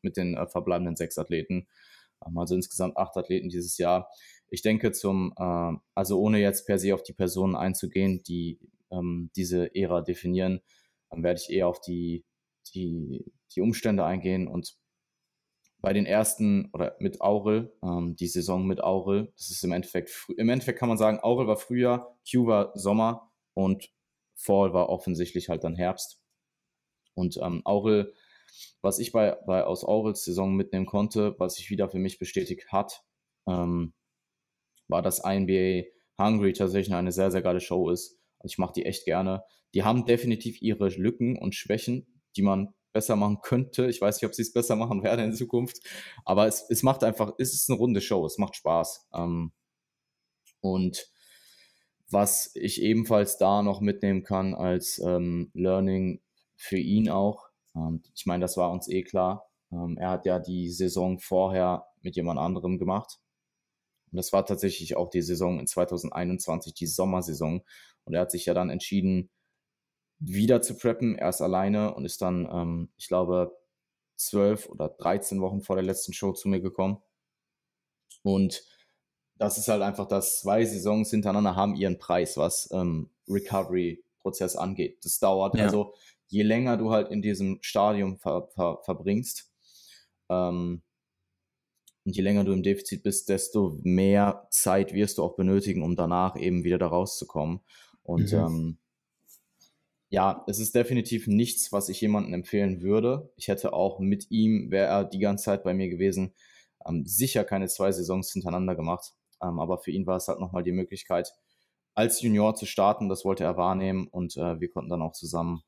mit 0.01 0.17
den 0.17 0.35
äh, 0.35 0.47
verbleibenden 0.47 0.95
sechs 0.95 1.17
Athleten. 1.17 1.67
Ähm, 2.25 2.37
also 2.37 2.55
insgesamt 2.55 2.97
acht 2.97 3.15
Athleten 3.17 3.49
dieses 3.49 3.77
Jahr. 3.77 4.09
Ich 4.49 4.63
denke 4.63 4.91
zum, 4.91 5.33
äh, 5.37 5.73
also 5.93 6.19
ohne 6.19 6.39
jetzt 6.39 6.65
per 6.65 6.79
se 6.79 6.93
auf 6.95 7.03
die 7.03 7.13
Personen 7.13 7.55
einzugehen, 7.55 8.23
die 8.23 8.59
ähm, 8.91 9.29
diese 9.35 9.75
Ära 9.75 10.01
definieren, 10.01 10.61
dann 11.11 11.23
werde 11.23 11.39
ich 11.39 11.51
eher 11.51 11.67
auf 11.67 11.79
die, 11.81 12.25
die, 12.73 13.31
die 13.55 13.61
Umstände 13.61 14.03
eingehen 14.03 14.47
und 14.47 14.78
bei 15.81 15.93
den 15.93 16.05
ersten 16.05 16.69
oder 16.73 16.95
mit 16.99 17.21
Aurel, 17.21 17.73
ähm, 17.81 18.15
die 18.15 18.27
Saison 18.27 18.65
mit 18.65 18.81
Aurel, 18.83 19.31
das 19.37 19.49
ist 19.49 19.63
im 19.63 19.71
Endeffekt, 19.71 20.11
im 20.37 20.49
Endeffekt 20.49 20.79
kann 20.79 20.89
man 20.89 20.97
sagen, 20.97 21.19
Aurel 21.21 21.47
war 21.47 21.57
Frühjahr, 21.57 22.17
Q 22.29 22.47
war 22.47 22.71
Sommer 22.77 23.31
und 23.53 23.89
Fall 24.35 24.73
war 24.73 24.89
offensichtlich 24.89 25.49
halt 25.49 25.63
dann 25.63 25.75
Herbst. 25.75 26.21
Und 27.13 27.37
ähm, 27.41 27.61
Aurel, 27.65 28.13
was 28.81 28.99
ich 28.99 29.11
bei, 29.11 29.37
bei 29.45 29.63
aus 29.63 29.83
Aurels 29.83 30.23
Saison 30.23 30.55
mitnehmen 30.55 30.85
konnte, 30.85 31.35
was 31.37 31.55
sich 31.55 31.69
wieder 31.69 31.89
für 31.89 31.99
mich 31.99 32.19
bestätigt 32.19 32.71
hat, 32.71 33.03
ähm, 33.47 33.93
war, 34.87 35.01
dass 35.01 35.23
INBA 35.23 35.87
Hungry 36.17 36.53
tatsächlich 36.53 36.95
eine 36.95 37.11
sehr, 37.11 37.31
sehr 37.31 37.41
geile 37.41 37.61
Show 37.61 37.89
ist. 37.89 38.19
Also 38.39 38.53
ich 38.53 38.57
mache 38.57 38.73
die 38.73 38.85
echt 38.85 39.05
gerne. 39.05 39.43
Die 39.73 39.83
haben 39.83 40.05
definitiv 40.05 40.61
ihre 40.61 40.89
Lücken 40.89 41.37
und 41.37 41.55
Schwächen, 41.55 42.21
die 42.35 42.41
man 42.41 42.73
besser 42.91 43.15
machen 43.15 43.39
könnte. 43.41 43.87
Ich 43.87 44.01
weiß 44.01 44.17
nicht, 44.17 44.25
ob 44.25 44.35
sie 44.35 44.41
es 44.41 44.53
besser 44.53 44.75
machen 44.75 45.03
werden 45.03 45.25
in 45.25 45.33
Zukunft, 45.33 45.79
aber 46.25 46.47
es, 46.47 46.65
es 46.69 46.83
macht 46.83 47.03
einfach, 47.03 47.33
es 47.37 47.53
ist 47.53 47.69
eine 47.69 47.77
runde 47.77 48.01
Show, 48.01 48.25
es 48.25 48.37
macht 48.37 48.55
Spaß. 48.55 49.07
Ähm, 49.13 49.51
und 50.61 51.11
was 52.09 52.51
ich 52.55 52.81
ebenfalls 52.81 53.37
da 53.37 53.61
noch 53.61 53.81
mitnehmen 53.81 54.23
kann 54.23 54.55
als 54.55 54.99
ähm, 54.99 55.51
Learning 55.53 56.21
für 56.55 56.79
ihn 56.79 57.09
auch, 57.09 57.49
ähm, 57.75 58.01
ich 58.15 58.25
meine, 58.25 58.41
das 58.41 58.57
war 58.57 58.71
uns 58.71 58.89
eh 58.89 59.03
klar. 59.03 59.49
Ähm, 59.71 59.97
er 59.97 60.09
hat 60.11 60.25
ja 60.25 60.39
die 60.39 60.69
Saison 60.69 61.19
vorher 61.19 61.85
mit 62.01 62.15
jemand 62.15 62.39
anderem 62.39 62.77
gemacht. 62.77 63.19
Und 64.11 64.17
das 64.17 64.33
war 64.33 64.45
tatsächlich 64.45 64.97
auch 64.97 65.09
die 65.09 65.21
Saison 65.21 65.59
in 65.59 65.67
2021, 65.67 66.73
die 66.73 66.87
Sommersaison. 66.87 67.61
Und 68.05 68.13
er 68.13 68.21
hat 68.21 68.31
sich 68.31 68.45
ja 68.45 68.53
dann 68.53 68.69
entschieden, 68.69 69.29
wieder 70.19 70.61
zu 70.61 70.75
preppen, 70.75 71.15
erst 71.15 71.41
alleine 71.41 71.93
und 71.93 72.05
ist 72.05 72.21
dann, 72.21 72.47
ähm, 72.51 72.89
ich 72.97 73.07
glaube, 73.07 73.57
zwölf 74.15 74.67
oder 74.69 74.89
13 74.89 75.41
Wochen 75.41 75.61
vor 75.61 75.75
der 75.75 75.85
letzten 75.85 76.13
Show 76.13 76.33
zu 76.33 76.49
mir 76.49 76.59
gekommen. 76.59 77.01
Und 78.21 78.63
das 79.37 79.57
ist 79.57 79.69
halt 79.69 79.81
einfach, 79.81 80.07
dass 80.07 80.41
zwei 80.41 80.65
Saisons 80.65 81.09
hintereinander 81.09 81.55
haben 81.55 81.75
ihren 81.75 81.97
Preis, 81.97 82.35
was 82.35 82.69
ähm, 82.73 83.09
Recovery-Prozess 83.29 84.57
angeht. 84.57 84.99
Das 85.03 85.19
dauert 85.19 85.55
ja. 85.55 85.63
also, 85.63 85.93
je 86.27 86.43
länger 86.43 86.75
du 86.75 86.91
halt 86.91 87.09
in 87.09 87.21
diesem 87.21 87.59
Stadium 87.61 88.17
ver 88.17 88.49
ver 88.53 88.81
verbringst 88.83 89.49
ähm, 90.29 90.81
und 92.05 92.15
je 92.15 92.21
länger 92.21 92.43
du 92.43 92.51
im 92.51 92.63
Defizit 92.63 93.03
bist, 93.03 93.29
desto 93.29 93.77
mehr 93.83 94.47
Zeit 94.51 94.93
wirst 94.93 95.17
du 95.17 95.23
auch 95.23 95.35
benötigen, 95.35 95.83
um 95.83 95.95
danach 95.95 96.35
eben 96.35 96.63
wieder 96.65 96.77
da 96.77 96.87
rauszukommen. 96.87 97.61
Und 98.03 98.33
mhm. 98.33 98.37
ähm, 98.37 98.77
ja, 100.09 100.43
es 100.47 100.59
ist 100.59 100.73
definitiv 100.75 101.27
nichts, 101.27 101.71
was 101.71 101.89
ich 101.89 102.01
jemandem 102.01 102.33
empfehlen 102.33 102.81
würde. 102.81 103.31
Ich 103.35 103.47
hätte 103.47 103.73
auch 103.73 103.99
mit 103.99 104.31
ihm, 104.31 104.71
wäre 104.71 104.87
er 104.87 105.05
die 105.05 105.19
ganze 105.19 105.45
Zeit 105.45 105.63
bei 105.63 105.73
mir 105.73 105.89
gewesen, 105.89 106.33
ähm, 106.87 107.05
sicher 107.05 107.43
keine 107.43 107.67
zwei 107.67 107.91
Saisons 107.91 108.31
hintereinander 108.33 108.75
gemacht. 108.75 109.13
Ähm, 109.41 109.59
aber 109.59 109.77
für 109.77 109.91
ihn 109.91 110.07
war 110.07 110.17
es 110.17 110.27
halt 110.27 110.39
nochmal 110.39 110.63
die 110.63 110.71
Möglichkeit, 110.71 111.33
als 111.93 112.21
Junior 112.21 112.55
zu 112.55 112.65
starten. 112.65 113.09
Das 113.09 113.23
wollte 113.25 113.43
er 113.43 113.57
wahrnehmen 113.57 114.07
und 114.07 114.35
äh, 114.37 114.59
wir 114.59 114.69
konnten 114.69 114.89
dann 114.89 115.01
auch 115.01 115.13
zusammen 115.13 115.63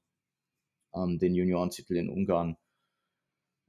ähm, 0.96 1.20
den 1.20 1.36
Juniorentitel 1.36 1.96
in 1.98 2.10
Ungarn 2.10 2.58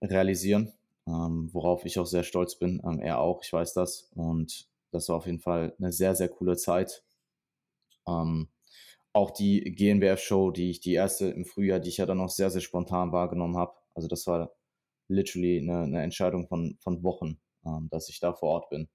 realisieren, 0.00 0.72
ähm, 1.06 1.50
worauf 1.52 1.84
ich 1.84 1.98
auch 1.98 2.06
sehr 2.06 2.22
stolz 2.24 2.56
bin. 2.56 2.80
Ähm, 2.84 2.98
er 3.00 3.18
auch, 3.18 3.42
ich 3.42 3.52
weiß 3.52 3.74
das. 3.74 4.10
Und 4.14 4.68
das 4.90 5.08
war 5.08 5.16
auf 5.16 5.26
jeden 5.26 5.40
Fall 5.40 5.74
eine 5.78 5.92
sehr, 5.92 6.14
sehr 6.14 6.28
coole 6.28 6.56
Zeit. 6.56 7.02
Ähm, 8.06 8.48
auch 9.12 9.30
die 9.30 9.60
GNBF-Show, 9.62 10.50
die 10.50 10.70
ich 10.70 10.80
die 10.80 10.94
erste 10.94 11.26
im 11.26 11.44
Frühjahr, 11.44 11.80
die 11.80 11.90
ich 11.90 11.98
ja 11.98 12.06
dann 12.06 12.18
noch 12.18 12.30
sehr, 12.30 12.50
sehr 12.50 12.60
spontan 12.60 13.12
wahrgenommen 13.12 13.56
habe. 13.56 13.74
Also 13.94 14.08
das 14.08 14.26
war 14.26 14.52
literally 15.08 15.60
eine, 15.60 15.82
eine 15.82 16.02
Entscheidung 16.02 16.46
von, 16.46 16.78
von 16.80 17.02
Wochen, 17.02 17.38
ähm, 17.66 17.88
dass 17.90 18.08
ich 18.08 18.20
da 18.20 18.32
vor 18.32 18.50
Ort 18.50 18.70
bin. 18.70 18.88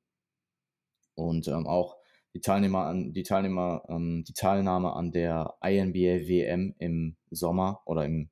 Und 1.16 1.48
ähm, 1.48 1.68
auch 1.68 1.98
die 2.34 2.42
Teilnehmer 2.42 2.86
an, 2.86 3.14
die 3.14 3.24
Teilnehmer, 3.24 3.84
ähm, 3.90 4.24
die 4.28 4.34
Teilnahme 4.34 4.94
an 4.94 5.12
der 5.12 5.56
INBA 5.62 6.28
WM 6.28 6.76
im 6.78 7.16
Sommer 7.32 7.82
oder 7.86 8.06
im, 8.06 8.30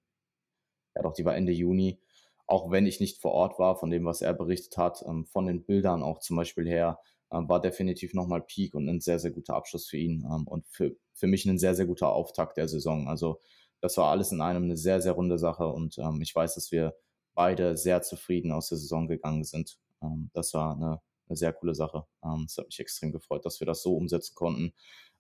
ja 0.96 1.02
doch, 1.02 1.14
die 1.14 1.26
war 1.26 1.36
Ende 1.36 1.52
Juni, 1.52 2.00
auch 2.48 2.70
wenn 2.72 2.86
ich 2.86 3.00
nicht 3.00 3.20
vor 3.20 3.32
Ort 3.32 3.58
war, 3.60 3.76
von 3.76 3.90
dem, 3.90 4.06
was 4.06 4.22
er 4.22 4.34
berichtet 4.34 4.78
hat, 4.78 5.04
ähm, 5.08 5.26
von 5.26 5.48
den 5.48 5.66
Bildern 5.66 6.04
auch 6.04 6.20
zum 6.20 6.36
Beispiel 6.36 6.68
her, 6.68 7.00
war 7.44 7.62
definitiv 7.62 8.14
nochmal 8.14 8.42
Peak 8.42 8.76
und 8.76 8.88
ein 8.88 9.02
sehr, 9.02 9.20
sehr 9.20 9.32
guter 9.32 9.56
Abschluss 9.56 9.88
für 9.88 9.98
ihn 9.98 10.26
ähm, 10.26 10.48
und 10.48 10.66
für, 10.68 10.96
für 11.14 11.28
mich 11.28 11.46
ein 11.46 11.58
sehr, 11.58 11.76
sehr 11.76 11.86
guter 11.86 12.12
Auftakt 12.12 12.58
der 12.58 12.68
Saison. 12.68 13.08
Also 13.08 13.42
das 13.82 13.98
war 13.98 14.10
alles 14.10 14.32
in 14.32 14.42
einem 14.42 14.64
eine 14.64 14.78
sehr, 14.78 15.02
sehr 15.02 15.14
runde 15.14 15.38
Sache 15.38 15.68
und 15.68 15.98
ähm, 15.98 16.22
ich 16.22 16.36
weiß, 16.36 16.56
dass 16.56 16.72
wir 16.72 16.96
beide 17.34 17.78
sehr 17.78 18.02
zufrieden 18.02 18.52
aus 18.52 18.70
der 18.70 18.78
Saison 18.78 19.08
gegangen 19.08 19.44
sind. 19.44 19.78
Ähm, 20.02 20.30
das 20.34 20.54
war 20.54 20.76
eine, 20.76 21.02
eine, 21.28 21.36
sehr 21.36 21.54
coole 21.54 21.76
Sache. 21.76 22.06
Ähm, 22.24 22.46
es 22.48 22.58
hat 22.58 22.68
mich 22.68 22.80
extrem 22.80 23.12
gefreut, 23.12 23.46
dass 23.46 23.60
wir 23.60 23.68
das 23.68 23.82
so 23.84 23.96
umsetzen 23.96 24.34
konnten. 24.36 24.74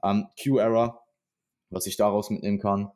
Ähm, 0.03 0.27
Q-Era, 0.41 1.03
was 1.69 1.87
ich 1.87 1.97
daraus 1.97 2.29
mitnehmen 2.29 2.59
kann, 2.59 2.91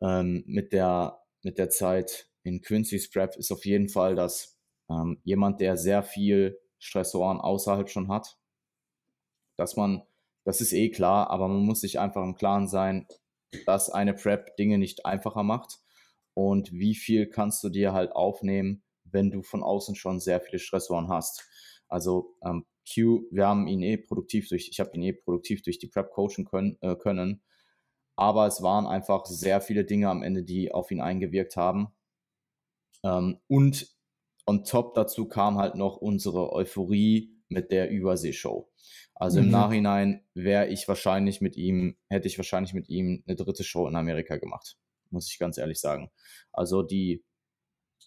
ähm, 0.00 0.44
mit, 0.46 0.72
der, 0.72 1.20
mit 1.42 1.58
der 1.58 1.70
Zeit 1.70 2.28
in 2.42 2.62
Quincy's 2.62 3.10
Prep 3.10 3.36
ist 3.36 3.52
auf 3.52 3.64
jeden 3.64 3.88
Fall, 3.88 4.14
dass 4.14 4.58
ähm, 4.88 5.20
jemand, 5.24 5.60
der 5.60 5.76
sehr 5.76 6.02
viel 6.02 6.58
Stressoren 6.78 7.38
außerhalb 7.38 7.88
schon 7.88 8.08
hat, 8.08 8.38
dass 9.60 9.76
man, 9.76 10.02
das 10.44 10.60
ist 10.62 10.72
eh 10.72 10.88
klar, 10.88 11.30
aber 11.30 11.46
man 11.46 11.64
muss 11.64 11.82
sich 11.82 12.00
einfach 12.00 12.22
im 12.24 12.34
Klaren 12.34 12.66
sein, 12.66 13.06
dass 13.66 13.90
eine 13.90 14.14
Prep 14.14 14.56
Dinge 14.56 14.78
nicht 14.78 15.04
einfacher 15.04 15.42
macht 15.42 15.80
und 16.34 16.72
wie 16.72 16.94
viel 16.94 17.28
kannst 17.28 17.62
du 17.62 17.68
dir 17.68 17.92
halt 17.92 18.12
aufnehmen, 18.12 18.82
wenn 19.04 19.30
du 19.30 19.42
von 19.42 19.62
außen 19.62 19.96
schon 19.96 20.18
sehr 20.18 20.40
viele 20.40 20.58
Stressoren 20.58 21.08
hast. 21.08 21.44
Also 21.88 22.36
ähm, 22.42 22.64
Q, 22.92 23.24
wir 23.30 23.46
haben 23.46 23.66
ihn 23.66 23.82
eh 23.82 23.98
produktiv 23.98 24.48
durch, 24.48 24.68
ich 24.70 24.80
habe 24.80 24.92
ihn 24.94 25.02
eh 25.02 25.12
produktiv 25.12 25.62
durch 25.62 25.78
die 25.78 25.88
Prep 25.88 26.10
coachen 26.10 26.46
können, 26.46 26.78
äh, 26.80 26.96
können, 26.96 27.42
aber 28.16 28.46
es 28.46 28.62
waren 28.62 28.86
einfach 28.86 29.26
sehr 29.26 29.60
viele 29.60 29.84
Dinge 29.84 30.08
am 30.08 30.22
Ende, 30.22 30.42
die 30.42 30.72
auf 30.72 30.90
ihn 30.90 31.00
eingewirkt 31.02 31.56
haben. 31.56 31.88
Ähm, 33.02 33.40
und 33.46 33.94
on 34.46 34.64
top 34.64 34.94
dazu 34.94 35.28
kam 35.28 35.58
halt 35.58 35.74
noch 35.74 35.98
unsere 35.98 36.52
Euphorie 36.52 37.39
mit 37.50 37.70
der 37.70 37.90
Überseeshow. 37.90 38.70
Also 39.14 39.38
mhm. 39.38 39.46
im 39.46 39.50
Nachhinein 39.50 40.24
wäre 40.32 40.68
ich 40.68 40.88
wahrscheinlich 40.88 41.42
mit 41.42 41.56
ihm, 41.56 41.96
hätte 42.08 42.26
ich 42.26 42.38
wahrscheinlich 42.38 42.72
mit 42.72 42.88
ihm 42.88 43.22
eine 43.26 43.36
dritte 43.36 43.64
Show 43.64 43.86
in 43.86 43.96
Amerika 43.96 44.36
gemacht 44.38 44.78
muss 45.10 45.30
ich 45.30 45.38
ganz 45.38 45.58
ehrlich 45.58 45.80
sagen. 45.80 46.10
Also 46.52 46.82
die, 46.82 47.24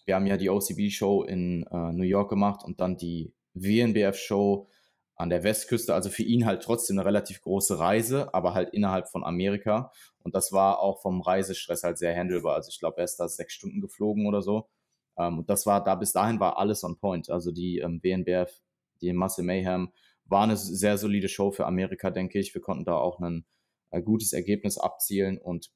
wir 0.06 0.16
haben 0.16 0.26
ja 0.26 0.36
die 0.36 0.50
OCB-Show 0.50 1.22
in 1.24 1.64
äh, 1.70 1.92
New 1.92 2.04
York 2.04 2.30
gemacht 2.30 2.64
und 2.64 2.80
dann 2.80 2.96
die 2.96 3.34
WNBF-Show 3.54 4.68
an 5.16 5.30
der 5.30 5.44
Westküste. 5.44 5.94
Also 5.94 6.10
für 6.10 6.24
ihn 6.24 6.44
halt 6.44 6.62
trotzdem 6.62 6.98
eine 6.98 7.06
relativ 7.06 7.40
große 7.42 7.78
Reise, 7.78 8.34
aber 8.34 8.54
halt 8.54 8.70
innerhalb 8.70 9.08
von 9.08 9.24
Amerika. 9.24 9.92
Und 10.22 10.34
das 10.34 10.52
war 10.52 10.80
auch 10.80 11.00
vom 11.02 11.20
Reisestress 11.20 11.84
halt 11.84 11.98
sehr 11.98 12.16
handelbar. 12.16 12.56
Also 12.56 12.68
ich 12.70 12.80
glaube, 12.80 12.98
er 12.98 13.04
ist 13.04 13.16
da 13.16 13.28
sechs 13.28 13.54
Stunden 13.54 13.80
geflogen 13.80 14.26
oder 14.26 14.42
so. 14.42 14.68
Ähm, 15.16 15.38
und 15.38 15.50
das 15.50 15.66
war 15.66 15.82
da, 15.84 15.94
bis 15.94 16.12
dahin 16.12 16.40
war 16.40 16.58
alles 16.58 16.82
on 16.84 16.98
point. 16.98 17.30
Also 17.30 17.52
die 17.52 17.78
ähm, 17.78 18.00
WNBF, 18.02 18.60
die 19.04 19.12
Muscle 19.12 19.44
Mayhem, 19.44 19.92
war 20.26 20.44
eine 20.44 20.56
sehr 20.56 20.98
solide 20.98 21.28
Show 21.28 21.50
für 21.50 21.66
Amerika, 21.66 22.10
denke 22.10 22.38
ich. 22.38 22.54
Wir 22.54 22.62
konnten 22.62 22.84
da 22.84 22.96
auch 22.96 23.20
ein 23.20 23.44
äh, 23.90 24.02
gutes 24.02 24.32
Ergebnis 24.32 24.78
abzielen 24.78 25.38
und 25.38 25.70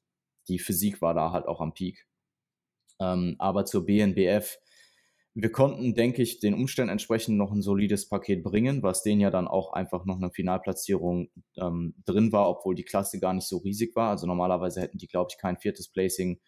die 0.47 0.59
Physik 0.59 1.01
war 1.01 1.13
da 1.13 1.31
halt 1.31 1.45
auch 1.45 1.61
am 1.61 1.73
Peak. 1.73 2.07
Ähm, 2.99 3.35
aber 3.37 3.65
zur 3.65 3.85
BNBF, 3.85 4.57
wir 5.35 5.51
konnten, 5.51 5.93
denke 5.93 6.21
ich, 6.21 6.39
den 6.39 6.53
Umständen 6.53 6.89
entsprechend 6.89 7.37
noch 7.37 7.51
ein 7.51 7.61
solides 7.61 8.09
Paket 8.09 8.43
bringen, 8.43 8.83
was 8.83 9.03
denen 9.03 9.21
ja 9.21 9.29
dann 9.29 9.47
auch 9.47 9.73
einfach 9.73 10.05
noch 10.05 10.17
eine 10.17 10.31
Finalplatzierung 10.31 11.29
ähm, 11.57 11.93
drin 12.05 12.31
war, 12.31 12.49
obwohl 12.49 12.75
die 12.75 12.83
Klasse 12.83 13.19
gar 13.19 13.33
nicht 13.33 13.47
so 13.47 13.57
riesig 13.57 13.95
war. 13.95 14.09
Also 14.09 14.27
normalerweise 14.27 14.81
hätten 14.81 14.97
die, 14.97 15.07
glaube 15.07 15.29
ich, 15.31 15.37
kein 15.37 15.57
viertes 15.57 15.89
Placing 15.89 16.39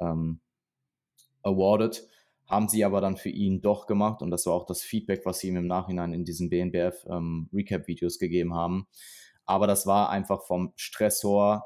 ähm, 0.00 0.40
awarded. 1.42 2.06
Haben 2.48 2.68
sie 2.68 2.84
aber 2.84 3.00
dann 3.00 3.16
für 3.16 3.28
ihn 3.28 3.60
doch 3.60 3.86
gemacht 3.86 4.22
und 4.22 4.30
das 4.30 4.46
war 4.46 4.54
auch 4.54 4.64
das 4.64 4.82
Feedback, 4.82 5.26
was 5.26 5.40
sie 5.40 5.48
ihm 5.48 5.56
im 5.56 5.66
Nachhinein 5.66 6.14
in 6.14 6.24
diesen 6.24 6.48
BNBF 6.48 7.06
ähm, 7.08 7.48
Recap-Videos 7.52 8.18
gegeben 8.18 8.54
haben. 8.54 8.86
Aber 9.44 9.66
das 9.66 9.86
war 9.86 10.10
einfach 10.10 10.46
vom 10.46 10.72
Stressor 10.76 11.64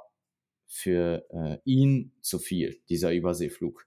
für 0.66 1.24
äh, 1.30 1.58
ihn 1.64 2.12
zu 2.20 2.38
viel, 2.38 2.80
dieser 2.88 3.12
Überseeflug 3.12 3.86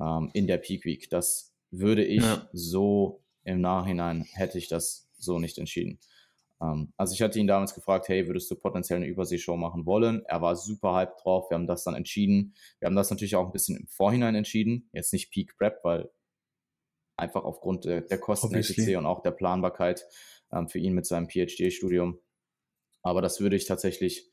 ähm, 0.00 0.30
in 0.32 0.46
der 0.46 0.58
Peak 0.58 0.84
Week. 0.84 1.08
Das 1.10 1.54
würde 1.70 2.04
ich 2.04 2.22
ja. 2.22 2.48
so 2.52 3.22
im 3.44 3.60
Nachhinein, 3.60 4.26
hätte 4.32 4.58
ich 4.58 4.68
das 4.68 5.10
so 5.18 5.38
nicht 5.38 5.58
entschieden. 5.58 5.98
Ähm, 6.62 6.92
also 6.96 7.14
ich 7.14 7.22
hatte 7.22 7.38
ihn 7.38 7.46
damals 7.46 7.74
gefragt, 7.74 8.08
hey, 8.08 8.26
würdest 8.26 8.50
du 8.50 8.56
potenziell 8.56 8.98
eine 8.98 9.06
Überseeshow 9.06 9.56
machen 9.56 9.86
wollen? 9.86 10.24
Er 10.26 10.40
war 10.40 10.56
super 10.56 10.94
hyped 10.94 11.24
drauf, 11.24 11.50
wir 11.50 11.56
haben 11.56 11.66
das 11.66 11.84
dann 11.84 11.94
entschieden. 11.94 12.54
Wir 12.78 12.86
haben 12.86 12.96
das 12.96 13.10
natürlich 13.10 13.36
auch 13.36 13.46
ein 13.46 13.52
bisschen 13.52 13.76
im 13.76 13.86
Vorhinein 13.86 14.34
entschieden, 14.34 14.88
jetzt 14.92 15.12
nicht 15.12 15.30
Peak 15.30 15.56
Prep, 15.56 15.80
weil 15.82 16.10
einfach 17.22 17.44
aufgrund 17.44 17.84
der, 17.84 18.02
der 18.02 18.18
Kosten 18.18 18.54
etc. 18.54 18.96
und 18.96 19.06
auch 19.06 19.22
der 19.22 19.30
Planbarkeit 19.30 20.04
ähm, 20.52 20.68
für 20.68 20.78
ihn 20.78 20.92
mit 20.92 21.06
seinem 21.06 21.28
PhD-Studium. 21.28 22.18
Aber 23.02 23.22
das 23.22 23.40
würde 23.40 23.56
ich 23.56 23.66
tatsächlich 23.66 24.28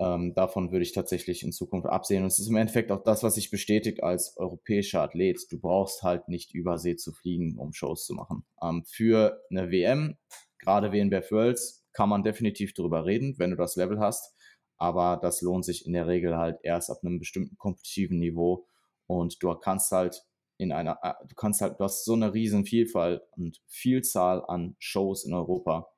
ähm, 0.00 0.32
davon 0.34 0.70
würde 0.70 0.84
ich 0.84 0.92
tatsächlich 0.92 1.42
in 1.42 1.52
Zukunft 1.52 1.88
absehen. 1.88 2.22
Und 2.22 2.28
es 2.28 2.38
ist 2.38 2.48
im 2.48 2.56
Endeffekt 2.56 2.92
auch 2.92 3.02
das, 3.02 3.22
was 3.22 3.34
sich 3.34 3.50
bestätigt 3.50 4.02
als 4.02 4.36
europäischer 4.36 5.02
Athlet. 5.02 5.40
Du 5.50 5.58
brauchst 5.58 6.02
halt 6.02 6.28
nicht 6.28 6.54
übersee 6.54 6.96
zu 6.96 7.12
fliegen, 7.12 7.58
um 7.58 7.72
Shows 7.72 8.06
zu 8.06 8.14
machen. 8.14 8.44
Ähm, 8.62 8.84
für 8.86 9.42
eine 9.50 9.70
WM, 9.70 10.16
gerade 10.58 10.92
WNBF 10.92 11.32
Worlds, 11.32 11.84
kann 11.92 12.08
man 12.08 12.22
definitiv 12.22 12.74
darüber 12.74 13.06
reden, 13.06 13.34
wenn 13.38 13.50
du 13.50 13.56
das 13.56 13.74
Level 13.74 13.98
hast. 13.98 14.34
Aber 14.76 15.18
das 15.20 15.40
lohnt 15.40 15.64
sich 15.64 15.84
in 15.84 15.92
der 15.92 16.06
Regel 16.06 16.36
halt 16.36 16.60
erst 16.62 16.90
ab 16.90 16.98
einem 17.02 17.18
bestimmten 17.18 17.58
kompetitiven 17.58 18.20
Niveau. 18.20 18.68
Und 19.08 19.42
du 19.42 19.52
kannst 19.56 19.90
halt 19.90 20.22
in 20.58 20.72
einer, 20.72 20.98
äh, 21.02 21.14
du 21.26 21.34
kannst 21.34 21.60
halt, 21.60 21.80
du 21.80 21.84
hast 21.84 22.04
so 22.04 22.12
eine 22.12 22.34
riesen 22.34 22.66
Vielfalt 22.66 23.22
und 23.36 23.62
Vielzahl 23.66 24.44
an 24.46 24.76
Shows 24.78 25.24
in 25.24 25.32
Europa, 25.32 25.88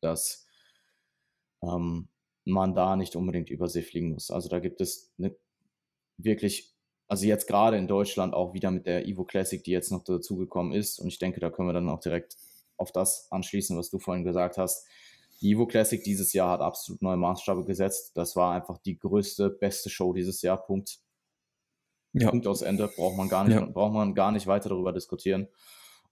dass 0.00 0.46
ähm, 1.62 2.08
man 2.44 2.74
da 2.74 2.96
nicht 2.96 3.16
unbedingt 3.16 3.50
über 3.50 3.68
See 3.68 3.82
fliegen 3.82 4.12
muss. 4.12 4.30
Also 4.30 4.48
da 4.48 4.60
gibt 4.60 4.80
es 4.80 5.12
eine 5.18 5.36
wirklich, 6.16 6.72
also 7.08 7.26
jetzt 7.26 7.46
gerade 7.46 7.76
in 7.76 7.88
Deutschland 7.88 8.34
auch 8.34 8.54
wieder 8.54 8.70
mit 8.70 8.86
der 8.86 9.06
Evo 9.06 9.24
Classic, 9.24 9.62
die 9.62 9.72
jetzt 9.72 9.90
noch 9.90 10.04
dazugekommen 10.04 10.72
ist. 10.72 10.98
Und 10.98 11.08
ich 11.08 11.18
denke, 11.18 11.40
da 11.40 11.50
können 11.50 11.68
wir 11.68 11.74
dann 11.74 11.88
auch 11.88 12.00
direkt 12.00 12.36
auf 12.76 12.92
das 12.92 13.30
anschließen, 13.30 13.76
was 13.76 13.90
du 13.90 13.98
vorhin 13.98 14.24
gesagt 14.24 14.58
hast. 14.58 14.86
Die 15.40 15.52
Evo 15.52 15.66
Classic 15.66 16.02
dieses 16.02 16.32
Jahr 16.32 16.50
hat 16.50 16.60
absolut 16.60 17.02
neue 17.02 17.16
Maßstabe 17.16 17.64
gesetzt. 17.64 18.12
Das 18.14 18.36
war 18.36 18.54
einfach 18.54 18.78
die 18.78 18.98
größte, 18.98 19.50
beste 19.50 19.90
Show 19.90 20.12
dieses 20.12 20.40
Jahr. 20.42 20.64
Punkt. 20.64 21.00
Ja. 22.12 22.30
Punkt 22.30 22.46
aus 22.46 22.62
Ende. 22.62 22.88
Braucht 22.88 23.16
man 23.16 23.28
gar 23.28 23.44
nicht, 23.44 23.54
ja. 23.54 23.64
braucht 23.64 23.94
man 23.94 24.14
gar 24.14 24.32
nicht 24.32 24.46
weiter 24.46 24.68
darüber 24.68 24.92
diskutieren. 24.92 25.48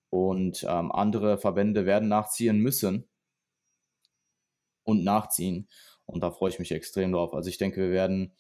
Und 0.09 0.67
ähm, 0.69 0.91
andere 0.91 1.39
Verbände 1.39 1.87
werden 1.87 2.09
nachziehen 2.09 2.59
müssen 2.59 3.09
und 4.83 5.05
nachziehen. 5.05 5.69
Und 6.07 6.23
da 6.23 6.31
freue 6.31 6.51
ich 6.51 6.59
mich 6.59 6.73
extrem 6.73 7.13
drauf. 7.13 7.33
Also 7.35 7.49
ich 7.49 7.59
denke, 7.59 7.81
wir 7.81 7.91
werden, 7.91 8.33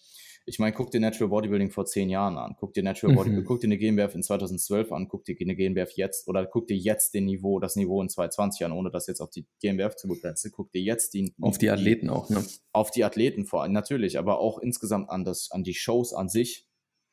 ich 0.44 0.58
meine, 0.58 0.74
guck 0.74 0.90
dir 0.90 1.00
Natural 1.00 1.28
Bodybuilding 1.28 1.70
vor 1.70 1.86
zehn 1.86 2.10
Jahren 2.10 2.36
an, 2.36 2.56
guck 2.58 2.74
dir 2.74 2.82
Natural 2.82 3.12
mhm. 3.12 3.18
Bodybuilding, 3.18 3.46
guck 3.46 3.60
dir 3.60 3.68
eine 3.68 3.78
GmbF 3.78 4.14
in 4.16 4.22
2012 4.24 4.90
an, 4.90 5.06
guck 5.06 5.24
dir 5.24 5.36
eine 5.40 5.54
GmbF 5.54 5.92
jetzt 5.92 6.26
oder 6.26 6.44
guck 6.46 6.66
dir 6.66 6.76
jetzt 6.76 7.14
den 7.14 7.26
Niveau, 7.26 7.60
das 7.60 7.76
Niveau 7.76 8.02
in 8.02 8.08
2020 8.08 8.66
an, 8.66 8.72
ohne 8.72 8.90
das 8.90 9.06
jetzt 9.06 9.20
auf 9.20 9.30
die 9.30 9.46
GmbF 9.60 9.94
zu 9.94 10.08
begrenzen. 10.08 10.50
Guck 10.52 10.72
dir 10.72 10.82
jetzt 10.82 11.14
die 11.14 11.32
auf 11.40 11.58
die 11.58 11.70
Athleten 11.70 12.10
auch, 12.10 12.28
ne? 12.30 12.44
Auf 12.72 12.90
die 12.90 13.04
Athleten 13.04 13.46
vor 13.46 13.62
allem 13.62 13.72
natürlich, 13.72 14.18
aber 14.18 14.40
auch 14.40 14.58
insgesamt 14.58 15.10
an 15.10 15.24
das, 15.24 15.50
an 15.52 15.62
die 15.62 15.74
Shows 15.74 16.12
an 16.12 16.28
sich. 16.28 16.66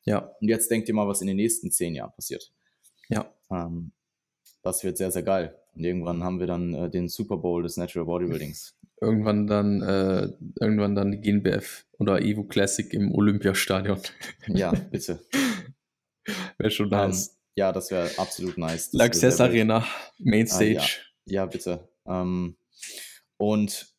Ja. 0.08 0.34
Und 0.40 0.48
jetzt 0.48 0.72
denkt 0.72 0.88
ihr 0.88 0.96
mal, 0.96 1.08
was 1.08 1.22
in 1.22 1.28
den 1.28 1.36
nächsten 1.36 1.70
zehn 1.70 1.94
Jahren 1.94 2.14
passiert. 2.14 2.52
Ja. 3.10 3.32
Ähm, 3.52 3.92
das 4.64 4.84
wird 4.84 4.98
sehr, 4.98 5.12
sehr 5.12 5.24
geil. 5.24 5.56
Und 5.76 5.84
irgendwann 5.84 6.24
haben 6.24 6.40
wir 6.40 6.48
dann 6.48 6.74
äh, 6.74 6.90
den 6.90 7.10
Super 7.10 7.38
Bowl 7.38 7.62
des 7.62 7.78
Natural 7.78 8.06
Bodybuildings 8.06 8.78
irgendwann 9.02 9.48
dann, 9.48 9.82
äh, 9.82 10.30
irgendwann 10.60 10.96
dann 10.96 11.12
die 11.12 11.20
GNBF 11.20 11.86
oder 12.00 12.22
Evo 12.22 12.46
Classic 12.46 12.92
im 12.94 13.14
Olympiastadion. 13.14 14.00
Ja, 14.48 14.72
bitte. 14.92 15.20
wäre 16.58 16.72
schon 16.72 16.90
nice. 16.90 17.30
Um, 17.30 17.36
ja, 17.56 17.72
das 17.74 17.92
wäre 17.92 18.10
absolut 18.18 18.58
nice. 18.58 18.94
L'Access 18.94 19.42
Arena, 19.42 19.86
Mainstage. 20.20 20.80
Ah, 20.80 20.86
ja. 21.26 21.34
ja. 21.34 21.46
bitte. 21.46 21.88
Ähm, 22.06 22.56
und 23.36 23.94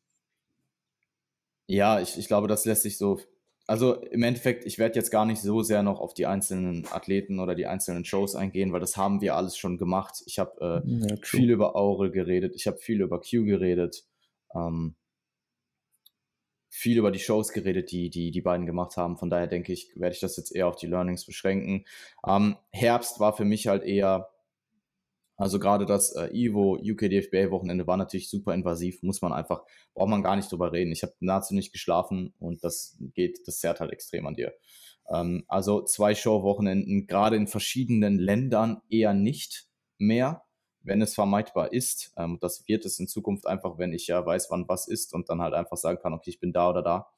Ja, 1.66 2.00
ich, 2.00 2.18
ich 2.18 2.28
glaube, 2.28 2.48
das 2.48 2.64
lässt 2.64 2.82
sich 2.82 2.96
so. 2.96 3.20
Also 3.68 3.96
im 3.96 4.22
Endeffekt, 4.22 4.64
ich 4.64 4.78
werde 4.78 4.98
jetzt 4.98 5.10
gar 5.10 5.26
nicht 5.26 5.42
so 5.42 5.62
sehr 5.62 5.82
noch 5.82 6.00
auf 6.00 6.14
die 6.14 6.24
einzelnen 6.24 6.86
Athleten 6.90 7.38
oder 7.38 7.54
die 7.54 7.66
einzelnen 7.66 8.06
Shows 8.06 8.34
eingehen, 8.34 8.72
weil 8.72 8.80
das 8.80 8.96
haben 8.96 9.20
wir 9.20 9.36
alles 9.36 9.58
schon 9.58 9.76
gemacht. 9.76 10.22
Ich 10.24 10.38
habe 10.38 10.82
äh, 10.86 10.90
ja, 10.90 11.16
viel 11.20 11.50
über 11.50 11.76
Aurel 11.76 12.10
geredet, 12.10 12.54
ich 12.56 12.66
habe 12.66 12.78
viel 12.78 13.02
über 13.02 13.20
Q 13.20 13.44
geredet, 13.44 14.06
ähm, 14.54 14.94
viel 16.70 16.96
über 16.96 17.10
die 17.10 17.18
Shows 17.18 17.52
geredet, 17.52 17.92
die, 17.92 18.08
die 18.08 18.30
die 18.30 18.40
beiden 18.40 18.64
gemacht 18.64 18.96
haben. 18.96 19.18
Von 19.18 19.28
daher 19.28 19.48
denke 19.48 19.74
ich, 19.74 19.92
werde 19.96 20.14
ich 20.14 20.20
das 20.20 20.38
jetzt 20.38 20.56
eher 20.56 20.66
auf 20.66 20.76
die 20.76 20.86
Learnings 20.86 21.26
beschränken. 21.26 21.84
Ähm, 22.26 22.56
Herbst 22.70 23.20
war 23.20 23.36
für 23.36 23.44
mich 23.44 23.66
halt 23.66 23.84
eher 23.84 24.30
also 25.38 25.60
gerade 25.60 25.86
das 25.86 26.14
äh, 26.16 26.28
Ivo 26.32 26.76
UK 26.76 27.08
DFBA 27.08 27.52
Wochenende 27.52 27.86
war 27.86 27.96
natürlich 27.96 28.28
super 28.28 28.52
invasiv, 28.54 29.02
muss 29.04 29.22
man 29.22 29.32
einfach, 29.32 29.62
braucht 29.94 30.10
man 30.10 30.24
gar 30.24 30.34
nicht 30.34 30.50
drüber 30.50 30.72
reden. 30.72 30.90
Ich 30.90 31.04
habe 31.04 31.14
nahezu 31.20 31.54
nicht 31.54 31.72
geschlafen 31.72 32.34
und 32.40 32.64
das 32.64 32.98
geht, 33.14 33.46
das 33.46 33.60
zerrt 33.60 33.78
halt 33.78 33.92
extrem 33.92 34.26
an 34.26 34.34
dir. 34.34 34.52
Ähm, 35.08 35.44
also 35.46 35.82
zwei 35.84 36.16
Show-Wochenenden, 36.16 37.06
gerade 37.06 37.36
in 37.36 37.46
verschiedenen 37.46 38.18
Ländern 38.18 38.82
eher 38.90 39.14
nicht 39.14 39.68
mehr, 39.96 40.42
wenn 40.82 41.00
es 41.02 41.14
vermeidbar 41.14 41.72
ist. 41.72 42.12
Ähm, 42.16 42.38
das 42.40 42.66
wird 42.66 42.84
es 42.84 42.98
in 42.98 43.06
Zukunft 43.06 43.46
einfach, 43.46 43.78
wenn 43.78 43.92
ich 43.92 44.08
ja 44.08 44.26
weiß, 44.26 44.50
wann 44.50 44.68
was 44.68 44.88
ist 44.88 45.14
und 45.14 45.28
dann 45.28 45.40
halt 45.40 45.54
einfach 45.54 45.76
sagen 45.76 46.00
kann, 46.02 46.14
okay, 46.14 46.30
ich 46.30 46.40
bin 46.40 46.52
da 46.52 46.68
oder 46.68 46.82
da. 46.82 47.10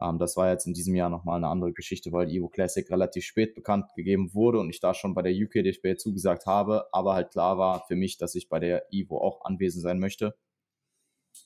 Ähm, 0.00 0.18
das 0.18 0.36
war 0.36 0.50
jetzt 0.50 0.66
in 0.66 0.74
diesem 0.74 0.94
Jahr 0.94 1.10
nochmal 1.10 1.36
eine 1.36 1.48
andere 1.48 1.72
Geschichte, 1.72 2.12
weil 2.12 2.26
die 2.26 2.38
Evo 2.38 2.48
Classic 2.48 2.88
relativ 2.90 3.24
spät 3.24 3.54
bekannt 3.54 3.86
gegeben 3.94 4.32
wurde 4.34 4.58
und 4.58 4.70
ich 4.70 4.80
da 4.80 4.94
schon 4.94 5.14
bei 5.14 5.22
der 5.22 5.32
UK 5.32 5.64
DFB 5.64 5.98
zugesagt 5.98 6.46
habe, 6.46 6.86
aber 6.92 7.14
halt 7.14 7.30
klar 7.30 7.58
war 7.58 7.84
für 7.86 7.96
mich, 7.96 8.16
dass 8.16 8.34
ich 8.34 8.48
bei 8.48 8.58
der 8.58 8.86
Evo 8.90 9.18
auch 9.18 9.44
anwesend 9.44 9.82
sein 9.82 9.98
möchte. 9.98 10.36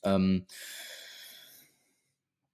Ähm, 0.03 0.45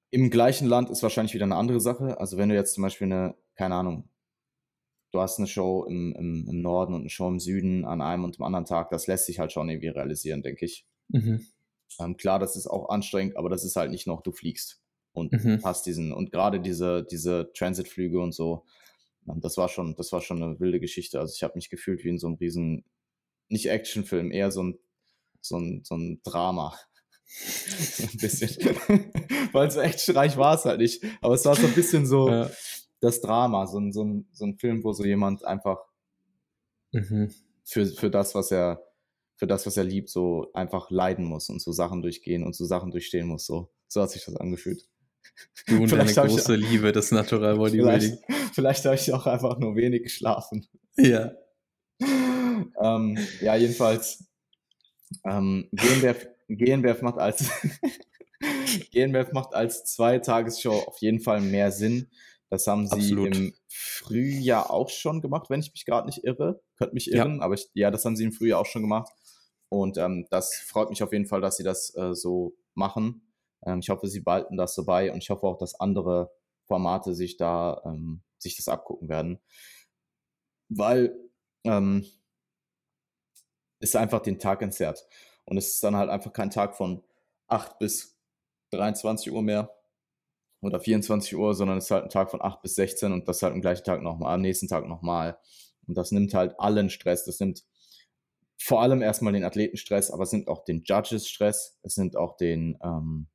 Im 0.10 0.30
gleichen 0.30 0.68
Land 0.68 0.89
ist 0.89 1.04
wahrscheinlich 1.04 1.34
wieder 1.34 1.45
eine 1.45 1.56
andere 1.56 1.80
Sache. 1.80 2.20
Also 2.20 2.38
wenn 2.38 2.49
du 2.49 2.56
jetzt 2.56 2.74
zum 2.74 2.82
Beispiel 2.82 3.06
eine, 3.06 3.36
keine 3.56 3.76
Ahnung, 3.76 4.10
du 5.12 5.20
hast 5.20 5.38
eine 5.38 5.47
Show 5.47 5.86
im, 5.86 6.14
im, 6.16 6.47
im 6.49 6.62
Norden 6.62 6.93
und 6.93 7.02
eine 7.02 7.10
Show 7.10 7.28
im 7.28 7.39
Süden 7.39 7.86
an 7.86 8.02
einem 8.02 8.24
und 8.24 8.39
am 8.39 8.45
anderen 8.45 8.66
Tag, 8.66 8.89
das 8.89 9.08
lässt 9.08 9.28
sich 9.28 9.39
halt 9.39 9.52
schon 9.52 9.70
irgendwie 9.70 9.89
realisieren, 9.89 10.41
denke 10.41 10.66
ich. 10.66 10.86
Mhm. 11.10 11.45
Ähm, 11.99 12.18
klar, 12.18 12.39
das 12.39 12.56
ist 12.56 12.68
auch 12.68 12.89
anstrengend, 12.89 13.38
aber 13.38 13.49
das 13.49 13.64
ist 13.64 13.76
halt 13.76 13.91
nicht 13.91 14.08
noch, 14.08 14.22
du 14.22 14.32
fliegst 14.32 14.80
und 15.14 15.32
mhm. 15.32 15.62
hast 15.64 15.86
diesen, 15.86 16.14
und 16.14 16.32
gerade 16.32 16.59
diese, 16.59 17.03
diese 17.03 17.51
Transitflüge 17.53 18.20
und 18.20 18.34
so, 18.34 18.66
ähm, 19.28 19.41
das 19.41 19.57
war 19.57 19.70
schon, 19.70 19.95
das 19.95 20.12
war 20.12 20.22
schon 20.22 20.41
eine 20.41 20.59
wilde 20.59 20.80
Geschichte. 20.80 21.20
Also 21.20 21.34
ich 21.36 21.43
habe 21.43 21.53
mich 21.55 21.70
gefühlt 21.70 22.03
wie 22.03 22.09
in 22.09 22.18
so 22.18 22.28
einem 22.28 22.38
riesen, 22.38 22.86
nicht 23.49 23.68
Actionfilm, 23.70 24.32
eher 24.32 24.51
so 24.51 24.64
ein, 24.64 24.80
so 25.41 25.57
ein, 25.57 25.82
so 25.84 25.95
ein 25.95 26.22
Drama. 26.24 26.78
ein 27.99 28.18
bisschen. 28.18 28.49
Weil 29.53 29.72
so 29.72 29.80
actionreich 29.80 30.38
war 30.38 30.55
es 30.55 30.66
halt 30.66 30.80
nicht. 30.80 31.03
Aber 31.22 31.36
es 31.36 31.45
war 31.45 31.55
so 31.55 31.68
ein 31.68 31.74
bisschen 31.74 32.05
so 32.05 32.30
ja. 32.30 32.49
das 32.99 33.22
Drama, 33.22 33.68
so 33.68 33.80
ein, 33.80 33.91
so, 33.91 34.03
ein, 34.03 34.28
so 34.32 34.45
ein 34.45 34.57
Film, 34.57 34.84
wo 34.84 34.93
so 34.93 35.03
jemand 35.03 35.45
einfach 35.45 35.80
mhm. 36.91 37.34
für, 37.64 37.86
für 37.86 38.09
das, 38.09 38.36
was 38.36 38.51
er, 38.51 38.84
für 39.36 39.47
das, 39.47 39.66
was 39.66 39.78
er 39.78 39.84
liebt, 39.84 40.09
so 40.09 40.51
einfach 40.53 40.91
leiden 40.91 41.26
muss 41.26 41.49
und 41.49 41.62
so 41.62 41.72
Sachen 41.72 42.01
durchgehen 42.01 42.43
und 42.43 42.55
so 42.55 42.66
Sachen 42.66 42.91
durchstehen 42.91 43.28
muss. 43.28 43.45
So, 43.45 43.72
so 43.88 44.01
hat 44.01 44.12
sich 44.12 44.24
das 44.24 44.36
angefühlt. 44.36 44.88
Du 45.67 45.84
und 45.84 45.91
deine 45.91 46.11
große 46.11 46.55
ich, 46.55 46.69
Liebe 46.69 46.91
des 46.91 47.11
Natural 47.11 47.55
Bodybuilding. 47.55 48.17
Vielleicht, 48.28 48.53
vielleicht 48.53 48.86
habe 48.86 48.95
ich 48.95 49.13
auch 49.13 49.28
einfach 49.28 49.59
nur 49.59 49.76
wenig 49.76 50.03
geschlafen. 50.03 50.67
Ja. 50.97 51.32
ähm, 51.99 53.17
ja, 53.41 53.55
jedenfalls. 53.55 54.26
Ähm, 55.26 55.69
GNBF, 55.74 56.28
GNBF 56.47 57.01
macht 57.01 57.19
als 57.19 57.49
GNBF 58.91 59.34
macht 59.34 59.53
als 59.53 59.86
Zweitagesshow 59.86 60.84
auf 60.88 60.97
jeden 60.99 61.19
Fall 61.19 61.41
mehr 61.41 61.72
Sinn. 61.72 62.09
Das 62.49 62.67
haben 62.67 62.86
sie 62.88 62.93
Absolut. 62.93 63.36
im 63.36 63.53
Frühjahr 63.69 64.72
auch 64.72 64.89
schon 64.89 65.22
gemacht, 65.22 65.49
wenn 65.49 65.61
ich 65.61 65.72
mich 65.72 65.86
gerade 65.86 66.07
nicht 66.07 66.24
irre. 66.24 66.61
Könnt 66.78 66.93
mich 66.93 67.11
irren, 67.11 67.38
ja. 67.38 67.43
aber 67.43 67.53
ich, 67.53 67.69
ja, 67.74 67.91
das 67.91 68.03
haben 68.03 68.17
sie 68.17 68.26
im 68.26 68.34
Frühjahr 68.34 68.59
auch 68.59 68.65
schon 68.65 68.82
gemacht. 68.82 69.11
Und 69.69 69.97
ähm, 69.97 70.28
das 70.30 70.55
freut 70.55 70.89
mich 70.89 71.01
auf 71.01 71.13
jeden 71.13 71.28
Fall, 71.28 71.39
dass 71.39 71.55
sie 71.55 71.63
das 71.63 71.95
äh, 71.95 72.13
so 72.13 72.57
machen. 72.74 73.30
Ähm, 73.66 73.80
ich 73.80 73.89
hoffe, 73.89 74.07
sie 74.07 74.22
behalten 74.22 74.57
das 74.57 74.76
so 74.76 74.86
bei 74.86 75.12
und 75.12 75.20
ich 75.24 75.30
hoffe 75.30 75.47
auch, 75.47 75.57
dass 75.57 75.80
andere 75.80 76.32
Formate 76.66 77.14
sich 77.14 77.38
da 77.38 77.82
ähm, 77.86 78.22
sich 78.38 78.55
das 78.55 78.68
abgucken 78.68 79.09
werden. 79.09 79.39
Weil 80.70 81.16
ähm, 81.64 82.05
es 83.80 83.95
einfach 83.95 84.22
den 84.22 84.39
Tag 84.39 84.62
entzerrt. 84.62 85.05
Und 85.45 85.57
es 85.57 85.74
ist 85.74 85.84
dann 85.84 85.95
halt 85.95 86.09
einfach 86.09 86.34
kein 86.34 86.49
Tag 86.49 86.76
von 86.76 87.03
8 87.47 87.80
bis 87.80 88.18
23 88.72 89.32
Uhr 89.32 89.41
mehr 89.41 89.76
oder 90.62 90.80
24 90.80 91.36
Uhr, 91.36 91.53
sondern 91.53 91.78
es 91.78 91.86
ist 91.86 91.91
halt 91.91 92.03
ein 92.03 92.09
Tag 92.09 92.32
von 92.32 92.41
8 92.41 92.62
bis 92.62 92.76
16 92.76 93.12
und 93.12 93.28
das 93.28 93.41
halt 93.41 93.53
am 93.53 93.62
gleichen 93.62 93.84
Tag 93.84 94.01
nochmal, 94.01 94.36
am 94.36 94.41
nächsten 94.41 94.68
Tag 94.68 94.88
nochmal. 94.88 95.38
Und 95.88 95.97
das 95.97 96.12
nimmt 96.12 96.34
halt 96.34 96.59
allen 96.59 96.89
Stress. 96.89 97.26
Das 97.26 97.39
nimmt 97.39 97.66
vor 98.62 98.82
allem 98.82 99.01
erstmal 99.01 99.34
den 99.34 99.43
Athletenstress, 99.43 100.12
aber 100.12 100.24
es 100.24 100.32
nimmt 100.32 100.47
auch 100.47 100.64
den 100.64 100.84
Judges 100.84 101.28
Stress, 101.28 101.80
es 101.82 101.97
nimmt 101.97 102.16
auch 102.16 102.38
den, 102.38 102.78
ähm, 102.84 103.28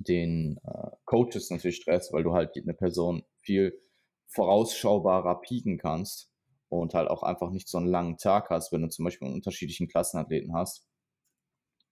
den 0.00 0.58
äh, 0.64 0.90
Coaches 1.04 1.50
natürlich 1.50 1.76
Stress, 1.76 2.12
weil 2.12 2.22
du 2.22 2.32
halt 2.32 2.56
eine 2.56 2.74
Person 2.74 3.22
viel 3.38 3.78
vorausschaubarer 4.28 5.40
pieken 5.40 5.78
kannst 5.78 6.30
und 6.68 6.94
halt 6.94 7.08
auch 7.08 7.22
einfach 7.22 7.50
nicht 7.50 7.68
so 7.68 7.78
einen 7.78 7.88
langen 7.88 8.16
Tag 8.16 8.48
hast, 8.50 8.72
wenn 8.72 8.82
du 8.82 8.88
zum 8.88 9.04
Beispiel 9.04 9.26
einen 9.26 9.34
unterschiedlichen 9.34 9.88
Klassenathleten 9.88 10.54
hast. 10.54 10.86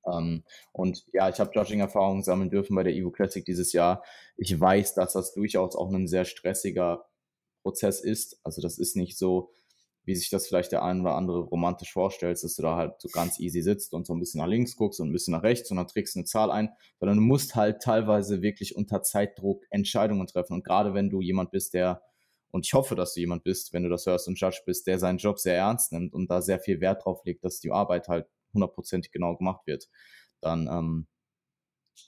Ähm, 0.06 0.44
und 0.72 1.04
ja, 1.12 1.28
ich 1.28 1.38
habe 1.38 1.50
Judging-Erfahrungen 1.52 2.22
sammeln 2.22 2.50
dürfen 2.50 2.74
bei 2.74 2.82
der 2.82 2.94
Evo 2.94 3.10
Classic 3.10 3.44
dieses 3.44 3.72
Jahr. 3.72 4.02
Ich 4.36 4.58
weiß, 4.58 4.94
dass 4.94 5.12
das 5.12 5.34
durchaus 5.34 5.76
auch 5.76 5.92
ein 5.92 6.08
sehr 6.08 6.24
stressiger 6.24 7.04
Prozess 7.62 8.00
ist. 8.00 8.40
Also 8.44 8.62
das 8.62 8.78
ist 8.78 8.96
nicht 8.96 9.18
so, 9.18 9.50
wie 10.08 10.16
sich 10.16 10.30
das 10.30 10.46
vielleicht 10.46 10.72
der 10.72 10.82
ein 10.82 11.02
oder 11.02 11.16
andere 11.16 11.40
romantisch 11.40 11.92
vorstellt, 11.92 12.42
dass 12.42 12.56
du 12.56 12.62
da 12.62 12.76
halt 12.76 12.94
so 12.98 13.10
ganz 13.10 13.38
easy 13.38 13.60
sitzt 13.60 13.92
und 13.92 14.06
so 14.06 14.14
ein 14.14 14.20
bisschen 14.20 14.40
nach 14.40 14.48
links 14.48 14.74
guckst 14.74 15.00
und 15.00 15.10
ein 15.10 15.12
bisschen 15.12 15.32
nach 15.32 15.42
rechts 15.42 15.70
und 15.70 15.76
dann 15.76 15.86
trägst 15.86 16.14
du 16.14 16.20
eine 16.20 16.24
Zahl 16.24 16.50
ein, 16.50 16.70
sondern 16.98 17.18
du 17.18 17.22
musst 17.22 17.54
halt 17.54 17.82
teilweise 17.82 18.40
wirklich 18.40 18.74
unter 18.74 19.02
Zeitdruck 19.02 19.66
Entscheidungen 19.68 20.26
treffen. 20.26 20.54
Und 20.54 20.64
gerade 20.64 20.94
wenn 20.94 21.10
du 21.10 21.20
jemand 21.20 21.50
bist, 21.50 21.74
der, 21.74 22.00
und 22.50 22.64
ich 22.64 22.72
hoffe, 22.72 22.94
dass 22.94 23.12
du 23.12 23.20
jemand 23.20 23.44
bist, 23.44 23.74
wenn 23.74 23.82
du 23.82 23.90
das 23.90 24.06
hörst 24.06 24.28
und 24.28 24.40
Judge 24.40 24.62
bist, 24.64 24.86
der 24.86 24.98
seinen 24.98 25.18
Job 25.18 25.38
sehr 25.38 25.58
ernst 25.58 25.92
nimmt 25.92 26.14
und 26.14 26.30
da 26.30 26.40
sehr 26.40 26.58
viel 26.58 26.80
Wert 26.80 27.04
drauf 27.04 27.20
legt, 27.26 27.44
dass 27.44 27.60
die 27.60 27.70
Arbeit 27.70 28.08
halt 28.08 28.26
hundertprozentig 28.54 29.12
genau 29.12 29.36
gemacht 29.36 29.66
wird, 29.66 29.90
dann, 30.40 30.68
ähm, 30.68 31.06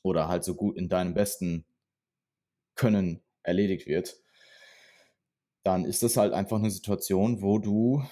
oder 0.03 0.27
halt 0.27 0.43
so 0.43 0.55
gut 0.55 0.79
in 0.79 0.89
deinem 0.89 1.13
besten 1.13 1.67
Können 2.77 3.23
erledigt 3.43 3.87
wird, 3.87 4.17
dann 5.63 5.85
ist 5.85 6.03
das 6.03 6.17
halt 6.17 6.33
einfach 6.33 6.59
eine 6.59 6.71
Situation, 6.71 7.43
wo 7.43 7.59
du 7.59 8.03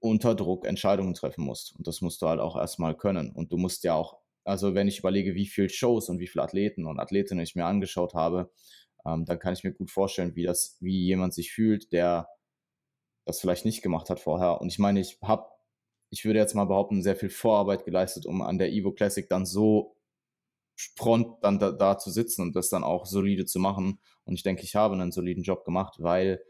unter 0.00 0.34
Druck 0.34 0.66
Entscheidungen 0.66 1.14
treffen 1.14 1.44
musst. 1.44 1.74
Und 1.76 1.86
das 1.86 2.00
musst 2.00 2.22
du 2.22 2.28
halt 2.28 2.40
auch 2.40 2.56
erstmal 2.56 2.96
können. 2.96 3.30
Und 3.30 3.52
du 3.52 3.58
musst 3.58 3.84
ja 3.84 3.94
auch, 3.94 4.18
also 4.44 4.74
wenn 4.74 4.88
ich 4.88 5.00
überlege, 5.00 5.34
wie 5.34 5.46
viele 5.46 5.68
Shows 5.68 6.08
und 6.08 6.18
wie 6.18 6.26
viele 6.26 6.44
Athleten 6.44 6.86
und 6.86 6.98
Athletinnen 6.98 7.44
ich 7.44 7.54
mir 7.54 7.66
angeschaut 7.66 8.14
habe, 8.14 8.50
ähm, 9.04 9.24
dann 9.24 9.38
kann 9.38 9.52
ich 9.52 9.64
mir 9.64 9.72
gut 9.72 9.90
vorstellen, 9.90 10.34
wie 10.34 10.44
das, 10.44 10.76
wie 10.80 11.04
jemand 11.04 11.34
sich 11.34 11.52
fühlt, 11.52 11.92
der 11.92 12.28
das 13.24 13.40
vielleicht 13.40 13.64
nicht 13.64 13.82
gemacht 13.82 14.10
hat 14.10 14.20
vorher. 14.20 14.60
Und 14.60 14.68
ich 14.68 14.78
meine, 14.78 15.00
ich 15.00 15.18
habe, 15.22 15.46
ich 16.10 16.24
würde 16.24 16.38
jetzt 16.38 16.54
mal 16.54 16.64
behaupten, 16.64 17.02
sehr 17.02 17.16
viel 17.16 17.30
Vorarbeit 17.30 17.84
geleistet, 17.84 18.26
um 18.26 18.42
an 18.42 18.58
der 18.58 18.72
Evo 18.72 18.92
Classic 18.92 19.28
dann 19.28 19.46
so 19.46 19.96
prompt 20.96 21.44
dann 21.44 21.58
da, 21.58 21.70
da 21.70 21.98
zu 21.98 22.10
sitzen 22.10 22.42
und 22.42 22.56
das 22.56 22.70
dann 22.70 22.84
auch 22.84 23.06
solide 23.06 23.44
zu 23.44 23.58
machen. 23.58 24.00
Und 24.24 24.34
ich 24.34 24.42
denke, 24.42 24.62
ich 24.62 24.74
habe 24.74 24.94
einen 24.94 25.12
soliden 25.12 25.42
Job 25.42 25.64
gemacht, 25.64 25.96
weil 25.98 26.42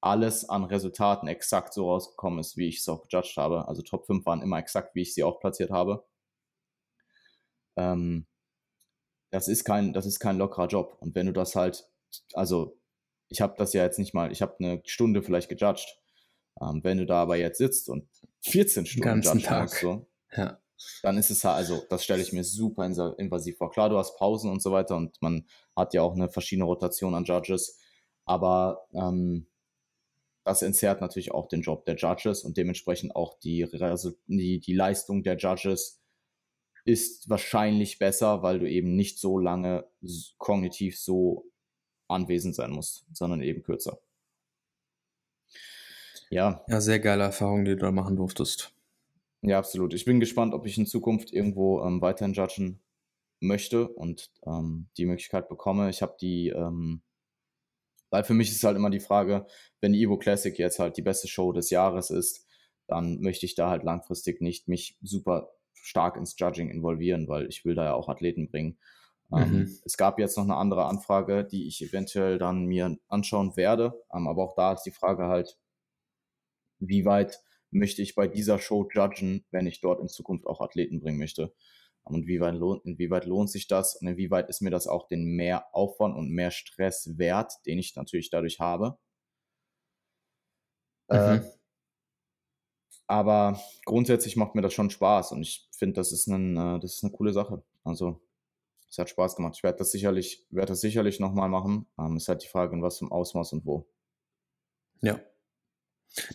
alles 0.00 0.48
an 0.48 0.64
Resultaten 0.64 1.28
exakt 1.28 1.74
so 1.74 1.90
rausgekommen 1.90 2.38
ist, 2.38 2.56
wie 2.56 2.68
ich 2.68 2.78
es 2.78 2.88
auch 2.88 3.02
gejudged 3.02 3.36
habe. 3.36 3.68
Also 3.68 3.82
Top 3.82 4.06
5 4.06 4.24
waren 4.24 4.42
immer 4.42 4.58
exakt, 4.58 4.94
wie 4.94 5.02
ich 5.02 5.14
sie 5.14 5.22
auch 5.22 5.40
platziert 5.40 5.70
habe. 5.70 6.04
Ähm, 7.76 8.26
das 9.30 9.48
ist 9.48 9.64
kein, 9.64 9.92
das 9.92 10.06
ist 10.06 10.18
kein 10.18 10.38
lockerer 10.38 10.68
Job. 10.68 10.96
Und 11.00 11.14
wenn 11.14 11.26
du 11.26 11.32
das 11.32 11.54
halt, 11.54 11.88
also 12.34 12.78
ich 13.28 13.40
habe 13.40 13.54
das 13.58 13.72
ja 13.72 13.84
jetzt 13.84 13.98
nicht 13.98 14.14
mal, 14.14 14.32
ich 14.32 14.42
habe 14.42 14.56
eine 14.58 14.82
Stunde 14.84 15.22
vielleicht 15.22 15.48
gejudged. 15.48 15.98
Ähm, 16.60 16.80
wenn 16.82 16.98
du 16.98 17.06
da 17.06 17.22
aber 17.22 17.36
jetzt 17.36 17.58
sitzt 17.58 17.88
und 17.88 18.08
14 18.42 18.86
Stunden 18.86 19.04
ganzen 19.04 19.40
Tag. 19.40 19.62
Musst, 19.62 19.80
so, 19.80 20.06
ja. 20.32 20.58
dann 21.02 21.16
ist 21.18 21.30
es 21.30 21.44
halt, 21.44 21.56
also 21.56 21.82
das 21.88 22.04
stelle 22.04 22.22
ich 22.22 22.32
mir 22.32 22.44
super 22.44 22.84
invasiv 23.18 23.58
vor. 23.58 23.70
Klar, 23.70 23.90
du 23.90 23.98
hast 23.98 24.16
Pausen 24.16 24.50
und 24.50 24.62
so 24.62 24.72
weiter 24.72 24.96
und 24.96 25.20
man 25.20 25.46
hat 25.76 25.94
ja 25.94 26.02
auch 26.02 26.14
eine 26.14 26.28
verschiedene 26.28 26.64
Rotation 26.64 27.14
an 27.14 27.24
Judges, 27.24 27.78
aber 28.24 28.86
ähm, 28.92 29.46
das 30.50 30.62
entzerrt 30.62 31.00
natürlich 31.00 31.30
auch 31.30 31.46
den 31.46 31.60
Job 31.60 31.84
der 31.84 31.94
Judges 31.94 32.42
und 32.42 32.56
dementsprechend 32.56 33.14
auch 33.14 33.38
die, 33.38 33.68
die, 34.26 34.58
die 34.58 34.74
Leistung 34.74 35.22
der 35.22 35.36
Judges 35.36 36.02
ist 36.84 37.28
wahrscheinlich 37.30 38.00
besser, 38.00 38.42
weil 38.42 38.58
du 38.58 38.68
eben 38.68 38.96
nicht 38.96 39.20
so 39.20 39.38
lange 39.38 39.88
kognitiv 40.38 40.98
so 40.98 41.44
anwesend 42.08 42.56
sein 42.56 42.72
musst, 42.72 43.06
sondern 43.12 43.42
eben 43.42 43.62
kürzer. 43.62 44.00
Ja. 46.30 46.64
Ja, 46.66 46.80
sehr 46.80 46.98
geile 46.98 47.22
Erfahrung, 47.22 47.64
die 47.64 47.72
du 47.72 47.76
da 47.76 47.92
machen 47.92 48.16
durftest. 48.16 48.74
Ja, 49.42 49.56
absolut. 49.56 49.94
Ich 49.94 50.04
bin 50.04 50.18
gespannt, 50.18 50.52
ob 50.52 50.66
ich 50.66 50.76
in 50.76 50.86
Zukunft 50.86 51.32
irgendwo 51.32 51.80
ähm, 51.84 52.00
weiterhin 52.00 52.34
judgen 52.34 52.80
möchte 53.38 53.86
und 53.86 54.32
ähm, 54.44 54.88
die 54.96 55.06
Möglichkeit 55.06 55.48
bekomme. 55.48 55.90
Ich 55.90 56.02
habe 56.02 56.16
die, 56.20 56.48
ähm, 56.48 57.02
weil 58.10 58.24
für 58.24 58.34
mich 58.34 58.50
ist 58.50 58.64
halt 58.64 58.76
immer 58.76 58.90
die 58.90 59.00
Frage, 59.00 59.46
wenn 59.80 59.92
die 59.92 60.02
Evo 60.02 60.18
Classic 60.18 60.56
jetzt 60.58 60.78
halt 60.78 60.96
die 60.96 61.02
beste 61.02 61.28
Show 61.28 61.52
des 61.52 61.70
Jahres 61.70 62.10
ist, 62.10 62.46
dann 62.86 63.20
möchte 63.20 63.46
ich 63.46 63.54
da 63.54 63.70
halt 63.70 63.84
langfristig 63.84 64.40
nicht 64.40 64.68
mich 64.68 64.98
super 65.00 65.52
stark 65.72 66.16
ins 66.16 66.34
Judging 66.38 66.70
involvieren, 66.70 67.28
weil 67.28 67.46
ich 67.46 67.64
will 67.64 67.74
da 67.74 67.84
ja 67.84 67.94
auch 67.94 68.08
Athleten 68.08 68.48
bringen. 68.48 68.78
Ähm, 69.32 69.52
mhm. 69.52 69.78
es 69.84 69.96
gab 69.96 70.18
jetzt 70.18 70.36
noch 70.36 70.44
eine 70.44 70.56
andere 70.56 70.86
Anfrage, 70.86 71.44
die 71.44 71.68
ich 71.68 71.80
eventuell 71.82 72.38
dann 72.38 72.66
mir 72.66 72.98
anschauen 73.08 73.56
werde. 73.56 74.02
Ähm, 74.12 74.26
aber 74.26 74.42
auch 74.42 74.56
da 74.56 74.72
ist 74.72 74.82
die 74.82 74.90
Frage 74.90 75.26
halt, 75.28 75.56
wie 76.80 77.04
weit 77.04 77.40
möchte 77.70 78.02
ich 78.02 78.16
bei 78.16 78.26
dieser 78.26 78.58
Show 78.58 78.88
judgen, 78.92 79.44
wenn 79.52 79.66
ich 79.66 79.80
dort 79.80 80.00
in 80.00 80.08
Zukunft 80.08 80.46
auch 80.46 80.60
Athleten 80.60 81.00
bringen 81.00 81.18
möchte. 81.18 81.54
Und 82.04 82.22
inwieweit 82.22 82.54
lohnt, 82.54 82.84
inwieweit 82.84 83.26
lohnt 83.26 83.50
sich 83.50 83.68
das 83.68 83.96
und 83.96 84.08
inwieweit 84.08 84.48
ist 84.48 84.62
mir 84.62 84.70
das 84.70 84.86
auch 84.86 85.06
den 85.06 85.24
mehr 85.24 85.74
Aufwand 85.74 86.16
und 86.16 86.30
mehr 86.30 86.50
Stress 86.50 87.18
wert, 87.18 87.52
den 87.66 87.78
ich 87.78 87.94
natürlich 87.94 88.30
dadurch 88.30 88.58
habe. 88.58 88.98
Äh, 91.08 91.36
mhm. 91.36 91.42
Äh, 91.42 91.50
aber 93.06 93.60
grundsätzlich 93.84 94.36
macht 94.36 94.54
mir 94.54 94.62
das 94.62 94.72
schon 94.72 94.90
Spaß 94.90 95.32
und 95.32 95.42
ich 95.42 95.68
finde, 95.72 95.94
das, 95.94 96.12
ist 96.12 96.26
ein, 96.28 96.56
äh, 96.56 96.80
das 96.80 96.94
ist 96.96 97.04
eine 97.04 97.12
coole 97.12 97.32
Sache. 97.32 97.62
Also 97.84 98.20
es 98.88 98.98
hat 98.98 99.10
Spaß 99.10 99.36
gemacht. 99.36 99.54
Ich 99.56 99.62
werde 99.62 99.78
das 99.78 99.92
sicherlich, 99.92 100.46
werde 100.50 100.72
das 100.72 100.80
sicherlich 100.80 101.20
nochmal 101.20 101.48
machen. 101.48 101.86
Ähm, 101.98 102.16
ist 102.16 102.28
halt 102.28 102.42
die 102.42 102.48
Frage, 102.48 102.74
in 102.74 102.82
was 102.82 102.96
zum 102.96 103.12
Ausmaß 103.12 103.52
und 103.54 103.64
wo. 103.66 103.88
Ja, 105.00 105.20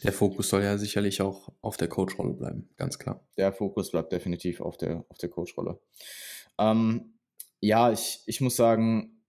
der 0.04 0.14
Fokus 0.14 0.50
soll 0.50 0.64
ja 0.64 0.78
sicherlich 0.78 1.22
auch 1.22 1.50
auf 1.62 1.78
der 1.78 1.88
Coach-Rolle 1.88 2.34
bleiben, 2.34 2.70
ganz 2.78 2.98
klar. 2.98 3.28
Der 3.38 3.52
Fokus 3.54 3.92
bleibt 3.92 4.12
definitiv 4.12 4.62
auf 4.62 4.78
der, 4.78 5.06
auf 5.10 5.18
der 5.18 5.30
Coach-Rolle. 5.30 5.80
Ähm, 6.58 7.20
ja, 7.60 7.92
ich, 7.92 8.22
ich 8.26 8.42
muss 8.42 8.56
sagen, 8.56 9.22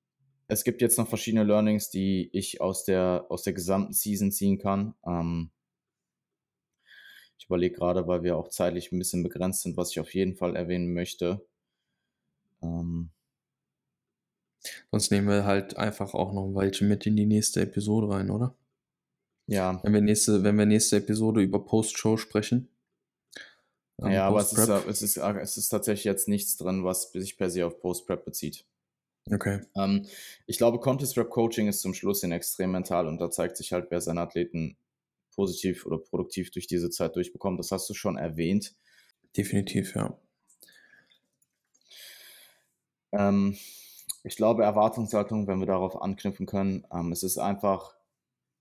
es 0.49 0.63
gibt 0.63 0.81
jetzt 0.81 0.99
noch 0.99 1.09
verschiedene 1.09 1.45
Learnings, 1.45 1.91
die 1.91 2.31
ich 2.33 2.61
aus 2.61 2.85
der, 2.85 3.27
aus 3.29 3.43
der 3.43 3.53
gesamten 3.53 3.93
Season 3.93 4.31
ziehen 4.31 4.59
kann. 4.59 4.95
Ähm, 5.05 5.51
ich 7.39 7.47
überlege 7.47 7.75
gerade, 7.75 8.07
weil 8.07 8.23
wir 8.23 8.37
auch 8.37 8.49
zeitlich 8.49 8.93
ein 8.93 8.99
bisschen 8.99 9.23
begrenzt 9.23 9.63
sind, 9.63 9.77
was 9.77 9.91
ich 9.91 10.01
auf 10.01 10.15
jeden 10.15 10.37
Fall 10.37 10.55
erwähnen 10.55 10.95
möchte. 10.95 11.45
Ähm, 12.63 13.11
Sonst 14.91 15.11
nehmen 15.11 15.29
wir 15.29 15.45
halt 15.45 15.77
einfach 15.77 16.15
auch 16.15 16.33
noch 16.33 16.55
welche 16.55 16.85
mit 16.85 17.07
in 17.07 17.17
die 17.17 17.27
nächste 17.27 17.63
Episode 17.63 18.09
rein, 18.09 18.31
oder? 18.31 18.55
Ja. 19.47 19.81
Wenn 19.83 19.95
wir 19.95 20.01
nächste, 20.01 20.43
wenn 20.43 20.57
wir 20.57 20.67
nächste 20.67 20.97
Episode 20.97 21.41
über 21.41 21.65
Post-Show 21.65 22.17
sprechen. 22.17 22.69
Ähm, 24.03 24.13
ja, 24.13 24.27
aber 24.27 24.41
es 24.41 24.53
ist, 24.53 24.69
es, 24.69 25.03
ist, 25.03 25.17
es 25.17 25.57
ist 25.57 25.69
tatsächlich 25.69 26.05
jetzt 26.05 26.29
nichts 26.29 26.57
drin, 26.57 26.85
was 26.85 27.11
sich 27.13 27.39
per 27.39 27.49
se 27.49 27.65
auf 27.65 27.81
Post-Prep 27.81 28.25
bezieht. 28.25 28.67
Okay. 29.31 29.61
Ähm, 29.75 30.07
ich 30.47 30.59
glaube, 30.59 30.79
Contest 30.79 31.17
Rap 31.19 31.31
Coaching 31.31 31.69
ist 31.69 31.81
zum 31.81 31.95
Schluss 31.95 32.23
in 32.23 32.33
extrem 32.33 32.73
mental 32.73 33.09
und 33.09 33.19
da 33.19 33.31
zeigt 33.31 33.57
sich 33.57 33.73
halt, 33.73 33.91
wer 33.91 34.01
seine 34.01 34.21
Athleten 34.21 34.77
positiv 35.35 35.85
oder 35.85 35.99
produktiv 35.99 36.51
durch 36.51 36.67
diese 36.67 36.91
Zeit 36.91 37.17
durchbekommt. 37.17 37.59
Das 37.59 37.73
hast 37.73 37.89
du 37.91 37.95
schon 37.95 38.17
erwähnt. 38.17 38.75
Definitiv, 39.37 39.95
ja. 39.95 40.17
Ähm, 43.13 43.57
ich 44.23 44.37
glaube, 44.37 44.65
Erwartungshaltung, 44.65 45.47
wenn 45.47 45.59
wir 45.59 45.67
darauf 45.67 46.01
anknüpfen 46.01 46.47
können, 46.47 46.87
ähm, 46.93 47.13
es 47.13 47.23
ist 47.23 47.39
einfach 47.39 47.96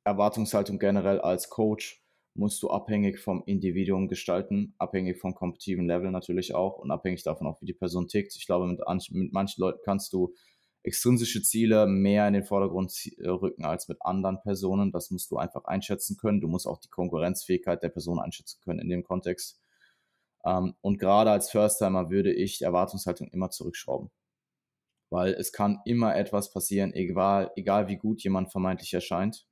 Erwartungshaltung 0.05 0.77
generell 0.77 1.19
als 1.19 1.49
Coach 1.49 2.01
musst 2.35 2.61
du 2.61 2.69
abhängig 2.69 3.19
vom 3.19 3.43
Individuum 3.45 4.07
gestalten, 4.07 4.75
abhängig 4.77 5.17
vom 5.17 5.33
kompetitiven 5.33 5.87
Level 5.87 6.11
natürlich 6.11 6.53
auch 6.53 6.77
und 6.77 6.91
abhängig 6.91 7.23
davon 7.23 7.47
auch, 7.47 7.61
wie 7.61 7.65
die 7.65 7.73
Person 7.73 8.07
tickt. 8.07 8.35
Ich 8.35 8.45
glaube, 8.45 8.67
mit, 8.67 8.79
mit 9.11 9.33
manchen 9.33 9.61
Leuten 9.61 9.79
kannst 9.83 10.13
du 10.13 10.33
extrinsische 10.83 11.41
Ziele 11.41 11.87
mehr 11.87 12.27
in 12.27 12.33
den 12.33 12.43
Vordergrund 12.43 12.93
äh, 13.17 13.29
rücken 13.29 13.65
als 13.65 13.87
mit 13.87 13.97
anderen 14.01 14.39
Personen. 14.41 14.91
Das 14.91 15.09
musst 15.09 15.31
du 15.31 15.37
einfach 15.37 15.65
einschätzen 15.65 16.17
können. 16.17 16.41
Du 16.41 16.47
musst 16.47 16.67
auch 16.67 16.79
die 16.79 16.89
Konkurrenzfähigkeit 16.89 17.81
der 17.81 17.89
Person 17.89 18.19
einschätzen 18.19 18.59
können 18.63 18.79
in 18.79 18.89
dem 18.89 19.03
Kontext. 19.03 19.59
Ähm, 20.45 20.75
und 20.81 20.99
gerade 20.99 21.31
als 21.31 21.49
First-Timer 21.49 22.11
würde 22.11 22.31
ich 22.31 22.59
die 22.59 22.65
Erwartungshaltung 22.65 23.29
immer 23.29 23.49
zurückschrauben. 23.49 24.11
Weil 25.09 25.33
es 25.33 25.51
kann 25.51 25.79
immer 25.85 26.15
etwas 26.15 26.51
passieren, 26.51 26.93
egal, 26.93 27.51
egal 27.55 27.87
wie 27.87 27.97
gut 27.97 28.21
jemand 28.23 28.51
vermeintlich 28.51 28.93
erscheint 28.93 29.47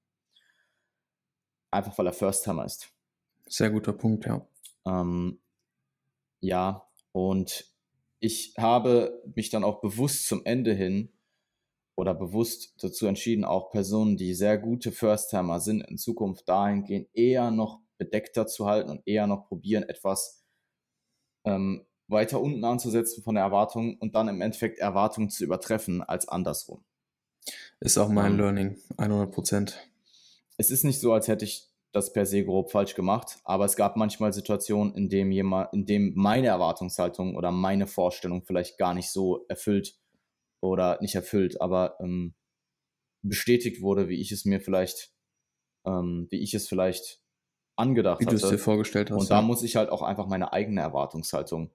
einfach 1.74 1.98
weil 1.98 2.08
er 2.08 2.14
First-Timer 2.14 2.66
ist. 2.66 2.90
Sehr 3.48 3.70
guter 3.70 3.94
Punkt, 3.94 4.26
ja. 4.26 4.48
Ähm, 4.86 5.40
ja, 6.40 6.88
und 7.12 7.66
ich 8.20 8.54
habe 8.58 9.22
mich 9.36 9.50
dann 9.50 9.64
auch 9.64 9.82
bewusst 9.82 10.28
zum 10.28 10.46
Ende 10.46 10.74
hin 10.74 11.12
oder 11.96 12.14
bewusst 12.14 12.74
dazu 12.84 13.06
entschieden, 13.06 13.46
auch 13.46 13.70
Personen, 13.70 14.18
die 14.18 14.34
sehr 14.34 14.58
gute 14.58 14.92
First-Timer 14.92 15.60
sind, 15.60 15.82
in 15.82 15.98
Zukunft 15.98 16.48
dahingehend 16.48 17.10
eher 17.14 17.52
noch 17.52 17.82
bedeckter 17.98 18.48
zu 18.48 18.66
halten 18.66 18.90
und 18.90 19.02
eher 19.06 19.28
noch 19.28 19.48
probieren, 19.48 19.84
etwas 19.84 20.44
ähm, 21.46 21.86
weiter 22.08 22.42
unten 22.42 22.64
anzusetzen 22.64 23.24
von 23.24 23.36
der 23.36 23.44
Erwartung 23.44 23.98
und 23.98 24.16
dann 24.16 24.28
im 24.28 24.42
Endeffekt 24.42 24.80
Erwartungen 24.80 25.30
zu 25.30 25.44
übertreffen 25.44 26.02
als 26.02 26.28
andersrum. 26.28 26.84
Ist 27.80 27.98
auch 27.98 28.10
mein 28.10 28.34
ähm, 28.34 28.38
Learning, 28.38 28.78
100 28.98 29.32
Prozent 29.32 29.93
es 30.58 30.72
ist 30.72 30.84
nicht 30.84 31.00
so, 31.00 31.14
als 31.14 31.28
hätte 31.28 31.46
ich 31.46 31.70
das 31.92 32.12
per 32.12 32.26
se 32.26 32.44
grob 32.44 32.72
falsch 32.72 32.96
gemacht, 32.96 33.38
aber 33.44 33.66
es 33.66 33.76
gab 33.76 33.96
manchmal 33.96 34.34
Situationen, 34.34 34.96
in 34.96 35.10
dem 35.10 35.32
jemand, 35.32 35.72
in 35.74 35.86
dem 35.86 36.14
meine 36.16 36.48
Erwartungshaltung 36.48 37.36
oder 37.36 37.52
meine 37.52 37.86
Vorstellung 37.86 38.44
vielleicht 38.44 38.78
gar 38.78 38.94
nicht 38.94 39.12
so 39.12 39.46
erfüllt 39.48 39.96
oder 40.62 40.98
nicht 41.02 41.16
erfüllt, 41.16 41.62
aber 41.62 41.98
ähm, 42.00 42.34
bestätigt 43.22 43.82
wurde, 43.82 44.10
wie 44.10 44.20
ich 44.20 44.32
es 44.32 44.44
mir 44.46 44.60
vielleicht, 44.60 45.12
ähm, 45.86 46.28
wie 46.32 46.42
ich 46.42 46.54
es 46.56 46.68
vielleicht 46.68 47.22
angedacht 47.76 48.22
wie 48.22 48.26
hatte. 48.26 48.38
Wie 48.38 48.42
du 48.42 48.46
es 48.48 48.52
dir 48.52 48.58
vorgestellt 48.58 49.12
hast. 49.12 49.22
Und 49.22 49.30
da 49.30 49.36
ja. 49.36 49.42
muss 49.42 49.62
ich 49.62 49.76
halt 49.76 49.90
auch 49.90 50.02
einfach 50.02 50.28
meine 50.28 50.52
eigene 50.52 50.82
Erwartungshaltung 50.82 51.72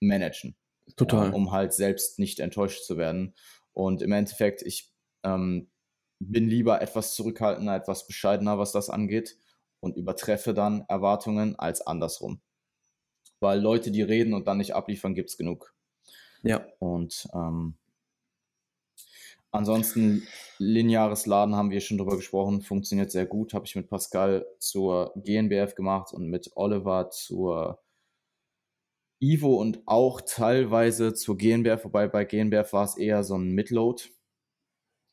managen. 0.00 0.56
Total. 0.96 1.28
Ja, 1.28 1.32
um 1.34 1.50
halt 1.50 1.72
selbst 1.72 2.18
nicht 2.18 2.40
enttäuscht 2.40 2.84
zu 2.84 2.96
werden. 2.96 3.34
Und 3.72 4.02
im 4.02 4.12
Endeffekt, 4.12 4.62
ich 4.62 4.92
ähm, 5.24 5.70
bin 6.18 6.48
lieber 6.48 6.80
etwas 6.80 7.14
zurückhaltender, 7.14 7.76
etwas 7.76 8.06
bescheidener, 8.06 8.58
was 8.58 8.72
das 8.72 8.90
angeht 8.90 9.38
und 9.80 9.96
übertreffe 9.96 10.54
dann 10.54 10.84
Erwartungen 10.88 11.58
als 11.58 11.80
andersrum. 11.80 12.40
Weil 13.40 13.60
Leute, 13.60 13.90
die 13.90 14.02
reden 14.02 14.34
und 14.34 14.46
dann 14.46 14.58
nicht 14.58 14.74
abliefern, 14.74 15.14
gibt 15.14 15.30
es 15.30 15.36
genug. 15.36 15.74
Ja. 16.42 16.66
Und 16.78 17.28
ähm, 17.34 17.74
ansonsten, 19.50 20.26
lineares 20.58 21.26
Laden 21.26 21.54
haben 21.54 21.70
wir 21.70 21.80
schon 21.80 21.98
drüber 21.98 22.16
gesprochen, 22.16 22.62
funktioniert 22.62 23.10
sehr 23.10 23.26
gut. 23.26 23.52
Habe 23.52 23.66
ich 23.66 23.76
mit 23.76 23.88
Pascal 23.88 24.46
zur 24.58 25.12
GNBF 25.16 25.74
gemacht 25.74 26.12
und 26.14 26.28
mit 26.28 26.50
Oliver 26.54 27.10
zur 27.10 27.82
Ivo 29.18 29.56
und 29.56 29.82
auch 29.86 30.20
teilweise 30.20 31.14
zur 31.14 31.38
GNBF, 31.38 31.84
wobei 31.84 32.06
bei 32.06 32.24
GNBF 32.24 32.72
war 32.72 32.84
es 32.84 32.98
eher 32.98 33.24
so 33.24 33.36
ein 33.36 33.50
Midload 33.52 34.02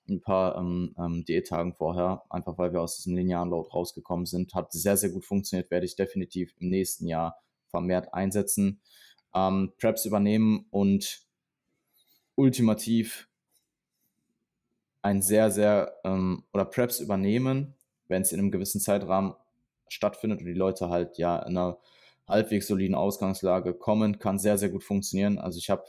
ein 0.08 0.22
paar 0.22 0.58
ähm, 0.58 0.95
ähm, 0.97 1.26
Diättagen 1.26 1.74
vorher, 1.74 2.24
einfach 2.30 2.58
weil 2.58 2.74
wir 2.74 2.82
aus 2.82 2.97
diesem 2.97 3.16
linearen 3.16 3.49
Load 3.49 3.70
rausgekommen 3.74 4.26
sind. 4.26 4.54
Hat 4.54 4.72
sehr, 4.72 4.97
sehr 4.97 5.10
gut 5.10 5.26
funktioniert, 5.26 5.72
werde 5.72 5.86
ich 5.86 5.95
definitiv 5.95 6.54
im 6.60 6.70
nächsten 6.70 7.08
Jahr 7.08 7.38
vermehrt 7.70 8.14
einsetzen. 8.14 8.82
Ähm, 9.34 9.74
Preps 9.80 10.06
übernehmen 10.06 10.68
und 10.70 11.22
ultimativ 12.36 13.28
ein 15.01 15.22
sehr, 15.22 15.51
sehr, 15.51 15.99
ähm, 16.04 16.43
oder 16.54 16.66
Preps 16.66 16.99
übernehmen, 16.99 17.76
wenn 18.08 18.22
es 18.22 18.32
in 18.32 18.39
einem 18.39 18.51
gewissen 18.51 18.80
Zeitrahmen 18.80 19.34
stattfindet 19.88 20.39
und 20.39 20.45
die 20.45 20.54
Leute 20.54 20.89
halt 20.89 21.18
ja 21.18 21.38
in 21.39 21.58
einer 21.58 21.78
halbwegs 22.28 22.68
soliden 22.68 22.95
Ausgangslage 22.95 23.74
kommen, 23.74 24.18
kann 24.18 24.39
sehr, 24.39 24.58
sehr 24.58 24.70
gut 24.70 24.84
funktionieren. 24.84 25.39
Also 25.39 25.60
ich 25.60 25.70
habe 25.70 25.84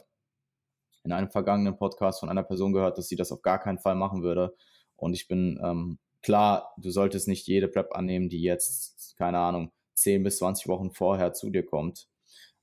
in 1.05 1.11
einem 1.11 1.29
vergangenen 1.29 1.77
Podcast 1.77 2.19
von 2.19 2.29
einer 2.29 2.43
Person 2.43 2.73
gehört, 2.73 2.97
dass 2.97 3.07
sie 3.07 3.15
das 3.15 3.31
auf 3.31 3.41
gar 3.41 3.59
keinen 3.59 3.79
Fall 3.79 3.95
machen 3.95 4.23
würde. 4.23 4.55
Und 4.97 5.13
ich 5.13 5.27
bin 5.27 5.59
ähm, 5.63 5.99
klar, 6.21 6.73
du 6.77 6.89
solltest 6.89 7.27
nicht 7.27 7.47
jede 7.47 7.67
Prep 7.67 7.95
annehmen, 7.95 8.27
die 8.27 8.41
jetzt, 8.41 9.15
keine 9.17 9.39
Ahnung, 9.39 9.71
10 9.93 10.23
bis 10.23 10.39
20 10.39 10.67
Wochen 10.67 10.91
vorher 10.91 11.33
zu 11.33 11.49
dir 11.49 11.65
kommt. 11.65 12.09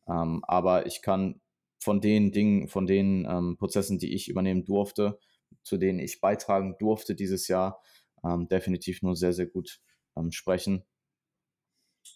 Ähm, 0.09 0.43
aber 0.47 0.87
ich 0.87 1.01
kann 1.03 1.41
von 1.79 2.01
den 2.01 2.33
Dingen, 2.33 2.69
von 2.69 2.87
den 2.87 3.27
ähm, 3.29 3.57
Prozessen, 3.57 3.99
die 3.99 4.15
ich 4.15 4.29
übernehmen 4.29 4.65
durfte, 4.65 5.19
zu 5.63 5.79
denen 5.79 5.99
ich 5.99 6.21
beitragen 6.21 6.77
durfte 6.79 7.15
dieses 7.15 7.49
Jahr, 7.49 7.81
ähm, 8.25 8.49
definitiv 8.49 9.03
nur 9.03 9.17
sehr, 9.17 9.33
sehr 9.33 9.47
gut 9.47 9.81
ähm, 10.17 10.33
sprechen. 10.33 10.85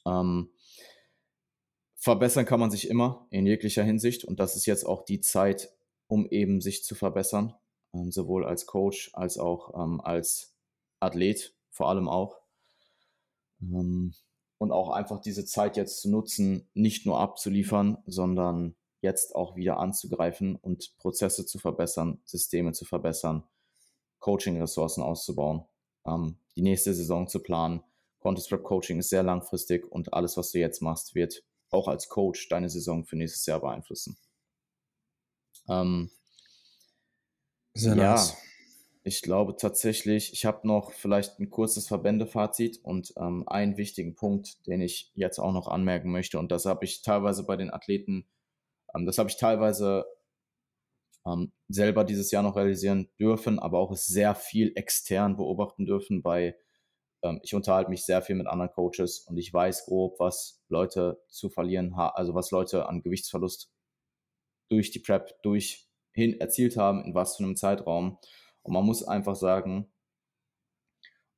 Ähm, 0.05 0.51
verbessern 1.97 2.45
kann 2.45 2.61
man 2.61 2.71
sich 2.71 2.89
immer 2.89 3.27
in 3.31 3.47
jeglicher 3.47 3.83
Hinsicht 3.83 4.25
und 4.25 4.39
das 4.39 4.57
ist 4.57 4.67
jetzt 4.67 4.85
auch 4.85 5.05
die 5.05 5.21
Zeit, 5.21 5.76
um 6.09 6.27
eben 6.29 6.61
sich 6.61 6.85
zu 6.85 6.95
verbessern, 6.95 7.55
ähm, 7.95 8.13
sowohl 8.13 8.45
als 8.45 8.67
Coach 8.67 9.11
als 9.15 9.39
auch 9.39 9.75
ähm, 9.75 10.01
als 10.01 10.55
Athlet, 11.01 11.55
vor 11.71 11.89
allem 11.89 12.09
auch. 12.09 12.39
Ähm, 13.61 14.15
und 14.59 14.73
auch 14.73 14.91
einfach 14.91 15.21
diese 15.21 15.45
Zeit 15.45 15.77
jetzt 15.77 16.01
zu 16.01 16.11
nutzen, 16.11 16.69
nicht 16.73 17.05
nur 17.05 17.21
abzuliefern, 17.21 17.99
sondern 18.07 18.75
jetzt 19.03 19.35
auch 19.35 19.57
wieder 19.57 19.79
anzugreifen 19.79 20.57
und 20.57 20.97
Prozesse 20.97 21.45
zu 21.45 21.59
verbessern, 21.59 22.21
Systeme 22.25 22.73
zu 22.73 22.85
verbessern, 22.85 23.45
Coaching-Ressourcen 24.21 25.03
auszubauen, 25.03 25.65
ähm, 26.07 26.39
die 26.57 26.63
nächste 26.63 26.95
Saison 26.95 27.29
zu 27.29 27.43
planen. 27.43 27.83
Contest 28.19 28.49
Prep 28.49 28.65
Coaching 28.65 28.99
ist 28.99 29.11
sehr 29.11 29.23
langfristig 29.23 29.91
und 29.91 30.13
alles, 30.15 30.37
was 30.37 30.51
du 30.51 30.59
jetzt 30.59 30.81
machst, 30.81 31.15
wird 31.15 31.45
auch 31.71 31.87
als 31.87 32.09
Coach 32.09 32.49
deine 32.49 32.71
Saison 32.71 33.05
für 33.05 33.17
nächstes 33.17 33.47
Jahr 33.47 33.61
beeinflussen. 33.61 34.17
Ähm, 35.69 36.11
sehr 37.75 37.97
ja, 37.97 38.13
nice. 38.13 38.37
Ich 39.05 39.23
glaube 39.23 39.55
tatsächlich, 39.57 40.33
ich 40.33 40.47
habe 40.47 40.67
noch 40.67 40.91
vielleicht 40.91 41.39
ein 41.39 41.49
kurzes 41.49 41.87
Verbändefazit 41.87 42.81
und 42.83 43.13
ähm, 43.17 43.47
einen 43.47 43.77
wichtigen 43.77 44.17
Punkt, 44.17 44.67
den 44.67 44.81
ich 44.81 45.13
jetzt 45.15 45.39
auch 45.39 45.53
noch 45.53 45.69
anmerken 45.69 46.11
möchte. 46.11 46.39
Und 46.41 46.51
das 46.51 46.67
habe 46.67 46.85
ich 46.85 47.03
teilweise 47.03 47.45
bei 47.45 47.57
den 47.57 47.73
Athleten, 47.73 48.27
ähm, 48.95 49.07
das 49.07 49.19
habe 49.19 49.29
ich 49.29 49.37
teilweise 49.37 50.07
ähm, 51.27 51.53
selber 51.69 52.05
dieses 52.05 52.31
Jahr 52.31 52.43
noch 52.43 52.57
realisieren 52.57 53.09
dürfen, 53.19 53.59
aber 53.59 53.79
auch 53.79 53.95
sehr 53.95 54.35
viel 54.35 54.73
extern 54.75 55.37
beobachten 55.37 55.85
dürfen 55.87 56.23
bei, 56.23 56.57
ähm, 57.23 57.41
ich 57.43 57.55
unterhalte 57.55 57.91
mich 57.91 58.05
sehr 58.05 58.23
viel 58.23 58.37
mit 58.37 58.47
anderen 58.47 58.73
Coaches 58.73 59.21
und 59.29 59.37
ich 59.37 59.53
weiß 59.53 59.85
grob, 59.87 60.19
was 60.19 60.65
Leute 60.69 61.23
zu 61.29 61.49
verlieren 61.49 61.97
haben, 61.97 62.17
also 62.17 62.35
was 62.35 62.51
Leute 62.51 62.89
an 62.89 63.03
Gewichtsverlust 63.03 63.71
durch 64.69 64.91
die 64.91 64.99
Prep 64.99 65.43
durch 65.43 65.89
hin 66.13 66.41
erzielt 66.41 66.77
haben, 66.77 67.05
in 67.05 67.15
was 67.15 67.37
für 67.37 67.45
einem 67.45 67.57
Zeitraum. 67.57 68.19
Und 68.63 68.73
man 68.73 68.85
muss 68.85 69.03
einfach 69.03 69.37
sagen, 69.37 69.93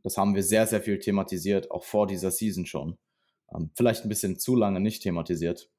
das 0.03 0.17
haben 0.17 0.35
wir 0.35 0.43
sehr, 0.43 0.67
sehr 0.67 0.81
viel 0.81 0.99
thematisiert, 0.99 1.71
auch 1.71 1.85
vor 1.85 2.07
dieser 2.07 2.31
Season 2.31 2.65
schon. 2.65 2.99
Ähm, 3.53 3.71
vielleicht 3.75 4.05
ein 4.05 4.09
bisschen 4.09 4.39
zu 4.39 4.55
lange 4.55 4.81
nicht 4.81 5.03
thematisiert. 5.03 5.71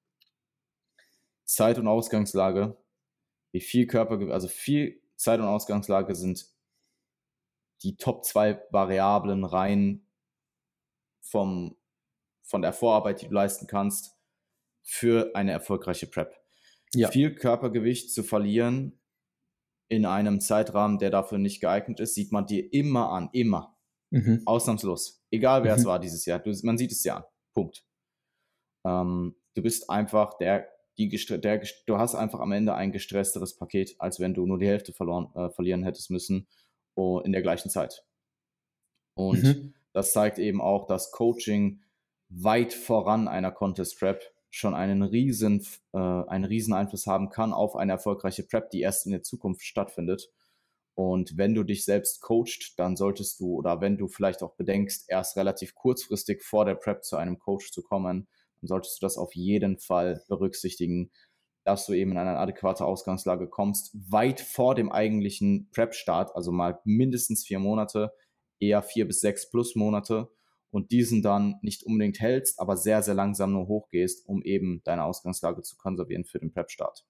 Zeit- 1.45 1.79
und 1.79 1.87
Ausgangslage, 1.87 2.77
wie 3.51 3.61
viel 3.61 3.87
Körper, 3.87 4.19
also 4.31 4.47
viel 4.47 5.01
Zeit- 5.15 5.39
und 5.39 5.47
Ausgangslage 5.47 6.13
sind 6.13 6.45
die 7.81 7.95
Top 7.97 8.25
2 8.25 8.61
Variablen 8.71 9.45
rein 9.45 10.05
vom, 11.21 11.75
von 12.43 12.61
der 12.61 12.73
Vorarbeit, 12.73 13.21
die 13.21 13.27
du 13.27 13.33
leisten 13.33 13.67
kannst, 13.67 14.17
für 14.81 15.31
eine 15.35 15.51
erfolgreiche 15.51 16.07
Prep. 16.07 16.38
Ja. 16.95 17.09
Viel 17.09 17.35
Körpergewicht 17.35 18.11
zu 18.11 18.23
verlieren 18.23 18.99
in 19.89 20.05
einem 20.05 20.39
Zeitrahmen, 20.39 20.99
der 20.99 21.09
dafür 21.09 21.37
nicht 21.37 21.61
geeignet 21.61 21.99
ist, 21.99 22.15
sieht 22.15 22.31
man 22.31 22.45
dir 22.45 22.71
immer 22.73 23.11
an, 23.11 23.29
immer. 23.33 23.75
Mhm. 24.11 24.43
Ausnahmslos. 24.45 25.23
Egal 25.31 25.63
wer 25.63 25.73
mhm. 25.73 25.79
es 25.79 25.85
war 25.85 25.99
dieses 25.99 26.25
Jahr. 26.25 26.39
Du, 26.39 26.51
man 26.63 26.77
sieht 26.77 26.91
es 26.91 27.03
ja 27.03 27.17
an. 27.17 27.23
Punkt. 27.53 27.85
Ähm, 28.85 29.35
du 29.55 29.61
bist 29.61 29.89
einfach 29.89 30.37
der, 30.37 30.67
die 30.97 31.09
der, 31.09 31.63
du 31.85 31.97
hast 31.97 32.15
einfach 32.15 32.39
am 32.39 32.51
Ende 32.51 32.73
ein 32.73 32.91
gestressteres 32.91 33.55
Paket, 33.55 33.95
als 33.99 34.19
wenn 34.19 34.33
du 34.33 34.45
nur 34.45 34.59
die 34.59 34.67
Hälfte 34.67 34.93
verloren, 34.93 35.29
äh, 35.35 35.49
verlieren 35.49 35.83
hättest 35.83 36.09
müssen 36.11 36.47
oh, 36.95 37.19
in 37.19 37.31
der 37.31 37.41
gleichen 37.41 37.69
Zeit. 37.69 38.03
Und 39.15 39.43
mhm. 39.43 39.73
das 39.93 40.11
zeigt 40.13 40.39
eben 40.39 40.61
auch, 40.61 40.87
dass 40.87 41.11
Coaching 41.11 41.81
weit 42.29 42.73
voran 42.73 43.27
einer 43.27 43.51
Contest 43.51 43.99
Prep 43.99 44.21
schon 44.49 44.73
einen 44.73 45.03
riesen, 45.03 45.65
äh, 45.93 45.97
einen 45.97 46.45
riesen 46.45 46.73
Einfluss 46.73 47.07
haben 47.07 47.29
kann 47.29 47.53
auf 47.53 47.75
eine 47.75 47.93
erfolgreiche 47.93 48.43
Prep, 48.43 48.69
die 48.71 48.81
erst 48.81 49.05
in 49.05 49.11
der 49.11 49.23
Zukunft 49.23 49.61
stattfindet. 49.63 50.29
Und 50.95 51.37
wenn 51.37 51.53
du 51.53 51.63
dich 51.63 51.85
selbst 51.85 52.21
coachst, 52.21 52.73
dann 52.77 52.97
solltest 52.97 53.39
du, 53.39 53.55
oder 53.55 53.79
wenn 53.79 53.97
du 53.97 54.07
vielleicht 54.07 54.43
auch 54.43 54.55
bedenkst, 54.55 55.05
erst 55.07 55.37
relativ 55.37 55.73
kurzfristig 55.73 56.43
vor 56.43 56.65
der 56.65 56.75
Prep 56.75 57.05
zu 57.05 57.15
einem 57.15 57.39
Coach 57.39 57.71
zu 57.71 57.81
kommen, 57.83 58.27
dann 58.59 58.67
solltest 58.67 59.01
du 59.01 59.05
das 59.05 59.17
auf 59.17 59.33
jeden 59.33 59.79
Fall 59.79 60.23
berücksichtigen, 60.27 61.11
dass 61.63 61.85
du 61.85 61.93
eben 61.93 62.11
in 62.11 62.17
eine 62.17 62.37
adäquate 62.37 62.83
Ausgangslage 62.83 63.47
kommst, 63.47 63.95
weit 64.11 64.41
vor 64.41 64.75
dem 64.75 64.91
eigentlichen 64.91 65.69
Prep-Start, 65.71 66.35
also 66.35 66.51
mal 66.51 66.79
mindestens 66.83 67.45
vier 67.45 67.59
Monate, 67.59 68.11
eher 68.59 68.81
vier 68.81 69.07
bis 69.07 69.21
sechs 69.21 69.49
plus 69.49 69.75
Monate 69.75 70.29
und 70.71 70.91
diesen 70.91 71.21
dann 71.21 71.55
nicht 71.61 71.83
unbedingt 71.83 72.19
hältst, 72.19 72.59
aber 72.59 72.77
sehr, 72.77 73.01
sehr 73.01 73.15
langsam 73.15 73.53
nur 73.53 73.67
hochgehst, 73.67 74.27
um 74.27 74.43
eben 74.43 74.81
deine 74.83 75.03
Ausgangslage 75.03 75.61
zu 75.61 75.77
konservieren 75.77 76.25
für 76.25 76.39
den 76.39 76.51
Prep-Start. 76.51 77.05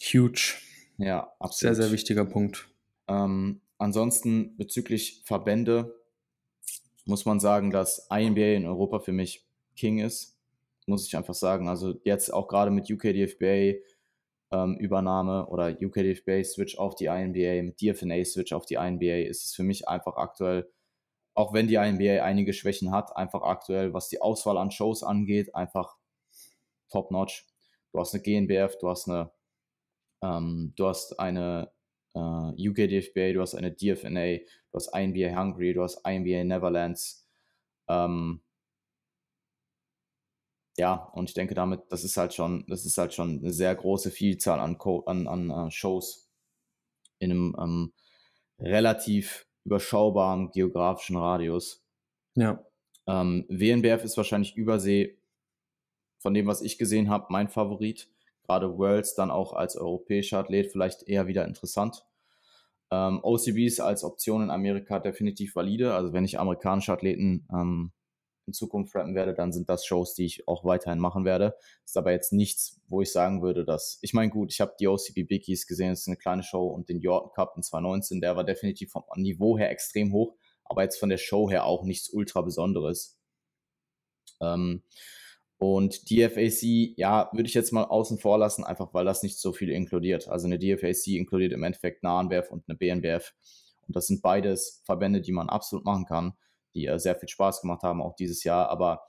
Huge. 0.00 0.54
Ja, 0.96 1.32
absolut. 1.38 1.76
Sehr, 1.76 1.84
sehr 1.84 1.92
wichtiger 1.92 2.24
Punkt. 2.24 2.68
Ähm, 3.08 3.60
ansonsten 3.78 4.56
bezüglich 4.56 5.22
Verbände 5.24 5.94
muss 7.04 7.24
man 7.24 7.40
sagen, 7.40 7.70
dass 7.70 8.06
INBA 8.10 8.54
in 8.54 8.66
Europa 8.66 9.00
für 9.00 9.12
mich 9.12 9.46
King 9.76 9.98
ist. 9.98 10.36
Muss 10.86 11.06
ich 11.06 11.16
einfach 11.16 11.34
sagen. 11.34 11.68
Also 11.68 12.00
jetzt 12.04 12.32
auch 12.32 12.48
gerade 12.48 12.70
mit 12.70 12.90
UKDFBA 12.90 13.78
ähm, 14.50 14.76
Übernahme 14.78 15.46
oder 15.48 15.76
UKDFBA 15.80 16.44
Switch 16.44 16.78
auf 16.78 16.94
die 16.94 17.06
INBA, 17.06 17.62
mit 17.62 17.80
DFNA 17.80 18.24
Switch 18.24 18.52
auf 18.52 18.66
die 18.66 18.74
INBA 18.74 19.28
ist 19.28 19.44
es 19.44 19.54
für 19.54 19.62
mich 19.62 19.88
einfach 19.88 20.16
aktuell, 20.16 20.70
auch 21.34 21.52
wenn 21.52 21.68
die 21.68 21.74
INBA 21.74 22.24
einige 22.24 22.52
Schwächen 22.52 22.90
hat, 22.90 23.16
einfach 23.16 23.42
aktuell, 23.42 23.92
was 23.92 24.08
die 24.08 24.20
Auswahl 24.20 24.58
an 24.58 24.70
Shows 24.70 25.02
angeht, 25.02 25.54
einfach 25.54 25.96
top 26.90 27.10
notch. 27.10 27.46
Du 27.92 28.00
hast 28.00 28.14
eine 28.14 28.22
GNBF, 28.22 28.78
du 28.78 28.88
hast 28.88 29.08
eine, 29.08 29.30
ähm, 30.22 30.72
du 30.76 30.86
hast 30.86 31.18
eine 31.20 31.70
äh, 32.14 32.68
UKDFBA, 32.68 33.32
du 33.34 33.40
hast 33.40 33.54
eine 33.54 33.72
DFNA, 33.72 34.38
du 34.38 34.74
hast 34.74 34.94
INBA 34.94 35.38
Hungary, 35.38 35.74
du 35.74 35.82
hast 35.82 36.06
INBA 36.06 36.44
Neverlands. 36.44 37.28
Ähm, 37.88 38.42
ja, 40.78 40.94
und 41.12 41.28
ich 41.28 41.34
denke 41.34 41.54
damit, 41.54 41.82
das 41.90 42.04
ist 42.04 42.16
halt 42.16 42.32
schon, 42.32 42.64
das 42.68 42.86
ist 42.86 42.96
halt 42.98 43.12
schon 43.12 43.40
eine 43.40 43.52
sehr 43.52 43.74
große 43.74 44.10
Vielzahl 44.10 44.60
an, 44.60 44.78
Co 44.78 45.00
an, 45.00 45.26
an 45.26 45.50
uh, 45.50 45.70
Shows 45.70 46.30
in 47.18 47.32
einem 47.32 47.56
ähm, 47.60 47.92
relativ 48.60 49.46
überschaubaren 49.64 50.50
geografischen 50.52 51.16
Radius. 51.16 51.84
Ja. 52.36 52.64
Ähm, 53.08 53.44
WNBF 53.48 54.04
ist 54.04 54.16
wahrscheinlich 54.16 54.56
Übersee, 54.56 55.18
von 56.18 56.32
dem, 56.34 56.46
was 56.46 56.62
ich 56.62 56.78
gesehen 56.78 57.10
habe, 57.10 57.26
mein 57.30 57.48
Favorit. 57.48 58.08
Gerade 58.44 58.78
Worlds 58.78 59.14
dann 59.14 59.30
auch 59.30 59.52
als 59.52 59.76
europäischer 59.76 60.38
Athlet 60.38 60.70
vielleicht 60.70 61.02
eher 61.02 61.26
wieder 61.26 61.44
interessant. 61.44 62.04
Ähm, 62.90 63.20
OCBs 63.22 63.80
als 63.80 64.04
Option 64.04 64.42
in 64.42 64.50
Amerika 64.50 65.00
definitiv 65.00 65.54
valide. 65.54 65.94
Also 65.94 66.12
wenn 66.12 66.24
ich 66.24 66.38
amerikanische 66.38 66.92
Athleten 66.92 67.46
ähm, 67.52 67.92
in 68.48 68.54
Zukunft 68.54 68.94
rappen 68.94 69.14
werde, 69.14 69.34
dann 69.34 69.52
sind 69.52 69.68
das 69.68 69.84
Shows, 69.86 70.14
die 70.14 70.24
ich 70.24 70.48
auch 70.48 70.64
weiterhin 70.64 70.98
machen 70.98 71.24
werde. 71.24 71.54
Ist 71.84 71.96
aber 71.96 72.12
jetzt 72.12 72.32
nichts, 72.32 72.80
wo 72.88 73.02
ich 73.02 73.12
sagen 73.12 73.42
würde, 73.42 73.64
dass, 73.64 73.98
ich 74.02 74.14
meine, 74.14 74.30
gut, 74.30 74.52
ich 74.52 74.60
habe 74.60 74.74
die 74.80 74.88
OCB 74.88 75.28
Biggies 75.28 75.66
gesehen, 75.66 75.90
das 75.90 76.00
ist 76.00 76.08
eine 76.08 76.16
kleine 76.16 76.42
Show 76.42 76.66
und 76.66 76.88
den 76.88 77.00
Jordan 77.00 77.30
Cup 77.32 77.52
in 77.56 77.62
2019, 77.62 78.20
der 78.20 78.36
war 78.36 78.44
definitiv 78.44 78.90
vom 78.90 79.04
Niveau 79.16 79.56
her 79.56 79.70
extrem 79.70 80.12
hoch, 80.12 80.34
aber 80.64 80.82
jetzt 80.82 80.98
von 80.98 81.10
der 81.10 81.18
Show 81.18 81.48
her 81.48 81.64
auch 81.64 81.84
nichts 81.84 82.08
ultra 82.08 82.40
Besonderes. 82.40 83.18
Ähm, 84.40 84.82
und 85.58 86.10
DFAC, 86.10 86.96
ja, 86.96 87.30
würde 87.32 87.48
ich 87.48 87.54
jetzt 87.54 87.72
mal 87.72 87.84
außen 87.84 88.18
vor 88.18 88.38
lassen, 88.38 88.64
einfach 88.64 88.94
weil 88.94 89.04
das 89.04 89.22
nicht 89.22 89.38
so 89.38 89.52
viel 89.52 89.70
inkludiert. 89.70 90.28
Also 90.28 90.46
eine 90.46 90.58
DFAC 90.58 91.08
inkludiert 91.08 91.52
im 91.52 91.64
Endeffekt 91.64 92.04
eine 92.04 92.12
ANBF 92.12 92.50
und 92.50 92.64
eine 92.68 92.78
BNBF. 92.78 93.34
Und 93.86 93.96
das 93.96 94.06
sind 94.06 94.22
beides 94.22 94.82
Verbände, 94.84 95.20
die 95.20 95.32
man 95.32 95.48
absolut 95.48 95.84
machen 95.84 96.06
kann 96.06 96.34
die 96.74 96.86
äh, 96.86 96.98
sehr 96.98 97.16
viel 97.16 97.28
Spaß 97.28 97.62
gemacht 97.62 97.82
haben, 97.82 98.02
auch 98.02 98.16
dieses 98.16 98.44
Jahr. 98.44 98.68
Aber 98.68 99.02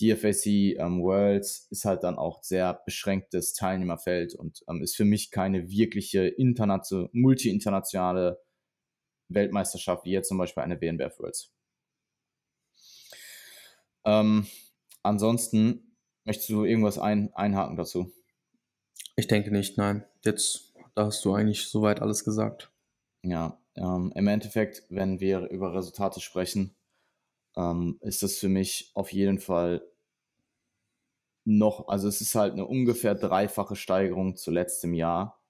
DFAC 0.00 0.46
ähm, 0.46 1.02
Worlds 1.02 1.68
ist 1.70 1.84
halt 1.84 2.02
dann 2.02 2.16
auch 2.16 2.42
sehr 2.42 2.82
beschränktes 2.84 3.54
Teilnehmerfeld 3.54 4.34
und 4.34 4.62
ähm, 4.68 4.82
ist 4.82 4.96
für 4.96 5.04
mich 5.04 5.30
keine 5.30 5.68
wirkliche 5.70 6.26
internation 6.26 7.08
multi-internationale 7.12 8.42
Weltmeisterschaft, 9.28 10.04
wie 10.04 10.12
jetzt 10.12 10.28
zum 10.28 10.38
Beispiel 10.38 10.62
eine 10.62 10.76
BNBF 10.76 11.18
Worlds. 11.18 11.52
Ähm, 14.04 14.46
ansonsten 15.02 15.96
möchtest 16.24 16.48
du 16.48 16.64
irgendwas 16.64 16.98
ein, 16.98 17.32
einhaken 17.34 17.76
dazu? 17.76 18.12
Ich 19.16 19.28
denke 19.28 19.50
nicht, 19.50 19.78
nein. 19.78 20.04
Jetzt, 20.24 20.74
da 20.94 21.06
hast 21.06 21.24
du 21.24 21.34
eigentlich 21.34 21.68
soweit 21.68 22.00
alles 22.00 22.24
gesagt. 22.24 22.72
Ja, 23.22 23.60
ähm, 23.76 24.12
im 24.14 24.26
Endeffekt, 24.26 24.84
wenn 24.88 25.20
wir 25.20 25.48
über 25.50 25.74
Resultate 25.74 26.20
sprechen, 26.20 26.74
ähm, 27.56 27.98
ist 28.00 28.22
das 28.22 28.38
für 28.38 28.48
mich 28.48 28.90
auf 28.94 29.12
jeden 29.12 29.38
Fall 29.38 29.86
noch, 31.44 31.88
also 31.88 32.08
es 32.08 32.20
ist 32.20 32.34
halt 32.34 32.52
eine 32.52 32.66
ungefähr 32.66 33.14
dreifache 33.14 33.76
Steigerung 33.76 34.36
zu 34.36 34.50
letztem 34.50 34.94
Jahr. 34.94 35.40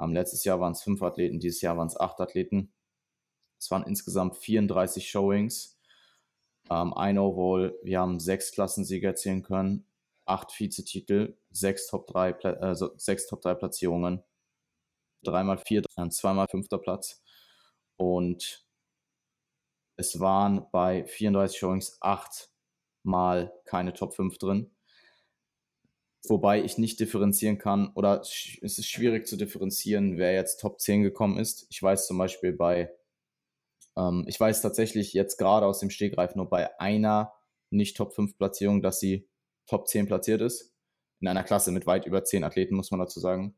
Ähm, 0.00 0.12
letztes 0.12 0.44
Jahr 0.44 0.60
waren 0.60 0.72
es 0.72 0.82
fünf 0.82 1.02
Athleten, 1.02 1.40
dieses 1.40 1.60
Jahr 1.60 1.76
waren 1.76 1.88
es 1.88 1.98
acht 1.98 2.20
Athleten. 2.20 2.72
Es 3.58 3.70
waren 3.70 3.84
insgesamt 3.84 4.36
34 4.36 5.10
Showings. 5.10 5.78
Ähm, 6.70 6.94
ein 6.94 7.18
Overall, 7.18 7.76
wir 7.82 8.00
haben 8.00 8.20
sechs 8.20 8.52
Klassensieger 8.52 9.08
erzielen 9.08 9.42
können, 9.42 9.86
acht 10.26 10.52
Vizetitel, 10.58 11.36
sechs 11.50 11.88
Top 11.88 12.06
3, 12.06 12.30
äh, 12.30 12.76
sechs 12.96 13.26
Top 13.26 13.40
3 13.40 13.54
Platzierungen, 13.54 14.22
dreimal 15.22 15.58
vier, 15.58 15.82
zweimal 16.10 16.46
fünfter 16.48 16.78
Platz. 16.78 17.22
Und 17.96 18.67
es 19.98 20.20
waren 20.20 20.66
bei 20.72 21.04
34 21.04 21.58
Showings 21.58 21.98
acht 22.00 22.50
Mal 23.04 23.52
keine 23.64 23.94
Top 23.94 24.14
5 24.14 24.38
drin. 24.38 24.70
wobei 26.28 26.62
ich 26.62 26.78
nicht 26.78 27.00
differenzieren 27.00 27.58
kann 27.58 27.90
oder 27.94 28.20
es 28.20 28.58
ist 28.60 28.86
schwierig 28.86 29.26
zu 29.26 29.36
differenzieren, 29.36 30.18
wer 30.18 30.32
jetzt 30.34 30.58
Top 30.60 30.80
10 30.80 31.02
gekommen 31.02 31.38
ist. 31.38 31.66
Ich 31.70 31.82
weiß 31.82 32.06
zum 32.06 32.18
Beispiel 32.18 32.52
bei, 32.52 32.92
ähm, 33.96 34.24
ich 34.28 34.38
weiß 34.38 34.62
tatsächlich 34.62 35.12
jetzt 35.14 35.38
gerade 35.38 35.66
aus 35.66 35.80
dem 35.80 35.90
Stegreif 35.90 36.34
nur 36.34 36.48
bei 36.50 36.78
einer 36.80 37.32
nicht 37.70 37.96
Top 37.96 38.14
5 38.14 38.36
Platzierung, 38.36 38.82
dass 38.82 39.00
sie 39.00 39.28
Top 39.66 39.88
10 39.88 40.06
platziert 40.06 40.40
ist. 40.42 40.74
In 41.20 41.28
einer 41.28 41.44
Klasse 41.44 41.72
mit 41.72 41.86
weit 41.86 42.06
über 42.06 42.24
10 42.24 42.44
Athleten, 42.44 42.76
muss 42.76 42.90
man 42.90 43.00
dazu 43.00 43.20
sagen. 43.20 43.56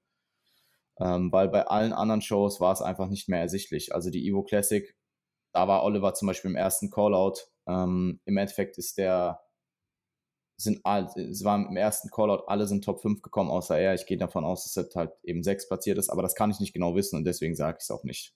Ähm, 0.98 1.32
weil 1.32 1.48
bei 1.48 1.66
allen 1.66 1.92
anderen 1.92 2.22
Shows 2.22 2.60
war 2.60 2.72
es 2.72 2.82
einfach 2.82 3.08
nicht 3.08 3.28
mehr 3.28 3.40
ersichtlich. 3.40 3.94
Also 3.94 4.10
die 4.10 4.26
Evo 4.28 4.42
Classic, 4.42 4.94
da 5.52 5.68
war 5.68 5.84
Oliver 5.84 6.14
zum 6.14 6.28
Beispiel 6.28 6.50
im 6.50 6.56
ersten 6.56 6.90
Callout. 6.90 7.34
Ähm, 7.66 8.20
Im 8.24 8.36
Endeffekt 8.36 8.78
ist 8.78 8.98
der 8.98 9.40
sind 10.60 10.80
all, 10.84 11.06
es 11.16 11.42
waren 11.42 11.66
im 11.66 11.76
ersten 11.76 12.10
Callout, 12.10 12.44
alle 12.46 12.66
sind 12.66 12.84
Top 12.84 13.00
5 13.00 13.22
gekommen, 13.22 13.50
außer 13.50 13.78
er. 13.78 13.94
Ich 13.94 14.06
gehe 14.06 14.18
davon 14.18 14.44
aus, 14.44 14.64
dass 14.64 14.76
er 14.76 14.94
halt 14.94 15.12
eben 15.22 15.42
6 15.42 15.68
platziert 15.68 15.98
ist, 15.98 16.10
aber 16.10 16.22
das 16.22 16.34
kann 16.34 16.50
ich 16.50 16.60
nicht 16.60 16.74
genau 16.74 16.94
wissen 16.94 17.16
und 17.16 17.24
deswegen 17.24 17.56
sage 17.56 17.78
ich 17.78 17.84
es 17.84 17.90
auch 17.90 18.04
nicht. 18.04 18.34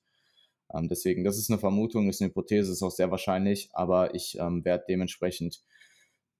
Ähm, 0.72 0.88
deswegen, 0.88 1.24
das 1.24 1.38
ist 1.38 1.50
eine 1.50 1.58
Vermutung, 1.58 2.08
ist 2.08 2.22
eine 2.22 2.30
Hypothese, 2.30 2.72
ist 2.72 2.82
auch 2.82 2.90
sehr 2.90 3.10
wahrscheinlich, 3.10 3.68
aber 3.72 4.14
ich 4.14 4.38
ähm, 4.38 4.64
werde 4.64 4.84
dementsprechend 4.88 5.62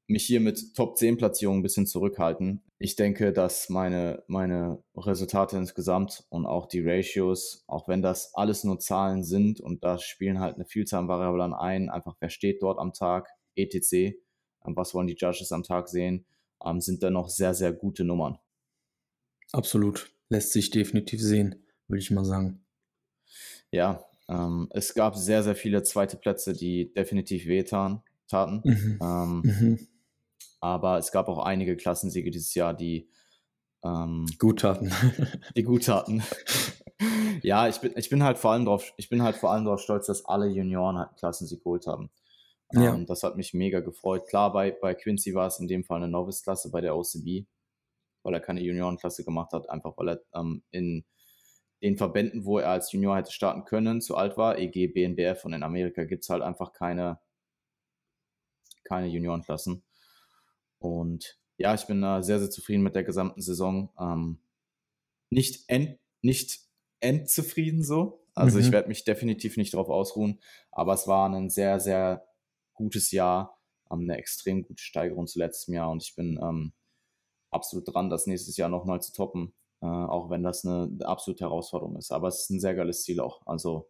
mich 0.07 0.27
hier 0.27 0.41
mit 0.41 0.75
Top 0.75 0.99
10 0.99 1.17
Platzierungen 1.17 1.61
ein 1.61 1.63
bisschen 1.63 1.87
zurückhalten. 1.87 2.63
Ich 2.79 2.97
denke, 2.97 3.33
dass 3.33 3.71
meine, 3.71 4.23
meine 4.27 4.83
Resultate 4.97 5.57
insgesamt 5.57 6.25
und 6.29 6.47
auch 6.47 6.67
die 6.67 6.83
Ratios, 6.87 7.65
auch 7.67 7.89
wenn 7.89 8.03
das 8.03 8.35
alles 8.35 8.65
nur 8.65 8.79
Zahlen 8.79 9.25
sind 9.25 9.61
und 9.61 9.83
da 9.83 9.99
spielen 9.99 10.41
halt 10.41 10.57
eine 10.57 10.67
Vielzahl 10.67 11.01
an 11.01 11.09
Variablen 11.09 11.55
ein, 11.55 11.89
einfach 11.89 12.17
wer 12.21 12.29
steht 12.29 12.63
dort 12.63 12.79
am 12.79 12.93
Tag, 12.93 13.29
etc., 13.57 13.93
ähm, 13.93 14.77
was 14.77 14.95
wollen 14.95 15.07
die 15.07 15.17
Judges 15.17 15.53
am 15.53 15.63
Tag 15.63 15.89
sehen, 15.89 16.27
ähm, 16.65 16.81
sind 16.81 17.03
da 17.03 17.11
noch 17.11 17.29
sehr, 17.29 17.55
sehr 17.55 17.73
gute 17.73 18.05
Nummern. 18.05 18.39
Absolut. 19.53 20.11
Lässt 20.29 20.53
sich 20.53 20.71
definitiv 20.71 21.23
sehen, 21.23 21.65
würde 21.89 22.01
ich 22.01 22.11
mal 22.11 22.25
sagen. 22.25 22.65
Ja, 23.71 24.05
ähm, 24.29 24.69
es 24.71 24.95
gab 24.95 25.17
sehr, 25.17 25.43
sehr 25.43 25.55
viele 25.55 25.83
zweite 25.83 26.17
Plätze, 26.17 26.55
die 26.55 26.93
definitiv 26.93 27.47
wehtan, 27.47 28.03
taten. 28.29 28.63
Mhm. 28.65 28.99
Ähm, 29.01 29.43
mhm. 29.45 29.89
Aber 30.65 30.97
es 30.97 31.13
gab 31.13 31.29
auch 31.29 31.41
einige 31.41 31.77
Klassensiege 31.77 32.31
dieses 32.31 32.55
Jahr, 32.55 32.73
die 32.73 33.07
ähm, 33.85 34.25
gut 34.39 34.61
taten. 34.61 34.91
die 35.57 35.63
gut 35.63 35.85
taten. 35.85 36.23
ja, 37.43 37.69
ich 37.69 37.83
bin, 37.83 37.93
ich 37.97 38.09
bin 38.09 38.23
halt 38.23 38.39
vor 38.39 38.53
allem 38.53 38.65
drauf, 38.65 38.95
ich 38.97 39.11
bin 39.11 39.23
halt 39.23 39.37
vor 39.37 39.53
allem 39.53 39.67
darauf 39.67 39.83
stolz, 39.83 40.07
dass 40.07 40.25
alle 40.25 40.47
Junioren 40.47 40.97
halt 40.97 41.17
Klassensieg 41.19 41.63
geholt 41.63 41.87
haben. 41.87 42.09
Ja. 42.73 42.95
Ähm, 42.95 43.05
das 43.05 43.23
hat 43.25 43.37
mich 43.37 43.53
mega 43.53 43.81
gefreut. 43.81 44.27
Klar, 44.27 44.55
bei, 44.55 44.71
bei 44.71 44.95
Quincy 44.95 45.35
war 45.35 45.49
es 45.49 45.61
in 45.61 45.69
dem 45.69 45.85
Fall 45.85 45.99
eine 45.99 46.09
Novice-Klasse 46.09 46.71
bei 46.71 46.81
der 46.81 46.97
OCB, 46.97 47.47
weil 48.23 48.33
er 48.33 48.41
keine 48.41 48.63
Juniorenklasse 48.63 49.23
gemacht 49.23 49.53
hat, 49.53 49.69
einfach 49.69 49.99
weil 49.99 50.09
er 50.09 50.23
ähm, 50.35 50.63
in 50.71 51.05
den 51.83 51.99
Verbänden, 51.99 52.47
wo 52.47 52.59
er 52.59 52.71
als 52.71 52.91
Junior 52.91 53.19
hätte 53.19 53.33
starten 53.33 53.67
können, 53.67 54.01
zu 54.01 54.17
alt 54.17 54.39
war, 54.39 54.57
EG, 54.59 54.87
BNBF 54.87 55.45
und 55.45 55.53
in 55.53 55.63
Amerika 55.63 56.05
gibt 56.05 56.23
es 56.23 56.31
halt 56.31 56.43
einfach 56.43 56.73
keine, 56.73 57.21
keine 58.85 59.09
Juniorenklassen. 59.09 59.85
Und 60.85 61.39
ja, 61.57 61.75
ich 61.75 61.87
bin 61.87 62.03
da 62.03 62.23
sehr, 62.23 62.39
sehr 62.39 62.51
zufrieden 62.51 62.83
mit 62.83 62.95
der 62.95 63.05
gesamten 63.05 63.41
Saison. 63.41 63.91
Ähm, 63.99 64.39
nicht, 65.31 65.65
end, 65.69 65.99
nicht 66.23 66.61
endzufrieden 67.01 67.83
so. 67.83 68.25
Also 68.35 68.59
mhm. 68.59 68.65
ich 68.65 68.73
werde 68.73 68.89
mich 68.89 69.05
definitiv 69.05 69.57
nicht 69.57 69.75
darauf 69.75 69.89
ausruhen, 69.89 70.41
aber 70.73 70.95
es 70.95 71.07
war 71.07 71.29
ein 71.29 71.51
sehr, 71.51 71.79
sehr 71.79 72.27
gutes 72.75 73.13
Jahr, 73.13 73.61
ähm, 73.91 74.01
eine 74.01 74.17
extrem 74.19 74.65
gute 74.65 74.83
Steigerung 74.83 75.27
zu 75.27 75.39
letztem 75.39 75.75
Jahr 75.75 75.91
und 75.91 76.03
ich 76.03 76.17
bin 76.17 76.39
ähm, 76.43 76.73
absolut 77.51 77.93
dran, 77.93 78.11
das 78.11 78.27
nächstes 78.27 78.57
Jahr 78.57 78.69
nochmal 78.69 79.01
zu 79.01 79.13
toppen, 79.13 79.55
äh, 79.81 79.87
auch 79.87 80.31
wenn 80.31 80.43
das 80.43 80.65
eine 80.65 80.91
absolute 81.03 81.45
Herausforderung 81.45 81.97
ist. 81.97 82.11
Aber 82.11 82.27
es 82.27 82.41
ist 82.41 82.51
ein 82.51 82.61
sehr 82.61 82.75
geiles 82.75 83.05
Ziel 83.05 83.21
auch. 83.21 83.47
Also, 83.47 83.89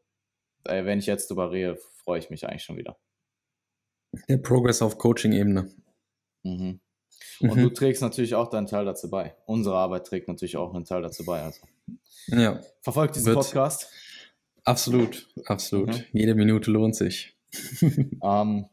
äh, 0.64 0.84
wenn 0.84 0.98
ich 0.98 1.06
jetzt 1.06 1.30
drüber 1.30 1.50
rede, 1.50 1.76
freue 1.76 2.18
ich 2.18 2.28
mich 2.28 2.46
eigentlich 2.46 2.64
schon 2.64 2.76
wieder. 2.76 2.98
Der 4.28 4.36
Progress 4.36 4.82
auf 4.82 4.98
Coaching-Ebene. 4.98 5.70
Mhm. 6.42 6.80
Und 7.40 7.56
mhm. 7.56 7.62
du 7.62 7.70
trägst 7.70 8.02
natürlich 8.02 8.34
auch 8.34 8.48
deinen 8.48 8.66
Teil 8.66 8.84
dazu 8.84 9.10
bei. 9.10 9.34
Unsere 9.46 9.76
Arbeit 9.76 10.06
trägt 10.06 10.28
natürlich 10.28 10.56
auch 10.56 10.74
einen 10.74 10.84
Teil 10.84 11.02
dazu 11.02 11.24
bei. 11.24 11.42
Also. 11.42 11.60
Ja. 12.28 12.60
Verfolgt 12.80 13.16
diesen 13.16 13.34
Wird 13.34 13.38
Podcast. 13.38 13.88
Absolut, 14.64 15.28
absolut. 15.44 15.88
Mhm. 15.88 16.04
Jede 16.12 16.34
Minute 16.34 16.70
lohnt 16.70 16.96
sich. 16.96 17.36
ähm, 18.22 18.66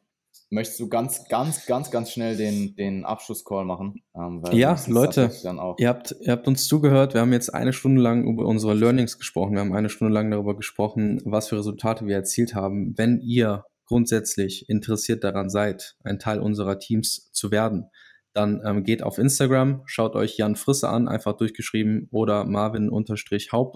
möchtest 0.49 0.79
du 0.79 0.87
ganz, 0.87 1.27
ganz, 1.27 1.65
ganz, 1.65 1.91
ganz 1.91 2.11
schnell 2.11 2.37
den, 2.37 2.75
den 2.75 3.03
Abschlusscall 3.03 3.65
machen? 3.65 4.01
Ähm, 4.15 4.41
ja, 4.51 4.79
Leute, 4.87 5.31
ihr 5.77 5.89
habt, 5.89 6.15
ihr 6.21 6.31
habt 6.31 6.47
uns 6.47 6.67
zugehört. 6.67 7.13
Wir 7.13 7.21
haben 7.21 7.33
jetzt 7.33 7.53
eine 7.53 7.73
Stunde 7.73 8.01
lang 8.01 8.23
über 8.23 8.45
unsere 8.45 8.73
Learnings 8.73 9.17
gesprochen. 9.17 9.53
Wir 9.53 9.61
haben 9.61 9.73
eine 9.73 9.89
Stunde 9.89 10.13
lang 10.13 10.31
darüber 10.31 10.55
gesprochen, 10.55 11.21
was 11.25 11.49
für 11.49 11.57
Resultate 11.57 12.05
wir 12.05 12.15
erzielt 12.15 12.55
haben. 12.55 12.97
Wenn 12.97 13.19
ihr 13.19 13.65
grundsätzlich 13.85 14.69
interessiert 14.69 15.25
daran 15.25 15.49
seid, 15.49 15.97
ein 16.03 16.19
Teil 16.19 16.39
unserer 16.39 16.79
Teams 16.79 17.29
zu 17.33 17.51
werden, 17.51 17.89
dann 18.33 18.61
ähm, 18.65 18.83
geht 18.83 19.03
auf 19.03 19.17
Instagram, 19.17 19.83
schaut 19.85 20.15
euch 20.15 20.37
Jan 20.37 20.55
Frisse 20.55 20.89
an, 20.89 21.07
einfach 21.07 21.33
durchgeschrieben 21.33 22.07
oder 22.11 22.45
Marvin-Haupt- 22.45 23.75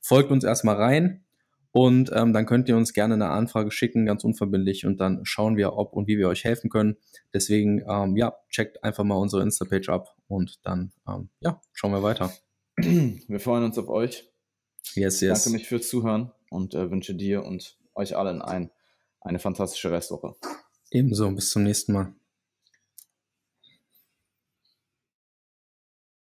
folgt 0.00 0.30
uns 0.30 0.44
erstmal 0.44 0.76
rein, 0.76 1.24
und 1.70 2.10
ähm, 2.14 2.32
dann 2.32 2.46
könnt 2.46 2.68
ihr 2.68 2.76
uns 2.76 2.92
gerne 2.92 3.14
eine 3.14 3.28
Anfrage 3.28 3.70
schicken, 3.70 4.06
ganz 4.06 4.24
unverbindlich. 4.24 4.86
Und 4.86 5.00
dann 5.00 5.20
schauen 5.24 5.56
wir, 5.56 5.74
ob 5.74 5.92
und 5.92 6.08
wie 6.08 6.18
wir 6.18 6.28
euch 6.28 6.44
helfen 6.44 6.70
können. 6.70 6.96
Deswegen, 7.32 7.84
ähm, 7.88 8.16
ja, 8.16 8.34
checkt 8.48 8.82
einfach 8.82 9.04
mal 9.04 9.16
unsere 9.16 9.42
Insta-Page 9.42 9.88
ab 9.90 10.16
und 10.26 10.58
dann, 10.64 10.92
ähm, 11.06 11.28
ja, 11.40 11.60
schauen 11.72 11.92
wir 11.92 12.02
weiter. 12.02 12.32
Wir 12.76 13.40
freuen 13.40 13.64
uns 13.64 13.78
auf 13.78 13.88
euch. 13.88 14.28
Yes, 14.94 15.20
yes. 15.20 15.44
Danke 15.44 15.58
mich 15.58 15.68
fürs 15.68 15.88
Zuhören 15.88 16.32
und 16.50 16.74
äh, 16.74 16.90
wünsche 16.90 17.14
dir 17.14 17.44
und 17.44 17.76
euch 17.94 18.16
allen 18.16 18.40
ein, 18.40 18.70
eine 19.20 19.38
fantastische 19.38 19.90
Restwoche. 19.90 20.36
Ebenso, 20.90 21.30
bis 21.32 21.50
zum 21.50 21.64
nächsten 21.64 21.92
Mal. 21.92 22.14